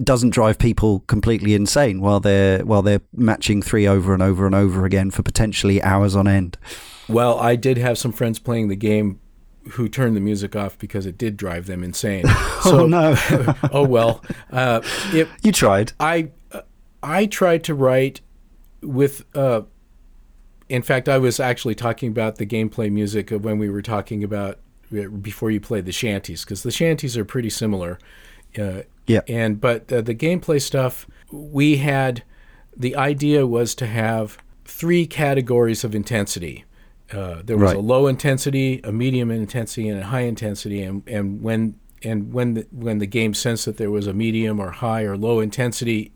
doesn't 0.02 0.30
drive 0.30 0.58
people 0.58 1.00
completely 1.00 1.54
insane 1.54 2.00
while 2.00 2.20
they're 2.20 2.64
while 2.64 2.82
they're 2.82 3.00
matching 3.12 3.62
three 3.62 3.86
over 3.86 4.14
and 4.14 4.22
over 4.22 4.46
and 4.46 4.54
over 4.54 4.84
again 4.84 5.10
for 5.10 5.22
potentially 5.22 5.82
hours 5.82 6.16
on 6.16 6.26
end. 6.26 6.56
Well, 7.08 7.38
I 7.38 7.56
did 7.56 7.76
have 7.78 7.98
some 7.98 8.12
friends 8.12 8.38
playing 8.38 8.68
the 8.68 8.76
game 8.76 9.20
who 9.72 9.88
turned 9.88 10.16
the 10.16 10.20
music 10.20 10.54
off 10.54 10.78
because 10.78 11.06
it 11.06 11.16
did 11.16 11.36
drive 11.36 11.66
them 11.66 11.82
insane. 11.82 12.24
oh 12.64 12.86
no, 12.88 13.16
oh 13.72 13.84
well. 13.86 14.22
Uh, 14.50 14.80
it, 15.12 15.28
you 15.42 15.52
tried. 15.52 15.92
I 16.00 16.30
I 17.02 17.26
tried 17.26 17.64
to 17.64 17.74
write 17.74 18.20
with. 18.82 19.24
Uh, 19.34 19.62
in 20.68 20.82
fact, 20.82 21.08
I 21.10 21.18
was 21.18 21.38
actually 21.38 21.74
talking 21.74 22.08
about 22.08 22.36
the 22.36 22.46
gameplay 22.46 22.90
music 22.90 23.30
of 23.30 23.44
when 23.44 23.58
we 23.58 23.68
were 23.68 23.82
talking 23.82 24.24
about 24.24 24.58
uh, 24.96 25.08
before 25.08 25.50
you 25.50 25.60
played 25.60 25.84
the 25.84 25.92
shanties 25.92 26.44
because 26.44 26.62
the 26.62 26.70
shanties 26.70 27.16
are 27.16 27.24
pretty 27.24 27.50
similar. 27.50 27.98
Uh, 28.58 28.82
Yeah. 29.07 29.20
And 29.28 29.61
but 29.61 29.92
uh, 29.92 30.00
the 30.00 30.14
gameplay 30.14 30.61
stuff 30.61 31.07
we 31.30 31.76
had. 31.78 32.22
The 32.76 32.96
idea 32.96 33.46
was 33.46 33.72
to 33.76 33.86
have 33.86 34.36
three 34.64 35.07
categories 35.07 35.84
of 35.84 35.94
intensity. 35.94 36.64
Uh, 37.12 37.40
there 37.44 37.57
was 37.57 37.68
Right. 37.68 37.76
a 37.76 37.80
low 37.80 38.09
intensity, 38.09 38.80
a 38.82 38.90
medium 38.90 39.30
intensity, 39.30 39.88
and 39.88 40.00
a 40.00 40.07
high 40.07 40.22
intensity. 40.22 40.82
And, 40.82 41.05
and 41.07 41.40
when 41.40 41.76
and 42.02 42.32
when 42.32 42.55
the, 42.55 42.66
when 42.72 42.98
the 42.98 43.07
game 43.07 43.32
sensed 43.32 43.64
that 43.66 43.76
there 43.76 43.92
was 43.92 44.09
a 44.09 44.12
medium 44.12 44.59
or 44.59 44.72
high 44.72 45.02
or 45.05 45.16
low 45.16 45.38
intensity 45.38 46.11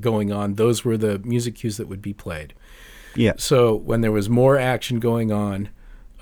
going 0.00 0.32
on, 0.32 0.54
those 0.54 0.84
were 0.84 0.96
the 0.96 1.20
music 1.20 1.54
cues 1.54 1.76
that 1.76 1.86
would 1.86 2.02
be 2.02 2.12
played. 2.12 2.52
Yeah. 3.14 3.34
So 3.36 3.74
when 3.76 4.00
there 4.00 4.10
was 4.12 4.28
more 4.28 4.58
action 4.58 4.98
going 4.98 5.30
on, 5.30 5.68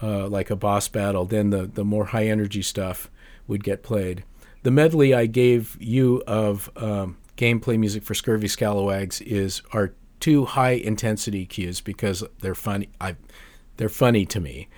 uh, 0.02 0.28
like 0.28 0.50
a 0.50 0.56
boss 0.56 0.88
battle, 0.88 1.24
then 1.24 1.50
the, 1.50 1.66
the 1.66 1.84
more 1.84 2.06
high 2.06 2.26
energy 2.26 2.62
stuff 2.62 3.11
would 3.46 3.64
get 3.64 3.82
played. 3.82 4.24
The 4.62 4.70
medley 4.70 5.14
I 5.14 5.26
gave 5.26 5.76
you 5.80 6.22
of 6.26 6.70
um, 6.76 7.16
gameplay 7.36 7.78
music 7.78 8.02
for 8.02 8.14
Scurvy 8.14 8.48
Scallywags 8.48 9.20
is 9.22 9.62
are 9.72 9.92
two 10.20 10.44
high 10.44 10.72
intensity 10.72 11.46
cues 11.46 11.80
because 11.80 12.22
they're 12.42 12.54
funny. 12.54 12.88
I, 13.00 13.16
they're 13.78 13.88
funny 13.88 14.26
to 14.26 14.40
me, 14.40 14.68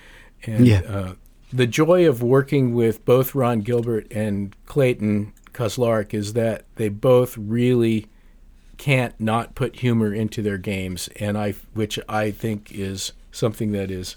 and 0.44 0.66
Yeah. 0.66 0.80
uh, 0.82 1.14
the 1.52 1.66
joy 1.66 2.08
of 2.08 2.22
working 2.22 2.74
with 2.74 3.04
both 3.04 3.34
Ron 3.34 3.60
Gilbert 3.60 4.06
and 4.12 4.54
Clayton 4.66 5.32
Kauzlaric 5.52 6.14
is 6.14 6.32
that 6.34 6.64
they 6.76 6.88
both 6.88 7.36
really 7.36 8.06
can't 8.78 9.18
not 9.20 9.54
put 9.54 9.80
humor 9.80 10.14
into 10.14 10.40
their 10.42 10.58
games, 10.58 11.08
and 11.16 11.36
I, 11.36 11.54
which 11.74 11.98
I 12.08 12.30
think 12.30 12.70
is 12.72 13.12
something 13.32 13.72
that 13.72 13.90
is, 13.90 14.16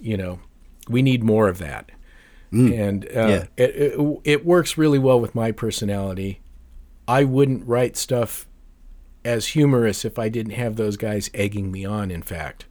you 0.00 0.16
know, 0.16 0.40
we 0.88 1.02
need 1.02 1.22
more 1.24 1.48
of 1.48 1.58
that, 1.58 1.90
and 2.50 3.04
uh, 3.06 3.08
Yeah. 3.28 3.44
it, 3.56 3.70
it 3.76 4.20
it 4.24 4.46
works 4.46 4.78
really 4.78 4.98
well 4.98 5.20
with 5.20 5.34
my 5.34 5.52
personality. 5.52 6.40
I 7.06 7.24
wouldn't 7.24 7.66
write 7.66 7.96
stuff 7.96 8.46
as 9.24 9.48
humorous 9.48 10.04
if 10.04 10.18
I 10.18 10.28
didn't 10.28 10.52
have 10.52 10.76
those 10.76 10.96
guys 10.96 11.30
egging 11.34 11.70
me 11.72 11.84
on. 11.84 12.10
In 12.10 12.22
fact, 12.22 12.64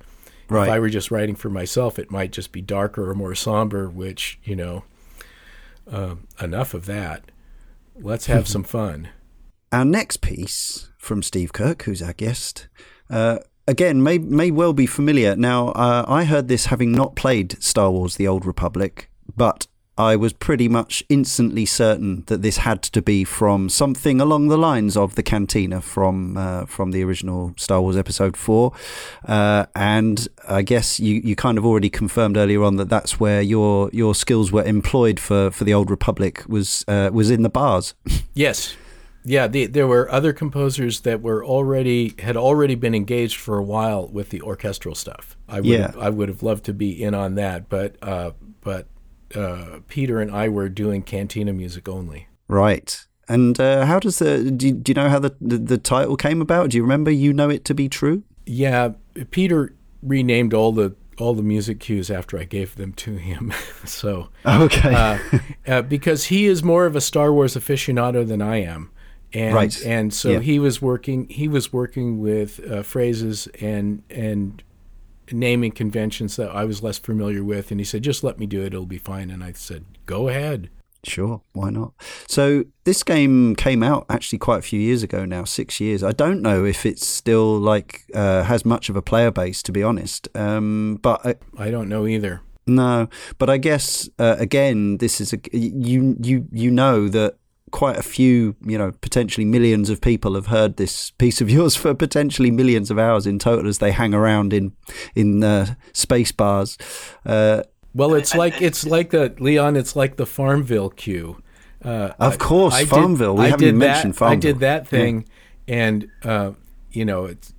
Right. 0.49 0.67
if 0.67 0.73
I 0.73 0.79
were 0.79 0.89
just 0.89 1.11
writing 1.11 1.35
for 1.35 1.49
myself, 1.49 1.99
it 1.99 2.09
might 2.11 2.31
just 2.31 2.51
be 2.51 2.61
darker 2.61 3.09
or 3.09 3.13
more 3.15 3.35
somber. 3.35 3.89
Which 3.89 4.39
you 4.43 4.55
know, 4.55 4.83
uh, 5.91 6.15
enough 6.41 6.73
of 6.73 6.85
that. 6.85 7.31
Let's 7.99 8.27
have 8.27 8.47
some 8.47 8.63
fun. 8.63 9.09
Our 9.71 9.85
next 9.85 10.21
piece 10.21 10.89
from 10.97 11.21
Steve 11.23 11.51
Kirk, 11.51 11.83
who's 11.83 12.01
our 12.01 12.13
guest, 12.13 12.67
uh, 13.09 13.39
again 13.67 14.01
may 14.03 14.17
may 14.17 14.51
well 14.51 14.71
be 14.73 14.85
familiar. 14.85 15.35
Now, 15.35 15.69
uh, 15.69 16.05
I 16.07 16.23
heard 16.25 16.47
this 16.47 16.67
having 16.67 16.91
not 16.91 17.15
played 17.15 17.61
Star 17.61 17.91
Wars: 17.91 18.15
The 18.15 18.27
Old 18.27 18.45
Republic, 18.45 19.09
but 19.35 19.67
I 19.99 20.15
was 20.15 20.31
pretty 20.31 20.67
much 20.69 21.03
instantly 21.09 21.65
certain 21.65 22.23
that 22.27 22.43
this 22.43 22.57
had 22.57 22.83
to 22.83 23.01
be 23.01 23.23
from 23.23 23.67
something 23.67 24.21
along 24.21 24.47
the 24.47 24.57
lines 24.57 24.95
of 24.95 25.15
the 25.15 25.23
Cantina 25.23 25.81
from 25.81 26.37
uh, 26.37 26.65
from 26.67 26.91
the 26.91 27.03
original 27.03 27.53
Star 27.57 27.81
Wars 27.81 27.97
Episode 27.97 28.37
Four, 28.37 28.73
uh, 29.25 29.65
and 29.75 30.27
I 30.47 30.61
guess 30.61 30.99
you, 30.99 31.15
you 31.23 31.35
kind 31.35 31.57
of 31.57 31.65
already 31.65 31.89
confirmed 31.89 32.37
earlier 32.37 32.63
on 32.63 32.75
that 32.75 32.89
that's 32.89 33.19
where 33.19 33.41
your 33.41 33.89
your 33.91 34.13
skills 34.13 34.51
were 34.51 34.63
employed 34.63 35.19
for, 35.19 35.49
for 35.49 35.63
the 35.63 35.73
Old 35.73 35.89
Republic 35.89 36.43
was 36.47 36.85
uh, 36.87 37.09
was 37.11 37.31
in 37.31 37.41
the 37.41 37.49
bars. 37.49 37.93
Yes. 38.35 38.75
Yeah, 39.25 39.47
the, 39.47 39.65
there 39.65 39.87
were 39.87 40.09
other 40.09 40.31
composers 40.31 41.01
that 41.01 41.21
were 41.21 41.43
already 41.43 42.13
had 42.19 42.37
already 42.37 42.75
been 42.75 42.93
engaged 42.95 43.37
for 43.37 43.57
a 43.57 43.63
while 43.63 44.07
with 44.07 44.29
the 44.29 44.41
orchestral 44.41 44.95
stuff. 44.95 45.35
I 45.49 45.55
would 45.59 45.65
Yeah. 45.65 45.87
have, 45.87 45.97
I 45.97 46.09
would 46.09 46.29
have 46.29 46.43
loved 46.43 46.63
to 46.65 46.73
be 46.73 46.91
in 47.03 47.13
on 47.15 47.35
that, 47.35 47.67
but 47.67 47.95
uh, 48.01 48.31
but 48.61 48.85
uh, 49.35 49.79
Peter 49.87 50.19
and 50.21 50.31
I 50.31 50.49
were 50.49 50.69
doing 50.69 51.01
cantina 51.03 51.53
music 51.53 51.87
only. 51.89 52.27
Right. 52.47 53.05
And 53.29 53.59
uh, 53.59 53.85
how 53.85 53.99
does 53.99 54.19
the 54.19 54.49
do 54.51 54.67
you, 54.67 54.73
do 54.73 54.91
you 54.91 54.93
know 54.93 55.09
how 55.09 55.19
the, 55.19 55.35
the 55.41 55.57
the 55.57 55.77
title 55.77 56.15
came 56.15 56.41
about? 56.41 56.69
Do 56.69 56.77
you 56.77 56.83
remember? 56.83 57.11
You 57.11 57.33
know 57.33 57.49
it 57.49 57.65
to 57.65 57.73
be 57.73 57.89
true. 57.89 58.23
Yeah, 58.45 58.91
Peter 59.31 59.73
renamed 60.01 60.53
all 60.53 60.71
the 60.71 60.95
all 61.17 61.33
the 61.33 61.43
music 61.43 61.79
cues 61.81 62.09
after 62.09 62.37
I 62.39 62.45
gave 62.45 62.75
them 62.75 62.93
to 62.93 63.15
him. 63.17 63.51
so 63.85 64.29
Okay. 64.45 64.93
uh, 64.93 65.19
uh, 65.67 65.81
because 65.81 66.25
he 66.25 66.45
is 66.45 66.63
more 66.63 66.85
of 66.85 66.95
a 66.95 67.01
Star 67.01 67.33
Wars 67.33 67.55
aficionado 67.55 68.25
than 68.25 68.41
I 68.41 68.61
am, 68.61 68.91
and 69.33 69.53
Right. 69.53 69.85
and 69.85 70.13
so 70.13 70.29
Yeah. 70.31 70.39
he 70.39 70.57
was 70.59 70.81
working 70.81 71.27
he 71.29 71.49
was 71.49 71.73
working 71.73 72.19
with 72.21 72.61
uh, 72.71 72.81
phrases 72.83 73.47
and 73.59 74.03
and 74.09 74.63
naming 75.31 75.71
conventions 75.71 76.35
that 76.37 76.49
I 76.51 76.65
was 76.65 76.83
less 76.83 76.97
familiar 76.97 77.43
with, 77.43 77.71
and 77.71 77.79
he 77.79 77.83
said, 77.85 78.03
"Just 78.03 78.23
let 78.23 78.39
me 78.39 78.45
do 78.45 78.61
it; 78.61 78.67
it'll 78.67 78.85
be 78.85 78.97
fine." 78.97 79.29
And 79.29 79.43
I 79.43 79.53
said, 79.53 79.85
"Go 80.05 80.27
ahead." 80.29 80.69
Sure, 81.03 81.41
why 81.53 81.69
not? 81.69 81.93
So 82.27 82.65
this 82.83 83.03
game 83.03 83.55
came 83.55 83.81
out 83.83 84.05
actually 84.09 84.39
quite 84.39 84.59
a 84.59 84.63
few 84.63 84.79
years 84.79 85.03
ago 85.03 85.25
now, 85.25 85.45
six 85.45 85.79
years. 85.79 86.03
I 86.03 86.11
don't 86.11 86.41
know 86.41 86.65
if 86.65 86.85
it's 86.85 87.05
still 87.07 87.57
like 87.59 88.03
uh, 88.13 88.43
has 88.43 88.65
much 88.65 88.89
of 88.89 88.95
a 88.95 89.01
player 89.01 89.31
base, 89.31 89.61
to 89.63 89.71
be 89.71 89.83
honest. 89.83 90.27
Um, 90.35 90.99
but 91.01 91.25
I, 91.25 91.35
I 91.57 91.71
don't 91.71 91.87
know 91.87 92.07
either. 92.07 92.41
no, 92.65 93.07
but 93.37 93.49
I 93.49 93.57
guess 93.57 94.09
uh, 94.19 94.35
again, 94.39 94.97
this 94.97 95.21
is 95.21 95.33
a 95.33 95.39
you 95.53 96.17
you 96.21 96.47
you 96.51 96.71
know 96.71 97.07
that 97.07 97.37
quite 97.71 97.97
a 97.97 98.01
few, 98.03 98.55
you 98.65 98.77
know, 98.77 98.91
potentially 99.01 99.45
millions 99.45 99.89
of 99.89 99.99
people 100.01 100.35
have 100.35 100.47
heard 100.47 100.77
this 100.77 101.11
piece 101.11 101.41
of 101.41 101.49
yours 101.49 101.75
for 101.81 101.93
potentially 101.93 102.51
millions 102.51 102.89
of 102.91 102.97
hours 102.99 103.27
in 103.27 103.39
total 103.39 103.67
as 103.67 103.77
they 103.79 103.91
hang 103.91 104.13
around 104.13 104.53
in 104.53 104.71
in 105.15 105.43
uh, 105.43 105.75
space 105.93 106.31
bars. 106.31 106.77
Uh, 107.25 107.63
Well, 107.93 108.13
it's 108.13 108.35
like 108.35 108.61
it's 108.61 108.85
like 108.85 109.09
the 109.09 109.33
Leon. 109.39 109.75
It's 109.75 109.95
like 109.95 110.15
the 110.17 110.25
Farmville 110.25 110.89
cue. 110.91 111.41
Uh, 111.83 112.11
Of 112.19 112.37
course, 112.37 112.73
I 112.75 112.79
did- 112.81 112.89
Farmville. 112.89 113.35
We 113.35 113.45
I 113.45 113.49
haven't 113.49 113.59
did 113.59 113.67
even 113.67 113.79
that- 113.79 114.03
mentioned 114.05 114.21
I 114.21 114.35
did 114.35 114.59
that 114.59 114.87
thing, 114.87 115.25
and 115.67 116.07
uh, 116.23 116.51
you 116.91 117.05
know, 117.05 117.25
it's 117.25 117.53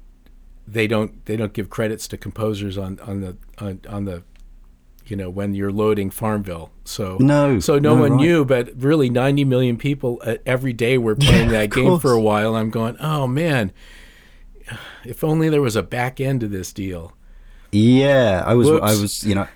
they 0.66 0.86
don't 0.86 1.24
they 1.24 1.36
don't 1.36 1.52
give 1.54 1.68
credits 1.70 2.08
to 2.08 2.16
composers 2.16 2.76
on 2.78 2.98
on 3.00 3.20
the 3.20 3.36
on, 3.58 3.80
on 3.88 4.04
the 4.04 4.22
you 5.10 5.16
know 5.16 5.30
when 5.30 5.54
you're 5.54 5.72
loading 5.72 6.10
Farmville. 6.10 6.70
So 6.84 7.16
No, 7.20 7.60
so 7.60 7.78
no, 7.78 7.94
no, 7.94 8.00
one 8.00 8.12
right. 8.12 8.20
knew, 8.20 8.44
but 8.44 8.70
really 8.76 9.10
90 9.10 9.44
million 9.44 9.76
people 9.76 10.20
uh, 10.24 10.36
every 10.46 10.72
day 10.72 10.98
were 10.98 11.16
playing 11.16 11.48
that 11.50 11.70
game 11.70 11.98
for 11.98 12.12
a 12.12 12.20
while. 12.20 12.54
I'm 12.54 12.70
going, 12.70 12.96
oh 12.98 13.26
man, 13.26 13.72
if 15.04 15.24
only 15.24 15.48
there 15.48 15.62
was 15.62 15.76
a 15.76 15.82
back 15.82 16.20
end 16.20 16.40
to 16.40 16.48
this 16.48 16.72
deal. 16.72 17.12
Yeah, 17.72 18.42
I 18.46 18.54
was. 18.54 18.68
Whoops. 18.70 18.82
I 18.82 19.00
was. 19.00 19.24
You 19.24 19.34
know, 19.34 19.48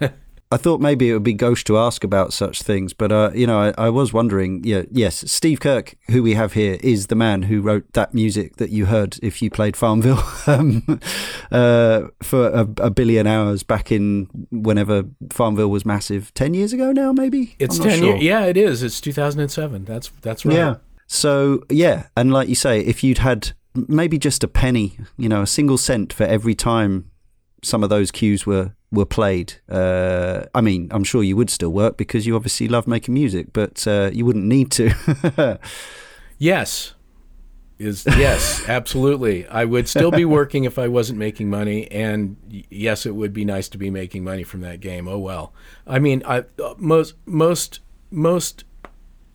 I 0.54 0.56
thought 0.56 0.80
maybe 0.80 1.10
it 1.10 1.14
would 1.14 1.24
be 1.24 1.32
gauche 1.34 1.64
to 1.64 1.76
ask 1.76 2.04
about 2.04 2.32
such 2.32 2.62
things, 2.62 2.92
but 2.92 3.10
uh, 3.10 3.32
you 3.34 3.44
know, 3.44 3.58
I, 3.58 3.86
I 3.86 3.90
was 3.90 4.12
wondering. 4.12 4.62
Yeah, 4.62 4.82
yes, 4.88 5.28
Steve 5.28 5.58
Kirk, 5.58 5.96
who 6.10 6.22
we 6.22 6.34
have 6.34 6.52
here, 6.52 6.78
is 6.80 7.08
the 7.08 7.16
man 7.16 7.42
who 7.42 7.60
wrote 7.60 7.92
that 7.94 8.14
music 8.14 8.54
that 8.58 8.70
you 8.70 8.86
heard 8.86 9.18
if 9.20 9.42
you 9.42 9.50
played 9.50 9.76
Farmville 9.76 10.22
um, 10.46 11.00
uh, 11.50 12.02
for 12.22 12.50
a, 12.50 12.68
a 12.78 12.90
billion 12.90 13.26
hours 13.26 13.64
back 13.64 13.90
in 13.90 14.28
whenever 14.52 15.02
Farmville 15.32 15.70
was 15.70 15.84
massive. 15.84 16.32
Ten 16.34 16.54
years 16.54 16.72
ago 16.72 16.92
now, 16.92 17.12
maybe. 17.12 17.56
It's 17.58 17.76
10 17.76 17.98
sure. 17.98 18.06
years. 18.10 18.22
Yeah, 18.22 18.44
it 18.44 18.56
is. 18.56 18.84
It's 18.84 19.00
2007. 19.00 19.84
That's 19.86 20.10
that's 20.22 20.46
right. 20.46 20.54
Yeah. 20.54 20.76
So 21.08 21.64
yeah, 21.68 22.06
and 22.16 22.32
like 22.32 22.48
you 22.48 22.54
say, 22.54 22.78
if 22.78 23.02
you'd 23.02 23.18
had 23.18 23.54
maybe 23.74 24.18
just 24.18 24.44
a 24.44 24.48
penny, 24.48 24.98
you 25.16 25.28
know, 25.28 25.42
a 25.42 25.48
single 25.48 25.78
cent 25.78 26.12
for 26.12 26.22
every 26.22 26.54
time 26.54 27.10
some 27.64 27.82
of 27.82 27.90
those 27.90 28.12
cues 28.12 28.46
were 28.46 28.76
were 28.94 29.06
played, 29.06 29.54
uh, 29.68 30.44
I 30.54 30.60
mean, 30.60 30.88
I'm 30.90 31.04
sure 31.04 31.22
you 31.22 31.36
would 31.36 31.50
still 31.50 31.72
work 31.72 31.96
because 31.96 32.26
you 32.26 32.36
obviously 32.36 32.68
love 32.68 32.86
making 32.86 33.14
music, 33.14 33.52
but 33.52 33.86
uh, 33.86 34.10
you 34.12 34.24
wouldn't 34.24 34.46
need 34.46 34.70
to. 34.72 35.58
Yes. 36.38 36.94
Is 37.76 38.06
yes, 38.06 38.68
absolutely. 38.68 39.48
I 39.48 39.64
would 39.64 39.88
still 39.88 40.12
be 40.12 40.24
working 40.24 40.62
if 40.62 40.78
I 40.78 40.86
wasn't 40.86 41.18
making 41.18 41.50
money, 41.50 41.90
and 41.90 42.36
yes, 42.70 43.04
it 43.04 43.16
would 43.16 43.32
be 43.32 43.44
nice 43.44 43.68
to 43.70 43.78
be 43.78 43.90
making 43.90 44.22
money 44.22 44.44
from 44.44 44.60
that 44.60 44.78
game. 44.78 45.08
Oh 45.08 45.18
well. 45.18 45.52
I 45.84 45.98
mean, 45.98 46.22
I 46.24 46.44
uh, 46.62 46.74
most 46.78 47.14
most 47.26 47.80
most 48.12 48.64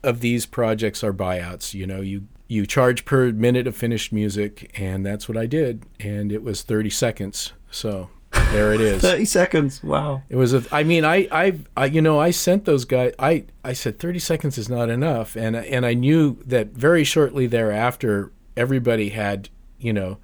of 0.03 0.21
these 0.21 0.45
projects 0.45 1.03
are 1.03 1.11
buyouts. 1.11 1.73
You 1.73 1.85
know, 1.85 1.99
you 1.99 2.27
you 2.47 2.65
charge 2.65 3.03
per 3.03 3.33
minute 3.33 3.67
of 3.67 3.75
finished 3.75 4.13
music, 4.13 4.71
and 4.79 5.05
that's 5.05 5.27
what 5.27 5.37
I 5.37 5.45
did, 5.45 5.83
and 5.99 6.31
it 6.31 6.41
was 6.41 6.63
thirty 6.63 6.89
seconds. 6.89 7.51
So 7.69 8.09
there 8.51 8.73
it 8.73 8.81
is. 8.81 9.01
Thirty 9.01 9.25
seconds. 9.25 9.83
Wow. 9.83 10.23
It 10.29 10.35
was 10.35 10.53
a. 10.53 10.63
I 10.71 10.83
mean, 10.83 11.05
I, 11.05 11.27
I, 11.31 11.59
I, 11.77 11.85
you 11.85 12.01
know, 12.01 12.19
I 12.19 12.31
sent 12.31 12.65
those 12.65 12.85
guys. 12.85 13.13
I, 13.19 13.45
I 13.63 13.73
said 13.73 13.99
thirty 13.99 14.19
seconds 14.19 14.57
is 14.57 14.69
not 14.69 14.89
enough, 14.89 15.35
and 15.35 15.55
and 15.55 15.85
I 15.85 15.93
knew 15.93 16.41
that 16.45 16.69
very 16.69 17.03
shortly 17.03 17.47
thereafter, 17.47 18.31
everybody 18.57 19.09
had, 19.09 19.49
you 19.77 19.93
know, 19.93 20.17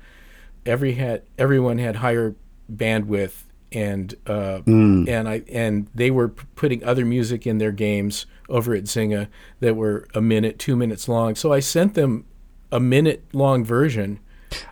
every 0.65 0.93
had 0.93 1.23
everyone 1.37 1.77
had 1.77 1.97
higher 1.97 2.35
bandwidth, 2.73 3.43
and 3.71 4.15
uh, 4.25 4.61
and 4.65 5.29
I 5.29 5.43
and 5.51 5.87
they 5.93 6.11
were 6.11 6.29
putting 6.29 6.83
other 6.83 7.05
music 7.05 7.45
in 7.45 7.59
their 7.59 7.71
games 7.71 8.25
over 8.49 8.73
at 8.73 8.83
Zynga 8.85 9.27
that 9.59 9.75
were 9.75 10.07
a 10.13 10.21
minute, 10.21 10.59
two 10.59 10.75
minutes 10.75 11.07
long. 11.07 11.35
So 11.35 11.53
I 11.53 11.59
sent 11.59 11.93
them 11.93 12.25
a 12.71 12.79
minute 12.79 13.23
long 13.33 13.63
version 13.63 14.19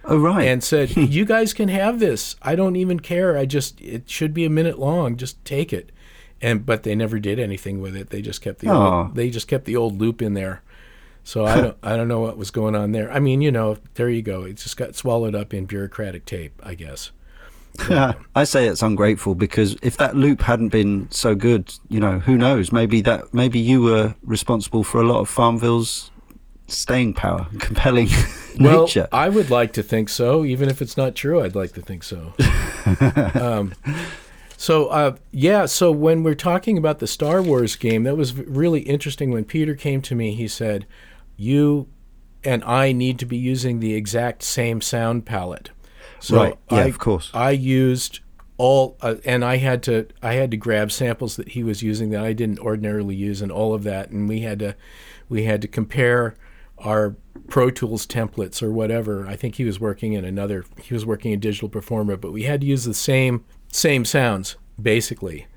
Oh 0.05 0.17
right. 0.17 0.47
and 0.47 0.63
said, 0.63 0.95
"You 0.97 1.25
guys 1.25 1.53
can 1.53 1.69
have 1.69 1.99
this. 1.99 2.35
I 2.41 2.55
don't 2.55 2.75
even 2.75 2.99
care. 2.99 3.37
I 3.37 3.45
just 3.45 3.79
it 3.81 4.09
should 4.09 4.33
be 4.33 4.45
a 4.45 4.49
minute 4.49 4.79
long. 4.79 5.17
Just 5.17 5.43
take 5.45 5.71
it." 5.73 5.91
And 6.41 6.65
but 6.65 6.83
they 6.83 6.95
never 6.95 7.19
did 7.19 7.39
anything 7.39 7.81
with 7.81 7.95
it. 7.95 8.09
They 8.09 8.21
just 8.21 8.41
kept 8.41 8.59
the 8.59 8.69
old, 8.69 9.15
they 9.15 9.29
just 9.29 9.47
kept 9.47 9.65
the 9.65 9.75
old 9.77 9.99
loop 9.99 10.21
in 10.21 10.33
there. 10.33 10.61
So 11.23 11.45
I 11.45 11.61
don't 11.61 11.77
I 11.81 11.95
don't 11.95 12.07
know 12.07 12.19
what 12.19 12.37
was 12.37 12.51
going 12.51 12.75
on 12.75 12.91
there. 12.91 13.11
I 13.11 13.19
mean, 13.19 13.41
you 13.41 13.51
know, 13.51 13.77
there 13.93 14.09
you 14.09 14.21
go. 14.21 14.43
It 14.43 14.57
just 14.57 14.75
got 14.75 14.95
swallowed 14.95 15.35
up 15.35 15.53
in 15.53 15.65
bureaucratic 15.65 16.25
tape, 16.25 16.59
I 16.63 16.75
guess. 16.75 17.11
Yeah. 17.89 18.13
I 18.35 18.43
say 18.43 18.67
it's 18.67 18.81
ungrateful 18.81 19.35
because 19.35 19.77
if 19.81 19.97
that 19.97 20.15
loop 20.15 20.41
hadn't 20.41 20.69
been 20.69 21.09
so 21.11 21.33
good, 21.33 21.73
you 21.89 21.99
know, 21.99 22.19
who 22.19 22.37
knows? 22.37 22.71
Maybe 22.71 23.01
that 23.01 23.33
maybe 23.33 23.59
you 23.59 23.81
were 23.81 24.15
responsible 24.23 24.83
for 24.83 25.01
a 25.01 25.05
lot 25.05 25.19
of 25.19 25.29
Farmville's 25.29 26.11
staying 26.67 27.13
power, 27.13 27.47
compelling 27.59 28.09
Well, 28.59 28.83
nature. 28.83 29.07
I 29.11 29.29
would 29.29 29.49
like 29.49 29.73
to 29.73 29.83
think 29.83 30.09
so. 30.09 30.45
Even 30.45 30.69
if 30.69 30.81
it's 30.81 30.97
not 30.97 31.15
true, 31.15 31.41
I'd 31.41 31.55
like 31.55 31.73
to 31.73 31.81
think 31.81 32.03
so. 32.03 32.33
um, 33.39 33.73
so, 34.57 34.87
uh, 34.87 35.15
yeah, 35.31 35.65
so 35.65 35.91
when 35.91 36.23
we're 36.23 36.35
talking 36.35 36.77
about 36.77 36.99
the 36.99 37.07
Star 37.07 37.41
Wars 37.41 37.75
game, 37.75 38.03
that 38.03 38.15
was 38.15 38.33
really 38.33 38.81
interesting. 38.81 39.31
When 39.31 39.43
Peter 39.43 39.75
came 39.75 40.01
to 40.03 40.15
me, 40.15 40.35
he 40.35 40.47
said, 40.47 40.85
You 41.35 41.89
and 42.43 42.63
I 42.63 42.91
need 42.91 43.19
to 43.19 43.25
be 43.25 43.37
using 43.37 43.79
the 43.79 43.93
exact 43.93 44.43
same 44.43 44.81
sound 44.81 45.25
palette. 45.25 45.71
So 46.19 46.37
Right, 46.37 46.57
yeah, 46.71 46.77
I, 46.77 46.83
of 46.85 46.99
course. 46.99 47.29
I 47.33 47.51
used 47.51 48.19
all, 48.57 48.97
uh, 49.01 49.15
and 49.25 49.43
I 49.43 49.57
had 49.57 49.83
to, 49.83 50.07
I 50.21 50.35
had 50.35 50.51
to 50.51 50.57
grab 50.57 50.91
samples 50.91 51.35
that 51.35 51.49
he 51.49 51.63
was 51.63 51.83
using 51.83 52.11
that 52.11 52.23
I 52.23 52.33
didn't 52.33 52.59
ordinarily 52.59 53.15
use, 53.15 53.41
and 53.41 53.51
all 53.51 53.73
of 53.73 53.83
that, 53.83 54.11
and 54.11 54.29
we 54.29 54.41
had 54.41 54.59
to, 54.59 54.75
we 55.27 55.43
had 55.43 55.61
to 55.63 55.67
compare 55.67 56.35
our 56.83 57.15
Pro 57.47 57.69
Tools 57.69 58.05
templates 58.05 58.61
or 58.61 58.71
whatever. 58.71 59.27
I 59.27 59.35
think 59.35 59.55
he 59.55 59.65
was 59.65 59.79
working 59.79 60.13
in 60.13 60.25
another, 60.25 60.65
he 60.81 60.93
was 60.93 61.05
working 61.05 61.31
in 61.31 61.39
Digital 61.39 61.69
Performer, 61.69 62.17
but 62.17 62.31
we 62.31 62.43
had 62.43 62.61
to 62.61 62.67
use 62.67 62.85
the 62.85 62.93
same, 62.93 63.43
same 63.71 64.05
sounds 64.05 64.55
basically, 64.81 65.47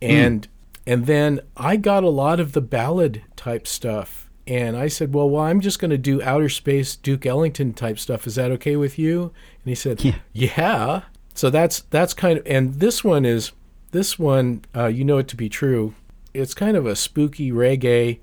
and 0.00 0.48
and 0.86 1.06
then 1.06 1.40
I 1.56 1.76
got 1.76 2.02
a 2.04 2.08
lot 2.08 2.40
of 2.40 2.52
the 2.52 2.60
ballad 2.60 3.22
type 3.36 3.66
stuff 3.66 4.30
and 4.46 4.76
I 4.76 4.88
said, 4.88 5.14
"Well, 5.14 5.30
well, 5.30 5.44
I'm 5.44 5.60
just 5.60 5.78
going 5.78 5.90
to 5.90 5.98
do 5.98 6.22
outer 6.22 6.48
space 6.48 6.96
Duke 6.96 7.26
Ellington 7.26 7.72
type 7.74 7.98
stuff. 7.98 8.26
Is 8.26 8.34
that 8.34 8.50
okay 8.52 8.76
with 8.76 8.98
you?" 8.98 9.22
And 9.22 9.70
he 9.70 9.74
said, 9.74 10.02
Yeah. 10.02 10.16
"Yeah." 10.32 11.02
So 11.34 11.48
that's 11.48 11.80
that's 11.90 12.12
kind 12.14 12.38
of 12.38 12.46
and 12.46 12.74
this 12.74 13.02
one 13.02 13.24
is 13.24 13.52
this 13.92 14.18
one 14.18 14.64
uh, 14.76 14.86
you 14.86 15.04
know 15.04 15.18
it 15.18 15.28
to 15.28 15.36
be 15.36 15.48
true. 15.48 15.94
It's 16.34 16.54
kind 16.54 16.76
of 16.76 16.86
a 16.86 16.96
spooky 16.96 17.52
reggae 17.52 18.20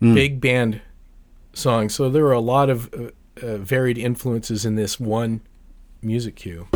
big 0.00 0.40
band 0.40 0.80
song. 1.52 1.88
So 1.88 2.08
there 2.08 2.26
are 2.26 2.32
a 2.32 2.40
lot 2.40 2.70
of 2.70 2.92
uh, 2.94 3.10
uh, 3.42 3.56
varied 3.58 3.98
influences 3.98 4.64
in 4.64 4.76
this 4.76 4.98
one 5.00 5.42
music 6.02 6.36
cue. 6.36 6.68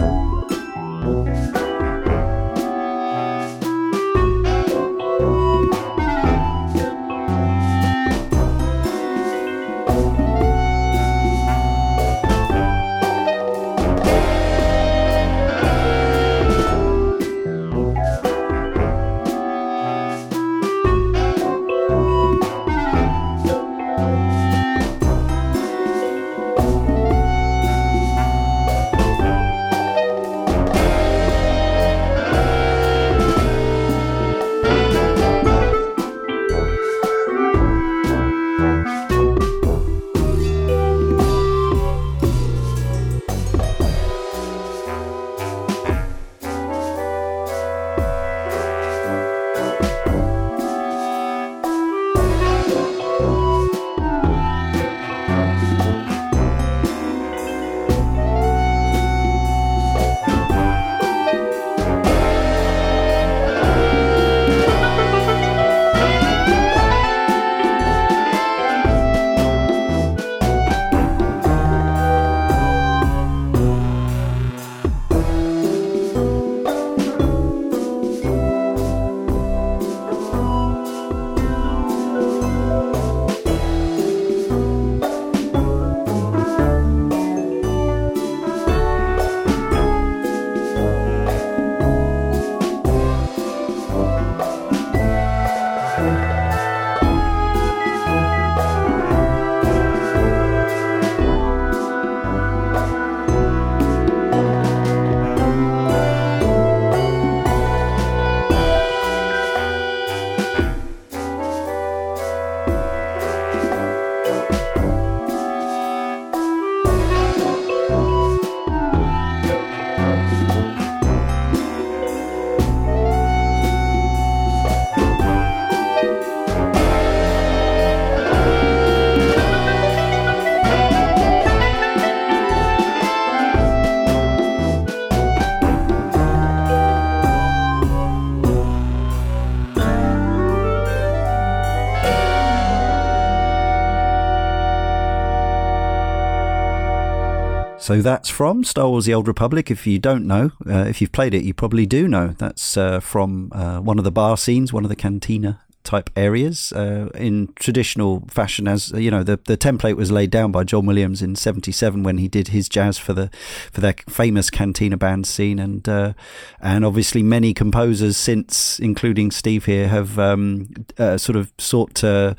So 147.84 148.00
that's 148.00 148.30
from 148.30 148.64
Star 148.64 148.88
Wars: 148.88 149.04
The 149.04 149.12
Old 149.12 149.28
Republic. 149.28 149.70
If 149.70 149.86
you 149.86 149.98
don't 149.98 150.26
know, 150.26 150.52
uh, 150.66 150.86
if 150.88 151.02
you've 151.02 151.12
played 151.12 151.34
it, 151.34 151.44
you 151.44 151.52
probably 151.52 151.84
do 151.84 152.08
know. 152.08 152.28
That's 152.28 152.78
uh, 152.78 152.98
from 153.00 153.52
uh, 153.52 153.78
one 153.80 153.98
of 153.98 154.04
the 154.04 154.10
bar 154.10 154.38
scenes, 154.38 154.72
one 154.72 154.84
of 154.84 154.88
the 154.88 154.96
cantina 154.96 155.60
type 155.82 156.08
areas 156.16 156.72
uh, 156.72 157.10
in 157.14 157.52
traditional 157.56 158.24
fashion. 158.30 158.66
As 158.66 158.90
you 158.92 159.10
know, 159.10 159.22
the 159.22 159.38
the 159.44 159.58
template 159.58 159.96
was 159.96 160.10
laid 160.10 160.30
down 160.30 160.50
by 160.50 160.64
John 160.64 160.86
Williams 160.86 161.20
in 161.20 161.36
'77 161.36 162.02
when 162.02 162.16
he 162.16 162.26
did 162.26 162.48
his 162.48 162.70
jazz 162.70 162.96
for 162.96 163.12
the 163.12 163.28
for 163.70 163.82
their 163.82 163.96
famous 164.08 164.48
cantina 164.48 164.96
band 164.96 165.26
scene, 165.26 165.58
and 165.58 165.86
uh, 165.86 166.14
and 166.62 166.86
obviously 166.86 167.22
many 167.22 167.52
composers 167.52 168.16
since, 168.16 168.78
including 168.78 169.30
Steve 169.30 169.66
here, 169.66 169.88
have 169.88 170.18
um, 170.18 170.70
uh, 170.96 171.18
sort 171.18 171.36
of 171.36 171.52
sought 171.58 171.94
to 171.96 172.34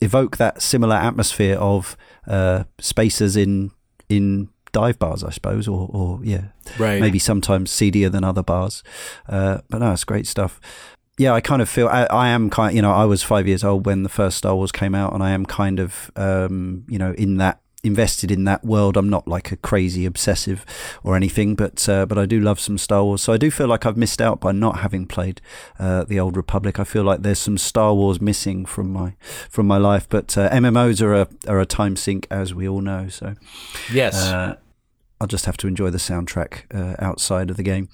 evoke 0.00 0.38
that 0.38 0.62
similar 0.62 0.96
atmosphere 0.96 1.58
of 1.58 1.94
spaces 2.80 3.36
in 3.36 3.70
in 4.08 4.48
dive 4.72 4.98
bars, 4.98 5.22
I 5.24 5.30
suppose, 5.30 5.66
or, 5.68 5.88
or 5.92 6.20
yeah, 6.22 6.44
Right. 6.78 7.00
maybe 7.00 7.18
sometimes 7.18 7.70
seedier 7.70 8.08
than 8.08 8.24
other 8.24 8.42
bars. 8.42 8.82
Uh, 9.28 9.58
but 9.68 9.78
no, 9.78 9.92
it's 9.92 10.04
great 10.04 10.26
stuff. 10.26 10.60
Yeah, 11.18 11.32
I 11.34 11.40
kind 11.40 11.60
of 11.60 11.68
feel 11.68 11.88
I, 11.88 12.04
I 12.04 12.28
am 12.28 12.48
kind. 12.48 12.74
You 12.76 12.82
know, 12.82 12.92
I 12.92 13.04
was 13.04 13.22
five 13.24 13.48
years 13.48 13.64
old 13.64 13.86
when 13.86 14.04
the 14.04 14.08
first 14.08 14.38
Star 14.38 14.54
Wars 14.54 14.70
came 14.70 14.94
out, 14.94 15.12
and 15.14 15.22
I 15.22 15.30
am 15.30 15.44
kind 15.46 15.80
of, 15.80 16.10
um, 16.14 16.84
you 16.88 16.98
know, 16.98 17.12
in 17.12 17.38
that 17.38 17.60
invested 17.88 18.30
in 18.30 18.44
that 18.44 18.64
world. 18.64 18.96
I'm 18.96 19.08
not 19.10 19.26
like 19.26 19.50
a 19.50 19.56
crazy 19.56 20.06
obsessive 20.06 20.64
or 21.02 21.16
anything, 21.16 21.56
but 21.56 21.88
uh, 21.88 22.06
but 22.06 22.16
I 22.16 22.24
do 22.26 22.38
love 22.38 22.60
some 22.60 22.78
Star 22.78 23.02
Wars. 23.02 23.22
So 23.22 23.32
I 23.32 23.36
do 23.36 23.50
feel 23.50 23.66
like 23.66 23.84
I've 23.84 23.96
missed 23.96 24.20
out 24.22 24.40
by 24.40 24.52
not 24.52 24.78
having 24.78 25.06
played 25.06 25.40
uh, 25.80 26.04
the 26.04 26.20
Old 26.20 26.36
Republic. 26.36 26.78
I 26.78 26.84
feel 26.84 27.02
like 27.02 27.22
there's 27.22 27.40
some 27.40 27.58
Star 27.58 27.92
Wars 27.94 28.20
missing 28.20 28.64
from 28.64 28.92
my 28.92 29.14
from 29.50 29.66
my 29.66 29.78
life. 29.78 30.08
But 30.08 30.38
uh, 30.38 30.48
MMOs 30.50 31.02
are 31.02 31.14
a 31.14 31.28
are 31.48 31.58
a 31.58 31.66
time 31.66 31.96
sink, 31.96 32.28
as 32.30 32.54
we 32.54 32.68
all 32.68 32.80
know. 32.80 33.08
So 33.08 33.34
Yes. 33.92 34.14
uh, 34.28 34.56
I'll 35.20 35.26
just 35.26 35.46
have 35.46 35.56
to 35.56 35.66
enjoy 35.66 35.90
the 35.90 35.98
soundtrack 35.98 36.62
uh, 36.72 36.94
outside 37.04 37.50
of 37.50 37.56
the 37.56 37.64
game. 37.64 37.88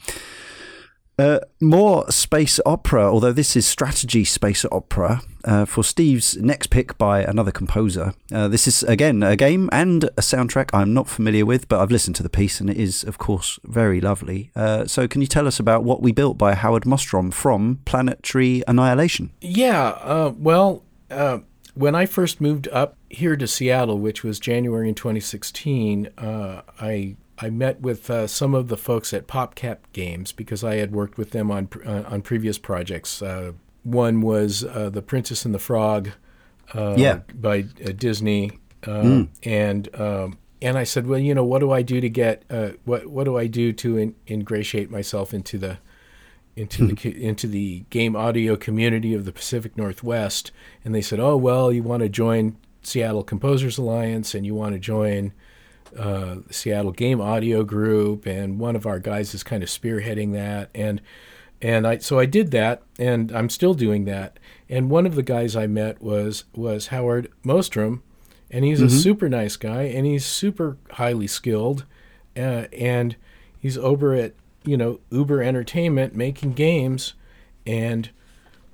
Uh, 1.19 1.39
more 1.61 2.11
space 2.11 2.59
opera, 2.67 3.11
although 3.11 3.33
this 3.33 3.55
is 3.55 3.67
strategy 3.67 4.25
space 4.25 4.65
opera 4.73 5.23
uh, 5.45 5.65
for 5.65 5.85
Steve's 5.85 6.37
next 6.39 6.69
pick 6.69 6.99
by 6.99 7.23
another 7.23 7.53
composer. 7.53 8.15
Uh, 8.33 8.49
this 8.49 8.67
is 8.67 8.83
again 8.83 9.23
a 9.23 9.37
game 9.37 9.69
and 9.73 10.05
a 10.05 10.21
soundtrack 10.21 10.71
I'm 10.73 10.93
not 10.93 11.09
familiar 11.09 11.47
with, 11.47 11.69
but 11.69 11.81
I've 11.81 11.91
listened 11.91 12.17
to 12.17 12.23
the 12.25 12.29
piece 12.29 12.61
and 12.61 12.69
it 12.69 12.77
is, 12.77 13.05
of 13.05 13.19
course, 13.19 13.61
very 13.65 14.01
lovely. 14.01 14.51
Uh, 14.57 14.87
so, 14.87 15.07
can 15.07 15.21
you 15.21 15.29
tell 15.29 15.47
us 15.47 15.61
about 15.61 15.85
what 15.85 16.03
we 16.03 16.11
built 16.11 16.37
by 16.37 16.55
Howard 16.55 16.85
Mostrom 16.85 17.33
from 17.33 17.81
Planetary 17.85 18.65
Annihilation? 18.67 19.31
Yeah, 19.41 19.91
uh, 20.01 20.33
well, 20.37 20.83
uh, 21.11 21.39
when 21.75 21.95
I 21.95 22.07
first 22.07 22.41
moved 22.41 22.69
up 22.69 22.97
here 23.09 23.37
to 23.37 23.47
Seattle, 23.47 23.99
which 23.99 24.25
was 24.25 24.41
January 24.41 24.89
in 24.89 24.95
2016, 24.95 26.09
uh, 26.19 26.63
I 26.81 27.17
I 27.39 27.51
met 27.51 27.81
with 27.81 28.09
uh, 28.11 28.27
some 28.27 28.55
of 28.55 28.69
the 28.69 28.77
folks 28.77 29.13
at 29.13 29.27
PopCap 29.27 29.79
Games 29.93 30.31
because 30.33 30.63
I 30.63 30.77
had 30.77 30.93
worked 30.93 31.19
with 31.19 31.31
them 31.31 31.51
on 31.51 31.69
uh, 31.85 32.05
on 32.07 32.23
previous 32.23 32.59
projects. 32.59 33.21
Uh, 33.23 33.53
one 33.83 34.21
was 34.21 34.65
uh, 34.65 34.89
The 34.91 35.03
Princess 35.03 35.45
and 35.45 35.55
the 35.55 35.59
Frog, 35.59 36.11
uh, 36.75 36.95
Yeah. 36.97 37.21
by 37.35 37.65
uh, 37.85 37.93
Disney, 37.97 38.53
uh, 38.87 39.25
and 39.43 39.89
um, 40.01 40.39
and 40.63 40.79
I 40.79 40.85
said, 40.85 41.07
well, 41.07 41.19
you 41.19 41.35
know, 41.35 41.45
what 41.45 41.59
do 41.59 41.71
I 41.73 41.83
do 41.83 42.01
to 42.01 42.09
get 42.09 42.45
uh, 42.49 42.71
what 42.85 43.07
what 43.07 43.25
do 43.25 43.37
I 43.37 43.47
do 43.49 43.73
to 43.73 43.99
in, 43.99 44.15
ingratiate 44.27 44.91
myself 44.91 45.35
into 45.35 45.59
the 45.59 45.79
into 46.57 46.87
the 46.87 47.25
into 47.25 47.49
the 47.49 47.85
game 47.91 48.15
audio 48.15 48.55
community 48.57 49.13
of 49.13 49.25
the 49.25 49.33
Pacific 49.33 49.77
Northwest, 49.77 50.53
and 50.85 50.95
they 50.95 51.03
said, 51.03 51.19
"Oh 51.19 51.37
well, 51.37 51.73
you 51.73 51.83
want 51.83 52.03
to 52.05 52.09
join 52.09 52.57
Seattle 52.83 53.25
Composers 53.25 53.77
Alliance, 53.77 54.35
and 54.37 54.47
you 54.47 54.55
want 54.55 54.75
to 54.75 54.79
join 54.79 55.33
uh, 55.99 56.37
Seattle 56.51 56.93
Game 56.93 57.21
Audio 57.21 57.65
Group, 57.65 58.27
and 58.27 58.59
one 58.59 58.77
of 58.77 58.87
our 58.87 58.99
guys 58.99 59.35
is 59.35 59.43
kind 59.43 59.63
of 59.63 59.69
spearheading 59.69 60.33
that." 60.33 60.71
And 60.75 61.01
and 61.63 61.87
I 61.87 61.99
so 61.99 62.19
I 62.19 62.27
did 62.27 62.51
that, 62.51 62.83
and 62.99 63.33
I'm 63.33 63.49
still 63.49 63.75
doing 63.75 64.05
that. 64.05 64.39
And 64.69 64.91
one 64.91 65.07
of 65.07 65.15
the 65.15 65.23
guys 65.23 65.57
I 65.57 65.67
met 65.67 66.03
was 66.03 66.45
was 66.55 66.89
Howard 66.89 67.31
Mostrom, 67.45 68.03
and 68.51 68.65
he's 68.65 68.79
mm-hmm. 68.79 68.89
a 68.89 68.91
super 68.91 69.29
nice 69.29 69.57
guy, 69.57 69.85
and 69.85 70.07
he's 70.07 70.25
super 70.27 70.77
highly 70.93 71.27
skilled, 71.27 71.85
uh, 72.37 72.67
and 72.73 73.17
he's 73.59 73.79
over 73.79 74.15
at 74.15 74.35
you 74.65 74.77
know 74.77 75.01
Uber 75.11 75.43
Entertainment 75.43 76.15
making 76.15 76.53
games, 76.53 77.15
and 77.67 78.11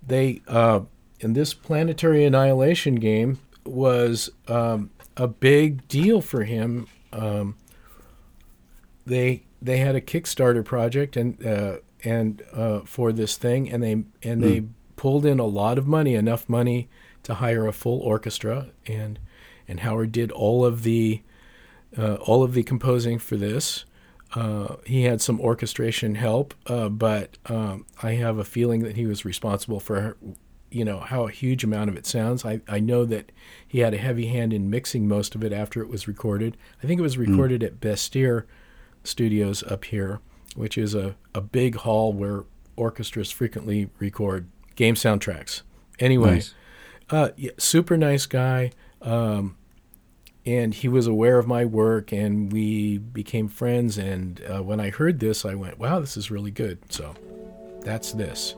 they 0.06 0.42
uh, 0.48 0.80
in 1.20 1.34
this 1.34 1.54
planetary 1.54 2.24
annihilation 2.24 2.96
game 2.96 3.38
was 3.64 4.30
um, 4.48 4.90
a 5.16 5.28
big 5.28 5.86
deal 5.88 6.20
for 6.20 6.44
him. 6.44 6.88
Um, 7.12 7.56
they 9.06 9.44
they 9.60 9.78
had 9.78 9.94
a 9.94 10.00
Kickstarter 10.00 10.64
project 10.64 11.16
and 11.16 11.44
uh, 11.44 11.76
and 12.04 12.42
uh, 12.52 12.80
for 12.80 13.12
this 13.12 13.36
thing, 13.36 13.70
and 13.70 13.82
they 13.82 13.92
and 13.92 14.14
mm. 14.22 14.40
they 14.42 14.64
pulled 14.96 15.26
in 15.26 15.38
a 15.38 15.46
lot 15.46 15.78
of 15.78 15.86
money, 15.86 16.14
enough 16.14 16.48
money 16.48 16.88
to 17.22 17.34
hire 17.34 17.66
a 17.66 17.72
full 17.72 18.00
orchestra, 18.00 18.70
and 18.86 19.18
and 19.68 19.80
Howard 19.80 20.12
did 20.12 20.30
all 20.32 20.64
of 20.64 20.82
the 20.82 21.22
uh, 21.96 22.14
all 22.14 22.42
of 22.42 22.54
the 22.54 22.62
composing 22.62 23.18
for 23.18 23.36
this. 23.36 23.84
Uh, 24.34 24.76
he 24.86 25.02
had 25.02 25.20
some 25.20 25.40
orchestration 25.40 26.14
help, 26.14 26.54
uh, 26.66 26.88
but 26.88 27.36
um, 27.46 27.84
I 28.00 28.12
have 28.12 28.38
a 28.38 28.44
feeling 28.44 28.82
that 28.82 28.96
he 28.96 29.04
was 29.04 29.24
responsible 29.24 29.80
for, 29.80 30.16
you 30.70 30.84
know, 30.84 31.00
how 31.00 31.26
a 31.26 31.30
huge 31.30 31.64
amount 31.64 31.90
of 31.90 31.96
it 31.96 32.06
sounds. 32.06 32.44
I, 32.44 32.60
I 32.68 32.80
know 32.80 33.04
that 33.04 33.32
he 33.66 33.80
had 33.80 33.94
a 33.94 33.98
heavy 33.98 34.26
hand 34.26 34.52
in 34.52 34.70
mixing 34.70 35.08
most 35.08 35.34
of 35.34 35.42
it 35.42 35.52
after 35.52 35.82
it 35.82 35.88
was 35.88 36.06
recorded. 36.06 36.56
I 36.82 36.86
think 36.86 36.98
it 36.98 37.02
was 37.02 37.14
hmm. 37.14 37.22
recorded 37.22 37.62
mm. 37.62 37.66
at 37.66 37.80
Bastyr 37.80 38.44
Studios 39.04 39.62
up 39.64 39.84
here, 39.86 40.20
which 40.54 40.78
is 40.78 40.94
a, 40.94 41.16
a 41.34 41.40
big 41.40 41.76
hall 41.76 42.12
where 42.12 42.44
orchestras 42.76 43.30
frequently 43.30 43.90
record 43.98 44.48
game 44.76 44.94
soundtracks. 44.94 45.62
Anyway, 45.98 46.34
nice. 46.34 46.54
uh, 47.10 47.30
yeah, 47.36 47.50
super 47.58 47.96
nice 47.96 48.26
guy. 48.26 48.72
Um, 49.02 49.56
and 50.46 50.74
he 50.74 50.88
was 50.88 51.06
aware 51.06 51.38
of 51.38 51.46
my 51.46 51.64
work 51.64 52.12
and 52.12 52.52
we 52.52 52.98
became 52.98 53.48
friends 53.48 53.98
and 53.98 54.42
uh, 54.48 54.62
when 54.62 54.80
i 54.80 54.88
heard 54.90 55.20
this 55.20 55.44
i 55.44 55.54
went 55.54 55.78
wow 55.78 56.00
this 56.00 56.16
is 56.16 56.30
really 56.30 56.50
good 56.50 56.78
so 56.90 57.14
that's 57.82 58.12
this 58.12 58.54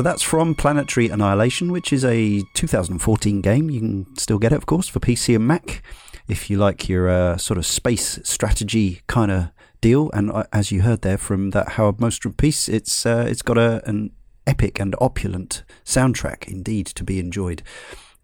So 0.00 0.04
that's 0.04 0.22
from 0.22 0.54
Planetary 0.54 1.10
Annihilation, 1.10 1.72
which 1.72 1.92
is 1.92 2.06
a 2.06 2.42
2014 2.54 3.42
game. 3.42 3.68
You 3.68 3.80
can 3.80 4.16
still 4.16 4.38
get 4.38 4.50
it, 4.50 4.56
of 4.56 4.64
course, 4.64 4.88
for 4.88 4.98
PC 4.98 5.36
and 5.36 5.46
Mac 5.46 5.82
if 6.26 6.48
you 6.48 6.56
like 6.56 6.88
your 6.88 7.10
uh, 7.10 7.36
sort 7.36 7.58
of 7.58 7.66
space 7.66 8.18
strategy 8.24 9.02
kind 9.08 9.30
of 9.30 9.50
deal. 9.82 10.10
And 10.14 10.30
uh, 10.30 10.44
as 10.54 10.72
you 10.72 10.80
heard 10.80 11.02
there 11.02 11.18
from 11.18 11.50
that 11.50 11.72
Howard 11.72 11.98
Mostrom 11.98 12.34
piece, 12.34 12.66
it's 12.66 13.04
uh, 13.04 13.26
it's 13.28 13.42
got 13.42 13.58
a, 13.58 13.86
an 13.86 14.12
epic 14.46 14.80
and 14.80 14.96
opulent 15.02 15.64
soundtrack 15.84 16.48
indeed 16.48 16.86
to 16.86 17.04
be 17.04 17.18
enjoyed. 17.18 17.62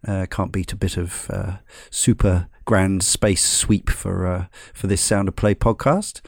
Uh, 0.03 0.25
can't 0.31 0.51
beat 0.51 0.73
a 0.73 0.75
bit 0.75 0.97
of 0.97 1.29
uh, 1.29 1.57
super 1.91 2.47
grand 2.65 3.03
space 3.03 3.45
sweep 3.45 3.91
for 3.91 4.25
uh, 4.25 4.45
for 4.73 4.87
this 4.87 5.01
Sound 5.01 5.27
of 5.27 5.35
Play 5.35 5.53
podcast. 5.53 6.21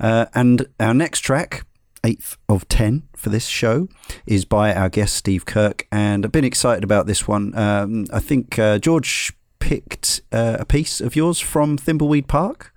and 0.00 0.66
our 0.80 0.94
next 0.94 1.20
track 1.20 1.66
eighth 2.06 2.36
of 2.48 2.68
10 2.68 3.02
for 3.16 3.30
this 3.30 3.46
show 3.46 3.88
is 4.26 4.44
by 4.44 4.72
our 4.72 4.88
guest 4.88 5.16
Steve 5.16 5.44
Kirk. 5.44 5.86
And 5.90 6.24
I've 6.24 6.32
been 6.32 6.44
excited 6.44 6.84
about 6.84 7.06
this 7.06 7.26
one. 7.26 7.56
Um, 7.58 8.06
I 8.12 8.20
think 8.20 8.58
uh, 8.58 8.78
George 8.78 9.32
picked 9.58 10.20
uh, 10.30 10.56
a 10.60 10.64
piece 10.64 11.00
of 11.00 11.16
yours 11.16 11.40
from 11.40 11.76
Thimbleweed 11.76 12.28
Park 12.28 12.72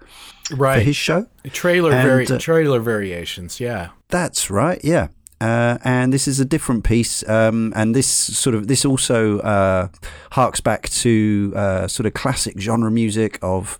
right. 0.52 0.78
for 0.80 0.82
his 0.82 0.96
show. 0.96 1.28
Trailer, 1.52 1.92
and, 1.92 2.08
vari- 2.08 2.28
uh, 2.28 2.40
trailer 2.40 2.80
variations, 2.80 3.60
yeah. 3.60 3.90
That's 4.08 4.50
right, 4.50 4.80
yeah. 4.84 5.10
Uh, 5.40 5.78
and 5.84 6.12
this 6.12 6.28
is 6.28 6.40
a 6.40 6.46
different 6.46 6.84
piece, 6.84 7.28
um, 7.30 7.72
and 7.74 7.96
this 7.96 8.08
sort 8.08 8.56
of 8.56 8.68
this 8.68 8.84
also 8.84 9.40
uh, 9.40 9.88
harks 10.32 10.60
back 10.60 10.90
to 10.90 11.54
uh, 11.56 11.88
sort 11.88 12.06
of 12.06 12.14
classic 12.14 12.60
genre 12.60 12.92
music 12.92 13.40
of 13.42 13.80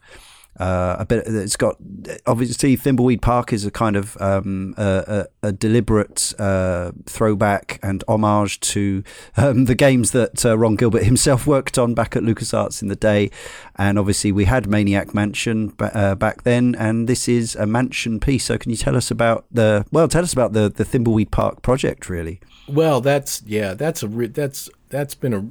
uh, 0.60 0.98
a 1.00 1.06
bit. 1.06 1.24
It's 1.26 1.56
got 1.56 1.78
obviously 2.26 2.76
Thimbleweed 2.76 3.22
Park 3.22 3.54
is 3.54 3.66
a 3.66 3.72
kind 3.72 3.96
of 3.96 4.20
um, 4.22 4.76
a, 4.78 5.28
a, 5.42 5.48
a, 5.48 5.52
deliberate 5.52 6.34
uh, 6.38 6.92
throwback 7.06 7.80
and 7.82 8.04
homage 8.08 8.60
to 8.60 9.04
um, 9.38 9.66
the 9.66 9.76
games 9.76 10.12
that 10.12 10.46
uh, 10.46 10.58
Ron 10.58 10.76
Gilbert 10.76 11.04
himself 11.12 11.48
worked 11.48 11.78
on 11.78 11.94
back 11.94 12.16
at 12.16 12.24
LucasArts 12.24 12.82
in 12.82 12.90
the 12.90 12.96
day, 12.96 13.32
and 13.78 13.98
obviously 13.98 14.32
we 14.32 14.46
had 14.46 14.68
Maniac 14.68 15.14
Mansion 15.14 15.74
uh, 15.80 16.16
back 16.16 16.44
then, 16.44 16.76
and 16.76 17.08
this 17.08 17.30
is 17.30 17.56
a 17.56 17.66
mansion 17.66 18.20
piece. 18.20 18.46
So 18.46 18.58
can 18.58 18.70
you 18.72 18.78
tell 18.78 18.98
us 18.98 19.10
about 19.10 19.46
the 19.52 19.86
well? 19.92 20.08
Tell 20.08 20.24
us 20.24 20.34
about 20.34 20.54
the 20.54 20.70
the 20.70 20.84
Thimbleweed 20.84 21.32
Park 21.32 21.62
project, 21.62 22.10
really. 22.10 22.42
Well, 22.68 23.00
that's 23.00 23.42
yeah, 23.46 23.76
that's 23.76 24.04
a 24.04 24.08
re- 24.10 24.28
that's 24.28 24.70
that's 24.90 25.16
been 25.16 25.34
a 25.34 25.48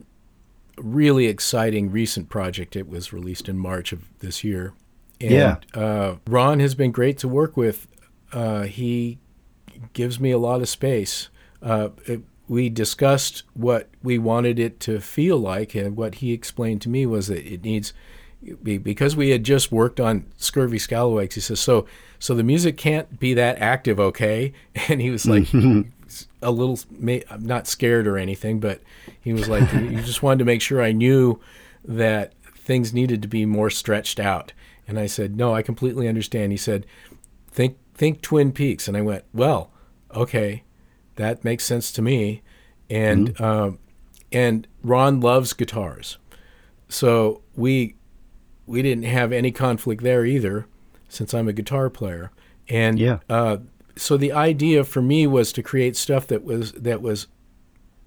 really 0.76 1.26
exciting 1.26 1.90
recent 1.90 2.28
project. 2.28 2.76
It 2.76 2.88
was 2.88 3.12
released 3.12 3.48
in 3.48 3.59
March 3.59 3.92
of 3.92 4.04
this 4.18 4.44
year. 4.44 4.74
And, 5.20 5.30
yeah. 5.30 5.56
Uh, 5.74 6.16
Ron 6.26 6.60
has 6.60 6.74
been 6.74 6.90
great 6.90 7.18
to 7.18 7.28
work 7.28 7.56
with. 7.56 7.86
Uh, 8.32 8.62
he 8.62 9.18
gives 9.92 10.20
me 10.20 10.30
a 10.30 10.38
lot 10.38 10.60
of 10.60 10.68
space. 10.68 11.28
Uh, 11.62 11.90
it, 12.06 12.22
we 12.48 12.70
discussed 12.70 13.42
what 13.54 13.88
we 14.02 14.18
wanted 14.18 14.58
it 14.58 14.80
to 14.80 15.00
feel 15.00 15.36
like, 15.36 15.74
and 15.74 15.96
what 15.96 16.16
he 16.16 16.32
explained 16.32 16.80
to 16.82 16.88
me 16.88 17.04
was 17.04 17.26
that 17.28 17.46
it 17.46 17.62
needs 17.62 17.92
because 18.62 19.16
we 19.16 19.30
had 19.30 19.42
just 19.42 19.72
worked 19.72 19.98
on 19.98 20.24
Scurvy 20.38 20.78
Scallywags. 20.78 21.34
He 21.34 21.40
says, 21.40 21.60
"So, 21.60 21.86
so 22.18 22.34
the 22.34 22.42
music 22.42 22.76
can't 22.76 23.18
be 23.18 23.34
that 23.34 23.58
active, 23.58 24.00
okay?" 24.00 24.52
And 24.88 25.02
he 25.02 25.10
was 25.10 25.26
like, 25.26 25.52
a 26.42 26.50
little, 26.50 26.78
I'm 27.30 27.44
not 27.44 27.66
scared 27.66 28.06
or 28.06 28.16
anything, 28.16 28.60
but 28.60 28.80
he 29.20 29.32
was 29.32 29.48
like, 29.48 29.68
he 29.68 29.96
just 29.96 30.22
wanted 30.22 30.38
to 30.38 30.44
make 30.44 30.62
sure 30.62 30.82
I 30.82 30.92
knew 30.92 31.40
that 31.84 32.32
things 32.54 32.92
needed 32.92 33.22
to 33.22 33.28
be 33.28 33.44
more 33.44 33.70
stretched 33.70 34.20
out. 34.20 34.52
And 34.89 34.99
I 34.99 35.07
said, 35.07 35.36
"No, 35.36 35.55
I 35.55 35.62
completely 35.62 36.09
understand." 36.09 36.51
He 36.51 36.59
said, 36.59 36.86
"Think 37.51 37.76
think 37.95 38.22
Twin 38.22 38.51
Peaks." 38.53 38.89
And 38.89 38.97
I 38.97 39.03
went, 39.03 39.24
"Well, 39.32 39.70
okay, 40.14 40.64
that 41.16 41.45
makes 41.45 41.64
sense 41.64 41.93
to 41.93 42.03
me." 42.03 42.43
And 42.91 43.34
mm-hmm. 43.34 43.45
um, 43.45 43.78
and 44.32 44.66
Ron 44.82 45.20
loves 45.20 45.53
guitars, 45.53 46.16
so 46.89 47.43
we 47.55 47.95
we 48.66 48.82
didn't 48.82 49.05
have 49.05 49.32
any 49.32 49.53
conflict 49.53 50.03
there 50.03 50.24
either, 50.24 50.66
since 51.09 51.34
I'm 51.34 51.49
a 51.49 51.53
guitar 51.53 51.89
player. 51.91 52.30
And 52.68 52.99
Yeah. 52.99 53.18
uh, 53.28 53.59
so 53.97 54.16
the 54.16 54.32
idea 54.32 54.84
for 54.84 55.03
me 55.03 55.26
was 55.26 55.53
to 55.53 55.62
create 55.62 55.97
stuff 55.97 56.26
that 56.28 56.45
was 56.45 56.72
that 56.72 57.03
was 57.03 57.26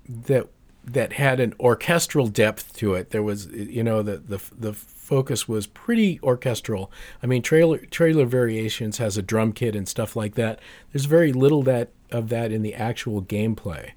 that 0.08 0.48
that 0.84 1.14
had 1.14 1.40
an 1.40 1.54
orchestral 1.60 2.28
depth 2.28 2.74
to 2.78 2.96
it. 2.96 3.12
There 3.12 3.24
was, 3.24 3.48
you 3.48 3.84
know, 3.84 4.02
the 4.02 4.18
the 4.18 4.42
the 4.58 4.74
focus 4.74 5.48
was 5.48 5.68
pretty 5.68 6.20
orchestral. 6.24 6.92
I 7.22 7.28
mean, 7.28 7.42
trailer 7.42 7.80
trailer 7.80 8.26
variations 8.26 8.98
has 8.98 9.18
a 9.18 9.22
drum 9.22 9.54
kit 9.54 9.76
and 9.76 9.88
stuff 9.88 10.16
like 10.16 10.36
that. 10.36 10.60
There's 10.92 11.06
very 11.06 11.34
little 11.34 11.64
that 11.64 11.90
of 12.12 12.30
that 12.30 12.52
in 12.52 12.62
the 12.62 12.74
actual 12.74 13.22
gameplay. 13.22 13.92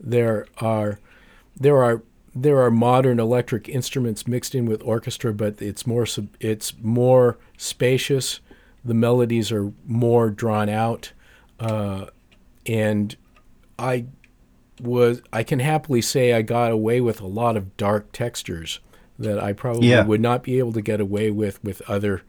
There 0.00 0.46
are 0.58 1.00
there 1.58 1.82
are 1.82 2.02
there 2.34 2.60
are 2.60 2.70
modern 2.70 3.18
electric 3.18 3.68
instruments 3.68 4.26
mixed 4.26 4.54
in 4.54 4.66
with 4.66 4.82
orchestra, 4.82 5.32
but 5.32 5.60
it's 5.60 5.86
more 5.86 6.06
it's 6.40 6.74
more 6.80 7.38
spacious. 7.56 8.40
The 8.84 8.94
melodies 8.94 9.50
are 9.50 9.72
more 9.86 10.30
drawn 10.30 10.68
out, 10.68 11.12
uh, 11.58 12.06
and 12.64 13.16
I 13.78 14.06
was 14.80 15.22
I 15.32 15.42
can 15.42 15.58
happily 15.58 16.00
say 16.02 16.32
I 16.32 16.42
got 16.42 16.70
away 16.72 17.00
with 17.00 17.20
a 17.20 17.26
lot 17.26 17.56
of 17.56 17.76
dark 17.76 18.12
textures 18.12 18.80
that 19.18 19.42
I 19.42 19.52
probably 19.52 19.88
Yeah. 19.90 20.04
would 20.04 20.20
not 20.20 20.42
be 20.42 20.58
able 20.58 20.72
to 20.72 20.80
get 20.82 21.00
away 21.00 21.30
with 21.30 21.62
with 21.64 21.82
other 21.88 22.22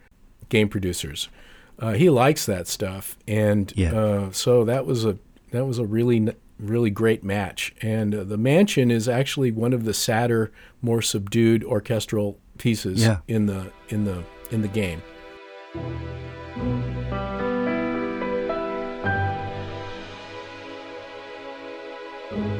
game 0.49 0.69
producers. 0.69 1.29
Uh, 1.77 1.93
he 1.93 2.09
likes 2.09 2.45
that 2.45 2.67
stuff, 2.67 3.17
and 3.27 3.71
Yeah. 3.75 3.93
uh, 3.93 4.31
so 4.31 4.63
that 4.65 4.85
was 4.85 5.05
a 5.05 5.17
that 5.51 5.65
was 5.65 5.79
a 5.79 5.85
really 5.85 6.29
really 6.59 6.89
great 6.89 7.23
match. 7.23 7.73
And 7.81 8.13
uh, 8.13 8.23
the 8.25 8.37
Mansion 8.37 8.91
is 8.91 9.07
actually 9.07 9.49
one 9.51 9.71
of 9.71 9.85
the 9.85 9.93
sadder, 9.93 10.51
more 10.81 11.01
subdued 11.01 11.63
orchestral 11.63 12.37
pieces 12.57 13.01
Yeah. 13.01 13.19
in 13.29 13.45
the 13.45 13.71
in 13.87 14.03
the 14.03 14.23
in 14.51 14.61
the 14.61 14.67
game. 14.67 15.01
That 22.31 22.58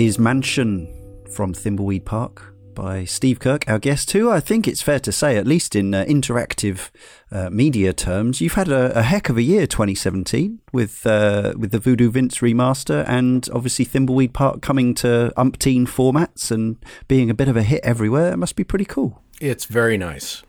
is 0.00 0.18
Mansion 0.18 0.88
from 1.30 1.52
Thimbleweed 1.52 2.06
Park 2.06 2.54
by 2.74 3.04
Steve 3.04 3.38
Kirk, 3.38 3.68
our 3.68 3.78
guest, 3.78 4.12
who 4.12 4.30
I 4.30 4.40
think 4.40 4.66
it's 4.66 4.80
fair 4.80 4.98
to 5.00 5.12
say, 5.12 5.36
at 5.36 5.46
least 5.46 5.76
in 5.76 5.92
uh, 5.92 6.06
interactive 6.06 6.88
uh, 7.30 7.50
media 7.50 7.92
terms, 7.92 8.40
you've 8.40 8.54
had 8.54 8.68
a, 8.68 8.98
a 8.98 9.02
heck 9.02 9.28
of 9.28 9.36
a 9.36 9.42
year 9.42 9.66
2017 9.66 10.60
with 10.72 11.06
uh, 11.06 11.52
with 11.58 11.70
the 11.70 11.78
Voodoo 11.78 12.10
Vince 12.10 12.38
remaster 12.38 13.04
and 13.06 13.46
obviously 13.52 13.84
Thimbleweed 13.84 14.32
Park 14.32 14.62
coming 14.62 14.94
to 14.94 15.32
umpteen 15.36 15.82
formats 15.82 16.50
and 16.50 16.82
being 17.06 17.28
a 17.28 17.34
bit 17.34 17.48
of 17.48 17.56
a 17.56 17.62
hit 17.62 17.80
everywhere. 17.84 18.32
It 18.32 18.38
must 18.38 18.56
be 18.56 18.64
pretty 18.64 18.86
cool. 18.86 19.22
It's 19.38 19.66
very 19.66 19.98
nice. 19.98 20.42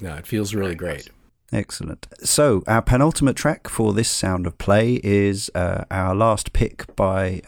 No, 0.00 0.14
it 0.14 0.26
feels 0.26 0.54
really 0.54 0.74
great. 0.74 1.10
Excellent. 1.52 2.06
So, 2.20 2.62
our 2.66 2.82
penultimate 2.82 3.36
track 3.36 3.68
for 3.68 3.94
this 3.94 4.08
sound 4.08 4.46
of 4.46 4.58
play 4.58 5.00
is 5.02 5.50
uh, 5.54 5.84
our 5.90 6.14
last 6.14 6.52
pick 6.52 6.94
by 6.94 7.40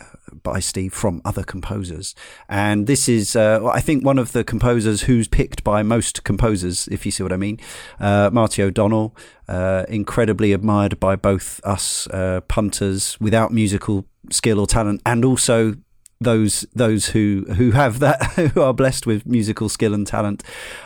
by 0.43 0.61
Steve 0.61 0.93
from 0.93 1.21
other 1.25 1.43
composers, 1.43 2.15
and 2.49 2.87
this 2.87 3.09
is, 3.09 3.37
uh, 3.37 3.67
I 3.67 3.81
think, 3.81 4.05
one 4.05 4.19
of 4.19 4.33
the 4.33 4.45
composers 4.45 5.03
who's 5.03 5.29
picked 5.29 5.65
by 5.65 5.83
most 5.83 6.25
composers, 6.25 6.89
if 6.89 7.05
you 7.07 7.13
see 7.13 7.23
what 7.23 7.33
I 7.33 7.37
mean. 7.37 7.59
Uh, 7.99 8.31
Marty 8.33 8.63
O'Donnell, 8.63 9.17
uh, 9.49 9.85
incredibly 9.89 10.53
admired 10.53 11.01
by 11.01 11.17
both 11.17 11.61
us 11.65 12.07
uh, 12.09 12.41
punters 12.43 13.19
without 13.21 13.53
musical 13.53 14.07
skill 14.31 14.61
or 14.61 14.67
talent, 14.67 15.03
and 15.05 15.25
also 15.25 15.77
those 16.21 16.67
those 16.75 17.07
who 17.07 17.47
who 17.57 17.71
have 17.71 17.99
that 18.01 18.23
who 18.55 18.61
are 18.61 18.75
blessed 18.75 19.07
with 19.07 19.27
musical 19.27 19.69
skill 19.69 19.95
and 19.95 20.07
talent. 20.07 20.43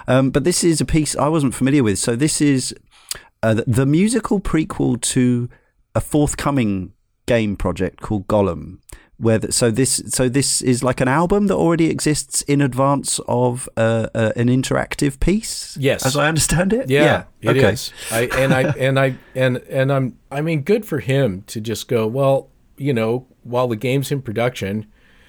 Um, 0.06 0.30
but 0.30 0.44
this 0.44 0.62
is 0.62 0.80
a 0.80 0.84
piece 0.84 1.16
I 1.16 1.28
wasn't 1.28 1.54
familiar 1.54 1.82
with. 1.82 1.98
So 1.98 2.16
this 2.16 2.40
is 2.40 2.74
uh, 3.42 3.54
the, 3.54 3.64
the 3.66 3.86
musical 3.86 4.40
prequel 4.40 5.00
to 5.00 5.48
a 5.94 6.00
forthcoming 6.00 6.92
game 7.26 7.56
project 7.56 8.00
called 8.00 8.26
Golem. 8.26 8.78
Where 9.16 9.38
the, 9.38 9.52
so 9.52 9.70
this 9.70 10.02
so 10.08 10.28
this 10.28 10.60
is 10.60 10.82
like 10.82 11.00
an 11.00 11.08
album 11.08 11.46
that 11.46 11.54
already 11.54 11.88
exists 11.88 12.42
in 12.42 12.60
advance 12.60 13.20
of 13.28 13.68
uh, 13.76 14.08
uh, 14.14 14.32
an 14.34 14.48
interactive 14.48 15.20
piece. 15.20 15.76
Yes, 15.76 16.04
as 16.04 16.16
I 16.16 16.26
understand 16.28 16.72
it. 16.72 16.90
Yeah, 16.90 17.24
yeah 17.40 17.50
it 17.50 17.56
okay. 17.56 17.72
is. 17.74 17.92
I 18.10 18.28
and 18.36 18.52
I 18.52 18.62
and 18.72 18.98
I 18.98 19.16
and 19.34 19.58
and 19.70 19.92
I'm 19.92 20.18
I 20.30 20.40
mean, 20.40 20.62
good 20.62 20.84
for 20.84 20.98
him 20.98 21.42
to 21.46 21.60
just 21.60 21.86
go. 21.86 22.08
Well, 22.08 22.48
you 22.76 22.92
know, 22.92 23.26
while 23.44 23.68
the 23.68 23.76
game's 23.76 24.10
in 24.10 24.20
production, 24.20 24.86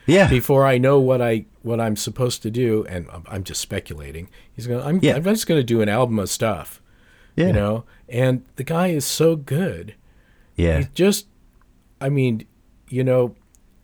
yeah. 0.08 0.30
Before 0.30 0.66
I 0.66 0.78
know 0.78 1.00
what 1.00 1.22
I 1.22 1.46
what 1.62 1.80
I'm 1.80 1.96
supposed 1.96 2.44
to 2.44 2.52
do, 2.52 2.86
and 2.86 3.08
I'm, 3.12 3.24
I'm 3.28 3.44
just 3.44 3.62
speculating. 3.62 4.30
He's 4.54 4.68
going. 4.68 4.86
I'm, 4.86 5.00
yeah. 5.02 5.16
I'm 5.16 5.24
just 5.24 5.48
going 5.48 5.60
to 5.60 5.64
do 5.64 5.82
an 5.82 5.90
album 5.90 6.20
of 6.20 6.30
stuff. 6.30 6.82
Yeah. 7.36 7.48
You 7.48 7.54
know, 7.54 7.84
and 8.08 8.46
the 8.56 8.64
guy 8.64 8.88
is 8.88 9.04
so 9.06 9.36
good. 9.36 9.96
Yeah. 10.56 10.78
He's 10.78 10.88
just, 10.90 11.28
I 12.00 12.10
mean, 12.10 12.46
you 12.88 13.04
know, 13.04 13.36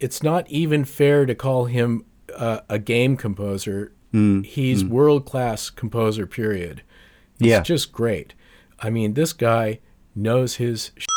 it's 0.01 0.21
not 0.21 0.49
even 0.49 0.83
fair 0.83 1.25
to 1.25 1.35
call 1.35 1.65
him 1.65 2.05
uh, 2.35 2.61
a 2.69 2.79
game 2.79 3.15
composer. 3.15 3.93
Mm. 4.13 4.45
He's 4.45 4.83
mm. 4.83 4.89
world 4.89 5.25
class 5.25 5.69
composer. 5.69 6.27
Period. 6.27 6.83
He's 7.39 7.49
yeah. 7.49 7.61
just 7.61 7.91
great. 7.91 8.33
I 8.79 8.89
mean, 8.89 9.13
this 9.13 9.31
guy 9.31 9.79
knows 10.15 10.55
his 10.55 10.91
shit. 10.97 11.07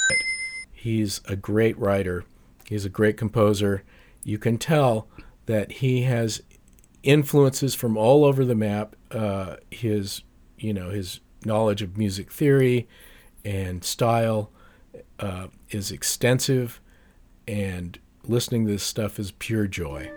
He's 0.72 1.20
a 1.26 1.34
great 1.34 1.78
writer. 1.78 2.24
He's 2.66 2.84
a 2.84 2.90
great 2.90 3.16
composer 3.16 3.82
you 4.24 4.38
can 4.38 4.58
tell 4.58 5.06
that 5.46 5.70
he 5.70 6.02
has 6.02 6.42
influences 7.02 7.74
from 7.74 7.96
all 7.96 8.24
over 8.24 8.44
the 8.44 8.54
map. 8.54 8.96
Uh, 9.10 9.56
his, 9.70 10.22
you 10.58 10.72
know, 10.72 10.88
his 10.90 11.20
knowledge 11.44 11.82
of 11.82 11.96
music 11.96 12.32
theory 12.32 12.88
and 13.44 13.84
style 13.84 14.50
uh, 15.20 15.48
is 15.70 15.92
extensive, 15.92 16.80
and 17.46 17.98
listening 18.28 18.66
to 18.66 18.72
this 18.72 18.82
stuff 18.82 19.18
is 19.18 19.32
pure 19.32 19.66
joy. 19.66 20.10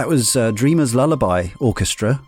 That 0.00 0.08
was 0.08 0.34
uh, 0.34 0.50
Dreamer's 0.50 0.94
Lullaby 0.94 1.48
Orchestra, 1.58 2.22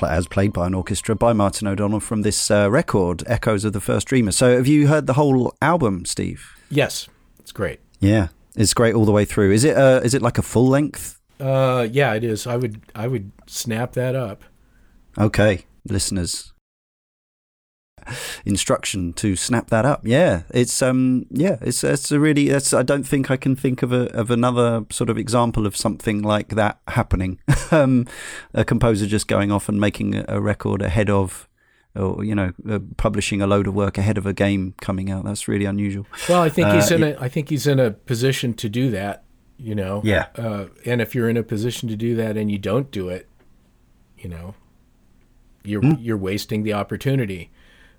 as 0.00 0.26
played 0.26 0.54
by 0.54 0.66
an 0.66 0.72
orchestra 0.72 1.14
by 1.14 1.34
Martin 1.34 1.68
O'Donnell 1.68 2.00
from 2.00 2.22
this 2.22 2.50
uh, 2.50 2.70
record, 2.70 3.22
Echoes 3.26 3.66
of 3.66 3.74
the 3.74 3.82
First 3.82 4.06
Dreamer. 4.06 4.32
So, 4.32 4.56
have 4.56 4.66
you 4.66 4.86
heard 4.86 5.06
the 5.06 5.12
whole 5.12 5.54
album, 5.60 6.06
Steve? 6.06 6.56
Yes, 6.70 7.06
it's 7.38 7.52
great. 7.52 7.80
Yeah, 8.00 8.28
it's 8.56 8.72
great 8.72 8.94
all 8.94 9.04
the 9.04 9.12
way 9.12 9.26
through. 9.26 9.52
Is 9.52 9.62
it? 9.62 9.76
Uh, 9.76 10.00
is 10.02 10.14
it 10.14 10.22
like 10.22 10.38
a 10.38 10.42
full 10.42 10.66
length? 10.66 11.20
Uh, 11.38 11.86
yeah, 11.92 12.14
it 12.14 12.24
is. 12.24 12.46
I 12.46 12.56
would, 12.56 12.80
I 12.94 13.08
would 13.08 13.30
snap 13.46 13.92
that 13.92 14.14
up. 14.14 14.42
Okay, 15.18 15.66
listeners, 15.86 16.53
instruction 18.44 19.12
to 19.14 19.36
snap 19.36 19.70
that 19.70 19.84
up. 19.84 20.02
Yeah, 20.04 20.42
it's 20.50 20.82
um 20.82 21.26
yeah, 21.30 21.58
it's 21.60 21.84
it's 21.84 22.10
a 22.12 22.20
really 22.20 22.48
it's 22.48 22.72
I 22.72 22.82
don't 22.82 23.04
think 23.04 23.30
I 23.30 23.36
can 23.36 23.56
think 23.56 23.82
of 23.82 23.92
a 23.92 24.12
of 24.16 24.30
another 24.30 24.84
sort 24.90 25.10
of 25.10 25.18
example 25.18 25.66
of 25.66 25.76
something 25.76 26.22
like 26.22 26.50
that 26.50 26.78
happening. 26.88 27.38
um, 27.70 28.06
a 28.52 28.64
composer 28.64 29.06
just 29.06 29.28
going 29.28 29.50
off 29.50 29.68
and 29.68 29.80
making 29.80 30.24
a, 30.28 30.40
record 30.40 30.82
ahead 30.82 31.08
of 31.08 31.48
or 31.96 32.22
you 32.24 32.34
know 32.34 32.52
uh, 32.68 32.78
publishing 32.96 33.40
a 33.40 33.46
load 33.46 33.66
of 33.66 33.74
work 33.74 33.96
ahead 33.98 34.18
of 34.18 34.26
a 34.26 34.32
game 34.32 34.74
coming 34.80 35.10
out. 35.10 35.24
That's 35.24 35.48
really 35.48 35.64
unusual. 35.64 36.06
Well, 36.28 36.42
I 36.42 36.48
think 36.48 36.68
he's 36.68 36.90
uh, 36.90 36.96
in 36.96 37.02
a 37.02 37.16
I 37.20 37.28
think 37.28 37.48
he's 37.48 37.66
in 37.66 37.80
a 37.80 37.90
position 37.90 38.54
to 38.54 38.68
do 38.68 38.90
that. 38.90 39.24
You 39.56 39.74
know. 39.74 40.02
Yeah. 40.04 40.26
Uh, 40.36 40.66
and 40.84 41.00
if 41.00 41.14
you're 41.14 41.30
in 41.30 41.36
a 41.36 41.42
position 41.44 41.88
to 41.88 41.96
do 41.96 42.16
that 42.16 42.36
and 42.36 42.50
you 42.50 42.58
don't 42.58 42.90
do 42.90 43.08
it, 43.08 43.28
you 44.18 44.28
know, 44.28 44.54
you're 45.64 45.82
mm. 45.82 45.96
you're 46.00 46.16
wasting 46.16 46.62
the 46.62 46.72
opportunity. 46.72 47.50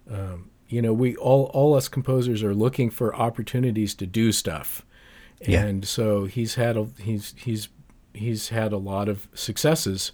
Um, 0.09 0.49
you 0.67 0.81
know, 0.81 0.93
we 0.93 1.15
all 1.17 1.45
all 1.53 1.73
us 1.75 1.87
composers 1.87 2.43
are 2.43 2.53
looking 2.55 2.89
for 2.89 3.15
opportunities 3.15 3.93
to 3.95 4.05
do 4.05 4.31
stuff, 4.31 4.85
Yeah. 5.47 5.63
and 5.63 5.85
so 5.85 6.25
he's 6.25 6.55
had 6.55 6.75
a 6.77 6.87
he's 6.99 7.33
he's 7.37 7.69
he's 8.13 8.49
had 8.49 8.73
a 8.73 8.77
lot 8.77 9.07
of 9.09 9.27
successes. 9.33 10.11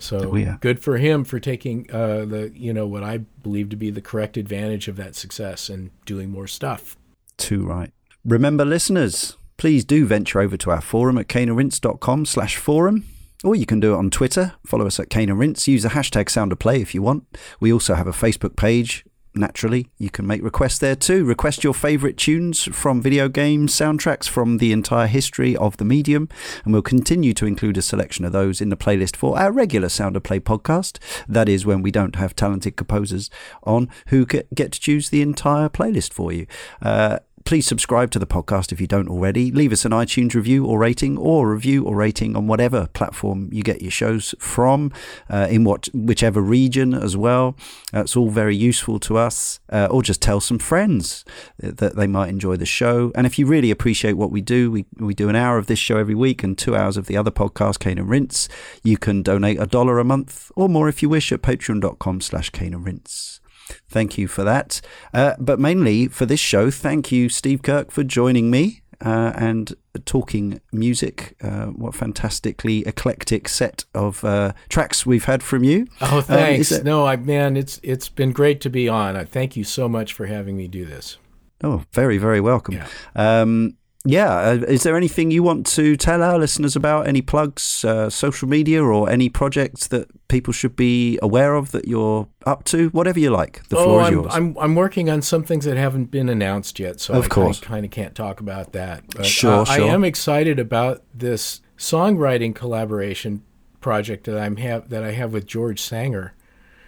So 0.00 0.30
Oh, 0.32 0.36
yeah. 0.36 0.58
good 0.60 0.78
for 0.80 0.96
him 0.98 1.24
for 1.24 1.40
taking 1.40 1.90
uh, 1.92 2.24
the 2.24 2.52
you 2.54 2.72
know 2.72 2.86
what 2.86 3.02
I 3.02 3.18
believe 3.42 3.68
to 3.70 3.76
be 3.76 3.90
the 3.90 4.00
correct 4.02 4.36
advantage 4.36 4.86
of 4.88 4.96
that 4.96 5.16
success 5.16 5.68
and 5.68 5.90
doing 6.06 6.30
more 6.30 6.46
stuff. 6.46 6.96
Too 7.36 7.64
right. 7.66 7.90
Remember, 8.24 8.64
listeners, 8.64 9.36
please 9.56 9.84
do 9.84 10.06
venture 10.06 10.40
over 10.40 10.56
to 10.58 10.70
our 10.70 10.80
forum 10.80 11.18
at 11.18 11.26
caneandrinse.com 11.28 12.26
slash 12.26 12.56
forum. 12.56 13.04
Or 13.44 13.54
you 13.54 13.66
can 13.66 13.78
do 13.78 13.94
it 13.94 13.98
on 13.98 14.10
Twitter. 14.10 14.54
Follow 14.66 14.86
us 14.86 14.98
at 14.98 15.10
Cane 15.10 15.30
and 15.30 15.38
Rinse. 15.38 15.68
Use 15.68 15.84
the 15.84 15.90
hashtag 15.90 16.28
Sound 16.28 16.50
of 16.50 16.58
Play 16.58 16.80
if 16.80 16.94
you 16.94 17.02
want. 17.02 17.24
We 17.60 17.72
also 17.72 17.94
have 17.94 18.08
a 18.08 18.12
Facebook 18.12 18.56
page. 18.56 19.04
Naturally, 19.34 19.88
you 19.98 20.10
can 20.10 20.26
make 20.26 20.42
requests 20.42 20.78
there 20.80 20.96
too. 20.96 21.24
Request 21.24 21.62
your 21.62 21.74
favourite 21.74 22.16
tunes 22.16 22.64
from 22.74 23.00
video 23.00 23.28
games, 23.28 23.72
soundtracks 23.72 24.28
from 24.28 24.58
the 24.58 24.72
entire 24.72 25.06
history 25.06 25.56
of 25.56 25.76
the 25.76 25.84
medium, 25.84 26.28
and 26.64 26.72
we'll 26.72 26.82
continue 26.82 27.32
to 27.34 27.46
include 27.46 27.76
a 27.76 27.82
selection 27.82 28.24
of 28.24 28.32
those 28.32 28.60
in 28.60 28.70
the 28.70 28.76
playlist 28.76 29.14
for 29.14 29.38
our 29.38 29.52
regular 29.52 29.88
Sound 29.88 30.16
of 30.16 30.24
Play 30.24 30.40
podcast. 30.40 30.98
That 31.28 31.48
is 31.48 31.64
when 31.64 31.82
we 31.82 31.92
don't 31.92 32.16
have 32.16 32.34
talented 32.34 32.74
composers 32.74 33.30
on 33.62 33.88
who 34.08 34.26
get 34.26 34.72
to 34.72 34.80
choose 34.80 35.10
the 35.10 35.22
entire 35.22 35.68
playlist 35.68 36.12
for 36.12 36.32
you. 36.32 36.46
Uh, 36.82 37.20
Please 37.48 37.66
subscribe 37.66 38.10
to 38.10 38.18
the 38.18 38.26
podcast 38.26 38.72
if 38.72 38.78
you 38.78 38.86
don't 38.86 39.08
already. 39.08 39.50
Leave 39.50 39.72
us 39.72 39.86
an 39.86 39.92
iTunes 39.92 40.34
review 40.34 40.66
or 40.66 40.78
rating, 40.78 41.16
or 41.16 41.50
review 41.50 41.82
or 41.82 41.96
rating 41.96 42.36
on 42.36 42.46
whatever 42.46 42.88
platform 42.88 43.48
you 43.50 43.62
get 43.62 43.80
your 43.80 43.90
shows 43.90 44.34
from, 44.38 44.92
uh, 45.30 45.46
in 45.48 45.64
what 45.64 45.88
whichever 45.94 46.42
region 46.42 46.92
as 46.92 47.16
well. 47.16 47.56
That's 47.90 48.18
all 48.18 48.28
very 48.28 48.54
useful 48.54 49.00
to 49.00 49.16
us. 49.16 49.60
Uh, 49.72 49.88
or 49.90 50.02
just 50.02 50.20
tell 50.20 50.42
some 50.42 50.58
friends 50.58 51.24
that 51.58 51.96
they 51.96 52.06
might 52.06 52.28
enjoy 52.28 52.56
the 52.56 52.66
show. 52.66 53.12
And 53.14 53.26
if 53.26 53.38
you 53.38 53.46
really 53.46 53.70
appreciate 53.70 54.18
what 54.18 54.30
we 54.30 54.42
do, 54.42 54.70
we 54.70 54.84
we 54.98 55.14
do 55.14 55.30
an 55.30 55.36
hour 55.36 55.56
of 55.56 55.68
this 55.68 55.78
show 55.78 55.96
every 55.96 56.14
week 56.14 56.42
and 56.42 56.58
two 56.58 56.76
hours 56.76 56.98
of 56.98 57.06
the 57.06 57.16
other 57.16 57.30
podcast, 57.30 57.78
Cane 57.78 57.96
and 57.96 58.10
Rinse. 58.10 58.50
You 58.82 58.98
can 58.98 59.22
donate 59.22 59.58
a 59.58 59.66
dollar 59.66 59.98
a 59.98 60.04
month 60.04 60.52
or 60.54 60.68
more 60.68 60.86
if 60.86 61.02
you 61.02 61.08
wish 61.08 61.32
at 61.32 61.40
Patreon.com/slash 61.40 62.50
Cane 62.50 62.74
and 62.74 62.84
Rinse. 62.84 63.40
Thank 63.88 64.18
you 64.18 64.28
for 64.28 64.44
that. 64.44 64.80
Uh, 65.14 65.34
but 65.38 65.58
mainly 65.58 66.08
for 66.08 66.26
this 66.26 66.40
show, 66.40 66.70
thank 66.70 67.10
you, 67.12 67.28
Steve 67.28 67.62
Kirk, 67.62 67.90
for 67.90 68.02
joining 68.04 68.50
me 68.50 68.82
uh, 69.04 69.32
and 69.36 69.74
talking 70.04 70.60
music. 70.72 71.36
Uh, 71.42 71.66
what 71.66 71.94
fantastically 71.94 72.86
eclectic 72.86 73.48
set 73.48 73.84
of 73.94 74.24
uh, 74.24 74.52
tracks 74.68 75.04
we've 75.06 75.24
had 75.26 75.42
from 75.42 75.64
you. 75.64 75.86
Oh, 76.00 76.18
Um, 76.18 76.22
thanks. 76.24 76.72
it- 76.72 76.84
no, 76.84 77.06
I 77.06 77.16
man, 77.16 77.56
it's 77.56 77.80
it's 77.82 78.08
been 78.08 78.32
great 78.32 78.60
to 78.62 78.70
be 78.70 78.88
on. 78.88 79.16
I 79.16 79.24
thank 79.24 79.56
you 79.56 79.64
so 79.64 79.88
much 79.88 80.12
for 80.12 80.26
having 80.26 80.56
me 80.56 80.68
do 80.68 80.84
this. 80.84 81.18
Oh, 81.62 81.82
very, 81.92 82.18
very 82.18 82.40
welcome. 82.40 82.74
Yeah. 82.74 82.86
Um, 83.16 83.76
yeah. 84.08 84.34
Uh, 84.34 84.64
is 84.68 84.82
there 84.82 84.96
anything 84.96 85.30
you 85.30 85.42
want 85.42 85.66
to 85.66 85.96
tell 85.96 86.22
our 86.22 86.38
listeners 86.38 86.74
about? 86.76 87.06
Any 87.06 87.22
plugs, 87.22 87.84
uh, 87.84 88.10
social 88.10 88.48
media, 88.48 88.82
or 88.82 89.08
any 89.10 89.28
projects 89.28 89.86
that 89.88 90.08
people 90.28 90.52
should 90.52 90.74
be 90.76 91.18
aware 91.22 91.54
of 91.54 91.70
that 91.72 91.86
you're 91.86 92.26
up 92.46 92.64
to? 92.64 92.88
Whatever 92.90 93.20
you 93.20 93.30
like. 93.30 93.62
The 93.68 93.76
oh, 93.76 93.84
floor 93.84 94.00
is 94.02 94.06
I'm, 94.08 94.12
yours. 94.14 94.32
I'm 94.34 94.56
I'm 94.58 94.74
working 94.74 95.10
on 95.10 95.22
some 95.22 95.42
things 95.44 95.64
that 95.64 95.76
haven't 95.76 96.10
been 96.10 96.28
announced 96.28 96.78
yet, 96.78 97.00
so 97.00 97.14
Of 97.14 97.26
I 97.26 97.28
course. 97.28 97.60
kind 97.60 97.84
of 97.84 97.90
can't 97.90 98.14
talk 98.14 98.40
about 98.40 98.72
that. 98.72 99.04
But, 99.14 99.26
Sure, 99.26 99.60
uh, 99.60 99.64
I 99.68 99.76
sure. 99.78 99.90
am 99.90 100.04
excited 100.04 100.58
about 100.58 101.02
this 101.14 101.60
songwriting 101.76 102.54
collaboration 102.54 103.42
project 103.80 104.24
that 104.24 104.38
I'm 104.38 104.56
have 104.56 104.88
that 104.88 105.04
I 105.04 105.12
have 105.12 105.32
with 105.32 105.46
George 105.46 105.80
Sanger, 105.80 106.34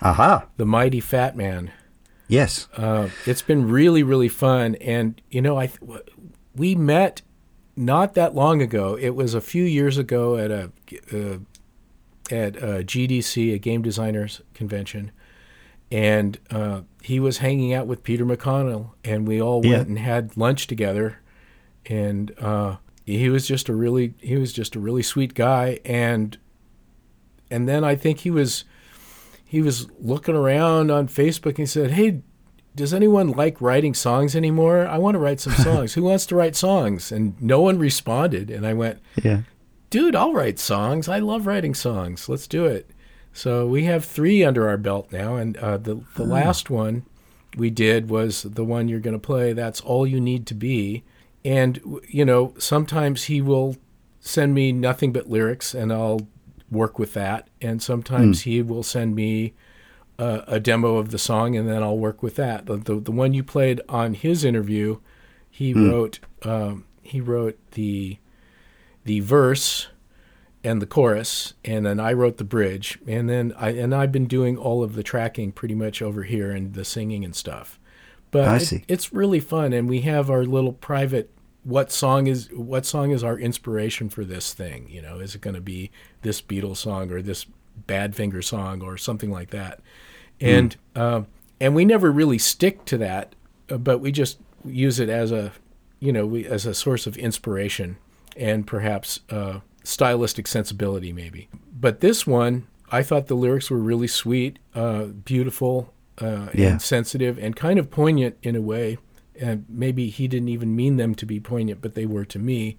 Aha. 0.03 0.47
the 0.57 0.66
mighty 0.66 1.01
Fat 1.01 1.36
Man. 1.36 1.70
Yes. 2.31 2.69
Uh, 2.77 3.09
it's 3.27 3.43
been 3.43 3.69
really, 3.69 4.05
really 4.05 4.28
fun. 4.28 4.77
And, 4.77 5.20
you 5.31 5.43
know, 5.43 5.57
I 5.57 5.66
th- 5.66 5.81
we 6.61 6.74
met 6.74 7.23
not 7.77 8.15
that 8.15 8.35
long 8.35 8.61
ago. 8.62 8.97
It 9.01 9.11
was 9.16 9.35
a 9.35 9.41
few 9.41 9.65
years 9.65 9.97
ago 9.99 10.37
at 10.37 10.51
a 10.51 10.70
uh, 11.12 11.39
at 12.31 12.57
a 12.57 12.85
GDC, 12.85 13.53
a 13.55 13.59
game 13.59 13.82
designers 13.82 14.41
convention, 14.55 15.11
and 15.91 16.39
uh, 16.51 16.82
he 17.03 17.19
was 17.19 17.39
hanging 17.39 17.73
out 17.74 17.87
with 17.87 18.03
Peter 18.05 18.24
McConnell, 18.24 18.91
and 19.05 19.27
we 19.27 19.41
all 19.41 19.65
Yeah. 19.65 19.78
went 19.78 19.89
and 19.89 19.99
had 19.99 20.37
lunch 20.37 20.66
together, 20.66 21.19
and 21.87 22.32
uh, 22.39 22.77
he 23.07 23.28
was 23.31 23.47
just 23.47 23.69
a 23.69 23.74
really 23.74 24.15
he 24.20 24.37
was 24.37 24.53
just 24.53 24.77
a 24.77 24.81
really 24.81 25.03
sweet 25.03 25.35
guy, 25.35 25.81
and 25.85 26.37
and 27.51 27.69
then 27.69 27.82
I 27.85 27.97
think 27.97 28.20
he 28.20 28.31
was 28.31 28.65
he 29.45 29.61
was 29.62 29.89
looking 29.99 30.37
around 30.37 30.91
on 30.93 31.09
Facebook 31.09 31.51
and 31.51 31.59
he 31.59 31.66
said, 31.66 31.91
"Hey, 31.93 32.20
does 32.75 32.95
anyone 32.95 33.33
like 33.33 33.61
writing 33.61 33.95
songs 33.95 34.35
anymore? 34.37 34.87
I 34.87 34.99
want 34.99 35.15
to 35.15 35.19
write 35.19 35.41
some 35.41 35.53
songs. 35.65 35.95
Who 35.95 36.03
wants 36.05 36.27
to 36.27 36.37
write 36.37 36.57
songs?" 36.57 37.11
And 37.13 37.41
no 37.41 37.61
one 37.61 37.79
responded, 37.79 38.51
and 38.51 38.67
I 38.67 38.75
went, 38.75 38.99
Yeah. 39.23 39.43
dude, 39.91 40.15
I'll 40.17 40.33
write 40.33 40.59
songs. 40.59 41.09
I 41.09 41.19
love 41.19 41.47
writing 41.47 41.75
songs. 41.75 42.29
Let's 42.29 42.47
do 42.47 42.65
it. 42.67 42.91
So 43.33 43.67
we 43.67 43.85
have 43.85 44.05
three 44.05 44.45
under 44.45 44.69
our 44.69 44.77
belt 44.77 45.13
now, 45.13 45.37
and 45.37 45.57
uh, 45.59 45.77
the 45.79 46.01
the 46.17 46.25
last 46.25 46.71
one 46.71 47.05
we 47.57 47.71
did 47.71 48.09
was 48.11 48.43
the 48.43 48.65
one 48.65 48.89
you're 48.89 49.01
going 49.01 49.15
to 49.21 49.27
play. 49.27 49.53
That's 49.53 49.81
all 49.81 50.07
you 50.07 50.21
need 50.21 50.47
to 50.47 50.55
be. 50.55 51.03
And 51.45 51.81
you 52.09 52.25
know, 52.25 52.55
sometimes 52.59 53.25
he 53.25 53.41
will 53.41 53.77
send 54.21 54.55
me 54.55 54.73
nothing 54.73 55.13
but 55.13 55.29
lyrics, 55.31 55.75
and 55.75 55.93
I'll 55.93 56.21
work 56.71 56.99
with 56.99 57.15
that. 57.15 57.49
And 57.61 57.83
sometimes 57.83 58.43
he 58.43 58.63
will 58.63 58.83
send 58.85 59.15
me 59.17 59.55
a, 60.21 60.45
a 60.57 60.61
demo 60.61 60.97
of 60.97 61.11
the 61.11 61.19
song, 61.19 61.57
and 61.57 61.69
then 61.69 61.83
I'll 61.83 61.99
work 61.99 62.23
with 62.23 62.37
that. 62.37 62.67
The 62.67 62.77
the, 62.77 63.01
the 63.01 63.13
one 63.13 63.33
you 63.35 63.43
played 63.43 63.81
on 63.89 64.15
his 64.15 64.45
interview, 64.45 64.99
he 65.51 65.73
wrote 65.91 66.21
um, 66.43 66.85
he 67.03 67.21
wrote 67.21 67.59
the 67.73 68.19
the 69.05 69.21
verse 69.21 69.89
and 70.63 70.83
the 70.83 70.87
chorus, 70.87 71.55
and 71.65 71.87
then 71.87 71.99
I 71.99 72.13
wrote 72.13 72.37
the 72.37 72.45
bridge, 72.45 72.99
and 73.07 73.29
then 73.31 73.55
I 73.57 73.71
and 73.71 73.95
I've 73.95 74.13
been 74.13 74.27
doing 74.27 74.57
all 74.59 74.83
of 74.83 74.95
the 74.95 75.03
tracking 75.03 75.53
pretty 75.53 75.75
much 75.75 76.03
over 76.03 76.25
here 76.25 76.51
and 76.51 76.75
the 76.75 76.85
singing 76.85 77.25
and 77.25 77.35
stuff. 77.35 77.79
But 78.31 78.45
it- 78.57 78.85
it's 78.87 79.13
really 79.13 79.41
fun, 79.41 79.73
and 79.73 79.89
we 79.89 80.03
have 80.03 80.31
our 80.31 80.45
little 80.45 80.75
private. 80.75 81.31
What 81.65 81.91
song 81.91 82.27
is 82.27 82.49
what 82.53 82.85
song 82.87 83.11
is 83.11 83.25
our 83.25 83.39
inspiration 83.39 84.09
for 84.11 84.25
this 84.25 84.53
thing? 84.55 84.87
You 84.91 85.03
know, 85.03 85.19
is 85.19 85.35
it 85.35 85.41
going 85.41 85.57
to 85.57 85.61
be 85.61 85.91
this 86.23 86.41
Beatles 86.43 86.77
song 86.79 87.11
or 87.11 87.21
this 87.23 87.47
Badfinger 87.89 88.43
song 88.45 88.83
or 88.83 88.97
something 88.99 89.31
like 89.31 89.51
that? 89.51 89.81
And 90.41 90.77
um, 90.97 91.27
and 91.61 91.75
we 91.75 91.85
never 91.85 92.11
really 92.11 92.39
stick 92.39 92.85
to 92.87 92.99
that, 92.99 93.35
uh, 93.71 93.77
but 93.79 93.99
we 93.99 94.11
just 94.12 94.39
use 94.65 94.99
it 95.01 95.09
as 95.09 95.33
a 95.33 95.53
you 95.99 96.12
know 96.12 96.27
we, 96.27 96.47
as 96.47 96.67
a 96.67 96.75
source 96.75 97.07
of 97.07 97.17
inspiration 97.17 97.97
and 98.37 98.67
perhaps 98.67 99.21
uh, 99.31 99.61
stylistic 99.85 100.47
sensibility 100.47 101.12
maybe. 101.12 101.49
But 101.79 102.01
this 102.01 102.27
one, 102.27 102.67
I 102.91 103.03
thought 103.03 103.27
the 103.27 103.35
lyrics 103.35 103.71
were 103.71 103.79
really 103.79 104.07
sweet, 104.07 104.59
uh, 104.75 105.05
beautiful, 105.07 105.93
uh, 106.21 106.49
Yeah. 106.55 106.73
and 106.73 106.83
sensitive, 106.83 107.39
and 107.39 107.57
kind 107.57 107.79
of 107.79 107.91
poignant 107.91 108.37
in 108.43 108.57
a 108.57 108.61
way. 108.61 108.99
And 109.41 109.65
maybe 109.69 110.09
he 110.11 110.29
didn't 110.29 110.49
even 110.49 110.77
mean 110.77 110.97
them 110.97 111.15
to 111.15 111.27
be 111.27 111.41
poignant, 111.41 111.81
but 111.81 111.95
they 111.95 112.05
were 112.07 112.25
to 112.27 112.39
me. 112.39 112.77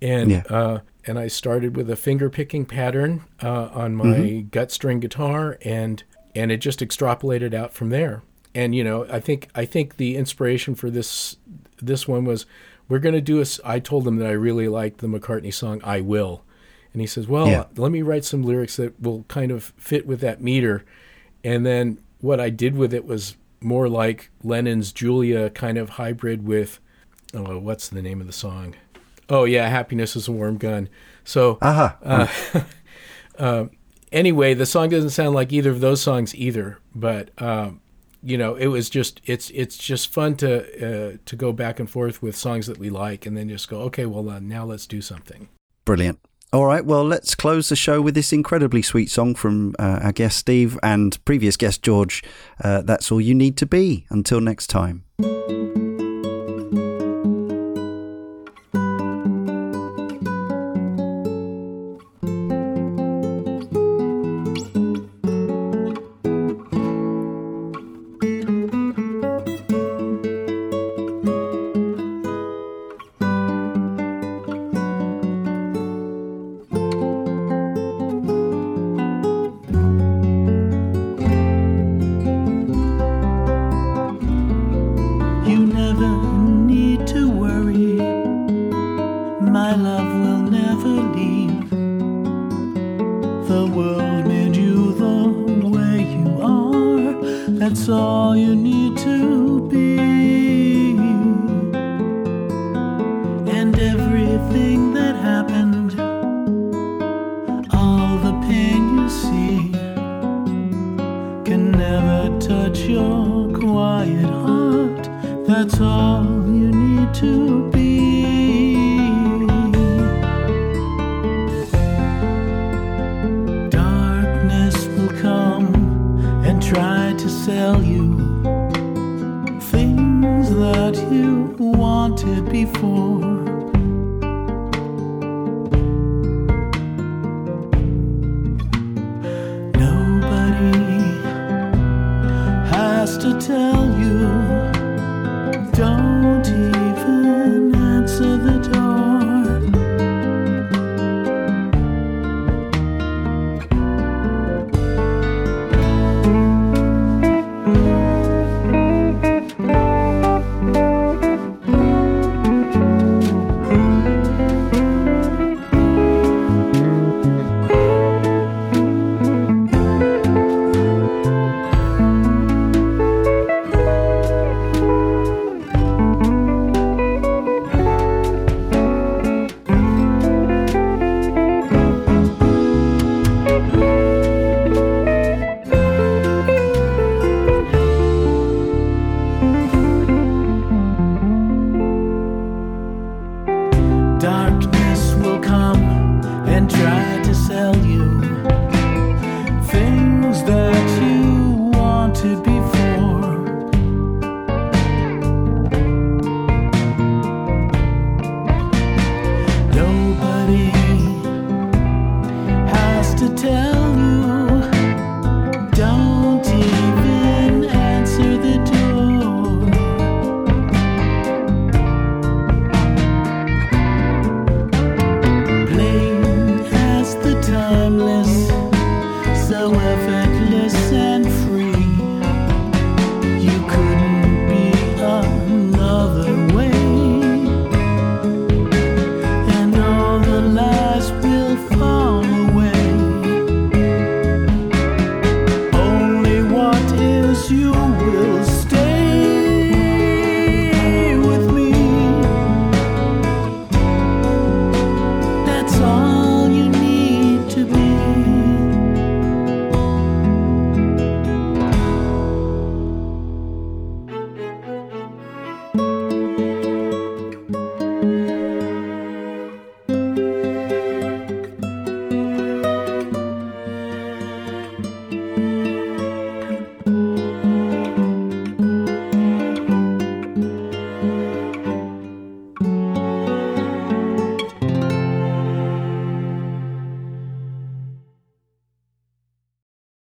And 0.00 0.30
Yeah. 0.30 0.42
uh, 0.48 0.78
and 1.06 1.18
I 1.18 1.28
started 1.28 1.76
with 1.76 1.90
a 1.90 1.96
finger 1.96 2.28
picking 2.30 2.66
pattern 2.66 3.22
uh, 3.42 3.68
on 3.72 3.94
my 3.94 4.44
gut 4.50 4.70
string 4.70 5.00
guitar, 5.00 5.58
and 5.62 6.02
and 6.34 6.50
it 6.52 6.58
just 6.58 6.80
extrapolated 6.80 7.54
out 7.54 7.72
from 7.72 7.90
there. 7.90 8.22
And 8.54 8.74
you 8.74 8.82
know, 8.84 9.06
I 9.10 9.20
think 9.20 9.48
I 9.54 9.64
think 9.64 9.96
the 9.96 10.16
inspiration 10.16 10.74
for 10.74 10.90
this 10.90 11.36
this 11.80 12.08
one 12.08 12.24
was 12.24 12.46
we're 12.88 12.98
going 12.98 13.14
to 13.14 13.20
do 13.20 13.40
a. 13.40 13.46
I 13.64 13.78
told 13.78 14.06
him 14.06 14.16
that 14.16 14.26
I 14.26 14.32
really 14.32 14.68
liked 14.68 14.98
the 14.98 15.06
McCartney 15.06 15.52
song 15.52 15.80
"I 15.84 16.00
Will," 16.00 16.42
and 16.92 17.00
he 17.00 17.06
says, 17.06 17.28
"Well, 17.28 17.48
Yeah. 17.48 17.64
let 17.76 17.92
me 17.92 18.02
write 18.02 18.24
some 18.24 18.42
lyrics 18.42 18.76
that 18.76 18.98
will 19.00 19.24
kind 19.28 19.52
of 19.52 19.72
fit 19.76 20.06
with 20.06 20.20
that 20.20 20.42
meter." 20.42 20.84
And 21.44 21.64
then 21.64 21.98
what 22.20 22.40
I 22.40 22.50
did 22.50 22.76
with 22.76 22.92
it 22.92 23.04
was 23.04 23.36
more 23.60 23.88
like 23.88 24.30
Lennon's 24.42 24.92
Julia 24.92 25.50
kind 25.50 25.78
of 25.78 25.90
hybrid 25.90 26.46
with, 26.46 26.80
oh, 27.34 27.58
what's 27.58 27.88
the 27.88 28.02
name 28.02 28.20
of 28.20 28.26
the 28.26 28.32
song? 28.32 28.74
Oh 29.28 29.44
yeah, 29.44 29.68
"Happiness 29.68 30.16
is 30.16 30.26
a 30.26 30.32
Warm 30.32 30.56
Gun." 30.56 30.88
So 31.24 31.58
uh-huh. 31.60 31.92
uh, 32.02 32.26
Aha. 32.26 32.66
Uh, 33.38 33.66
anyway, 34.12 34.54
the 34.54 34.66
song 34.66 34.88
doesn't 34.88 35.10
sound 35.10 35.34
like 35.34 35.52
either 35.52 35.70
of 35.70 35.80
those 35.80 36.00
songs 36.00 36.34
either, 36.34 36.78
but 36.94 37.30
um, 37.38 37.80
you 38.22 38.36
know, 38.36 38.54
it 38.54 38.66
was 38.68 38.90
just 38.90 39.20
it's 39.24 39.50
it's 39.50 39.76
just 39.76 40.12
fun 40.12 40.36
to 40.36 41.12
uh, 41.12 41.16
to 41.24 41.36
go 41.36 41.52
back 41.52 41.78
and 41.80 41.88
forth 41.88 42.22
with 42.22 42.36
songs 42.36 42.66
that 42.66 42.78
we 42.78 42.90
like, 42.90 43.26
and 43.26 43.36
then 43.36 43.48
just 43.48 43.68
go, 43.68 43.80
okay, 43.82 44.06
well 44.06 44.28
uh, 44.28 44.40
now 44.40 44.64
let's 44.64 44.86
do 44.86 45.00
something. 45.00 45.48
Brilliant. 45.84 46.18
All 46.50 46.64
right, 46.64 46.84
well, 46.84 47.04
let's 47.04 47.34
close 47.34 47.68
the 47.68 47.76
show 47.76 48.00
with 48.00 48.14
this 48.14 48.32
incredibly 48.32 48.80
sweet 48.80 49.10
song 49.10 49.34
from 49.34 49.74
uh, 49.78 50.00
our 50.02 50.12
guest 50.12 50.38
Steve 50.38 50.78
and 50.82 51.22
previous 51.26 51.58
guest 51.58 51.82
George. 51.82 52.24
Uh, 52.64 52.80
That's 52.80 53.12
all 53.12 53.20
you 53.20 53.34
need 53.34 53.58
to 53.58 53.66
be. 53.66 54.06
Until 54.08 54.40
next 54.40 54.68
time. 54.68 55.04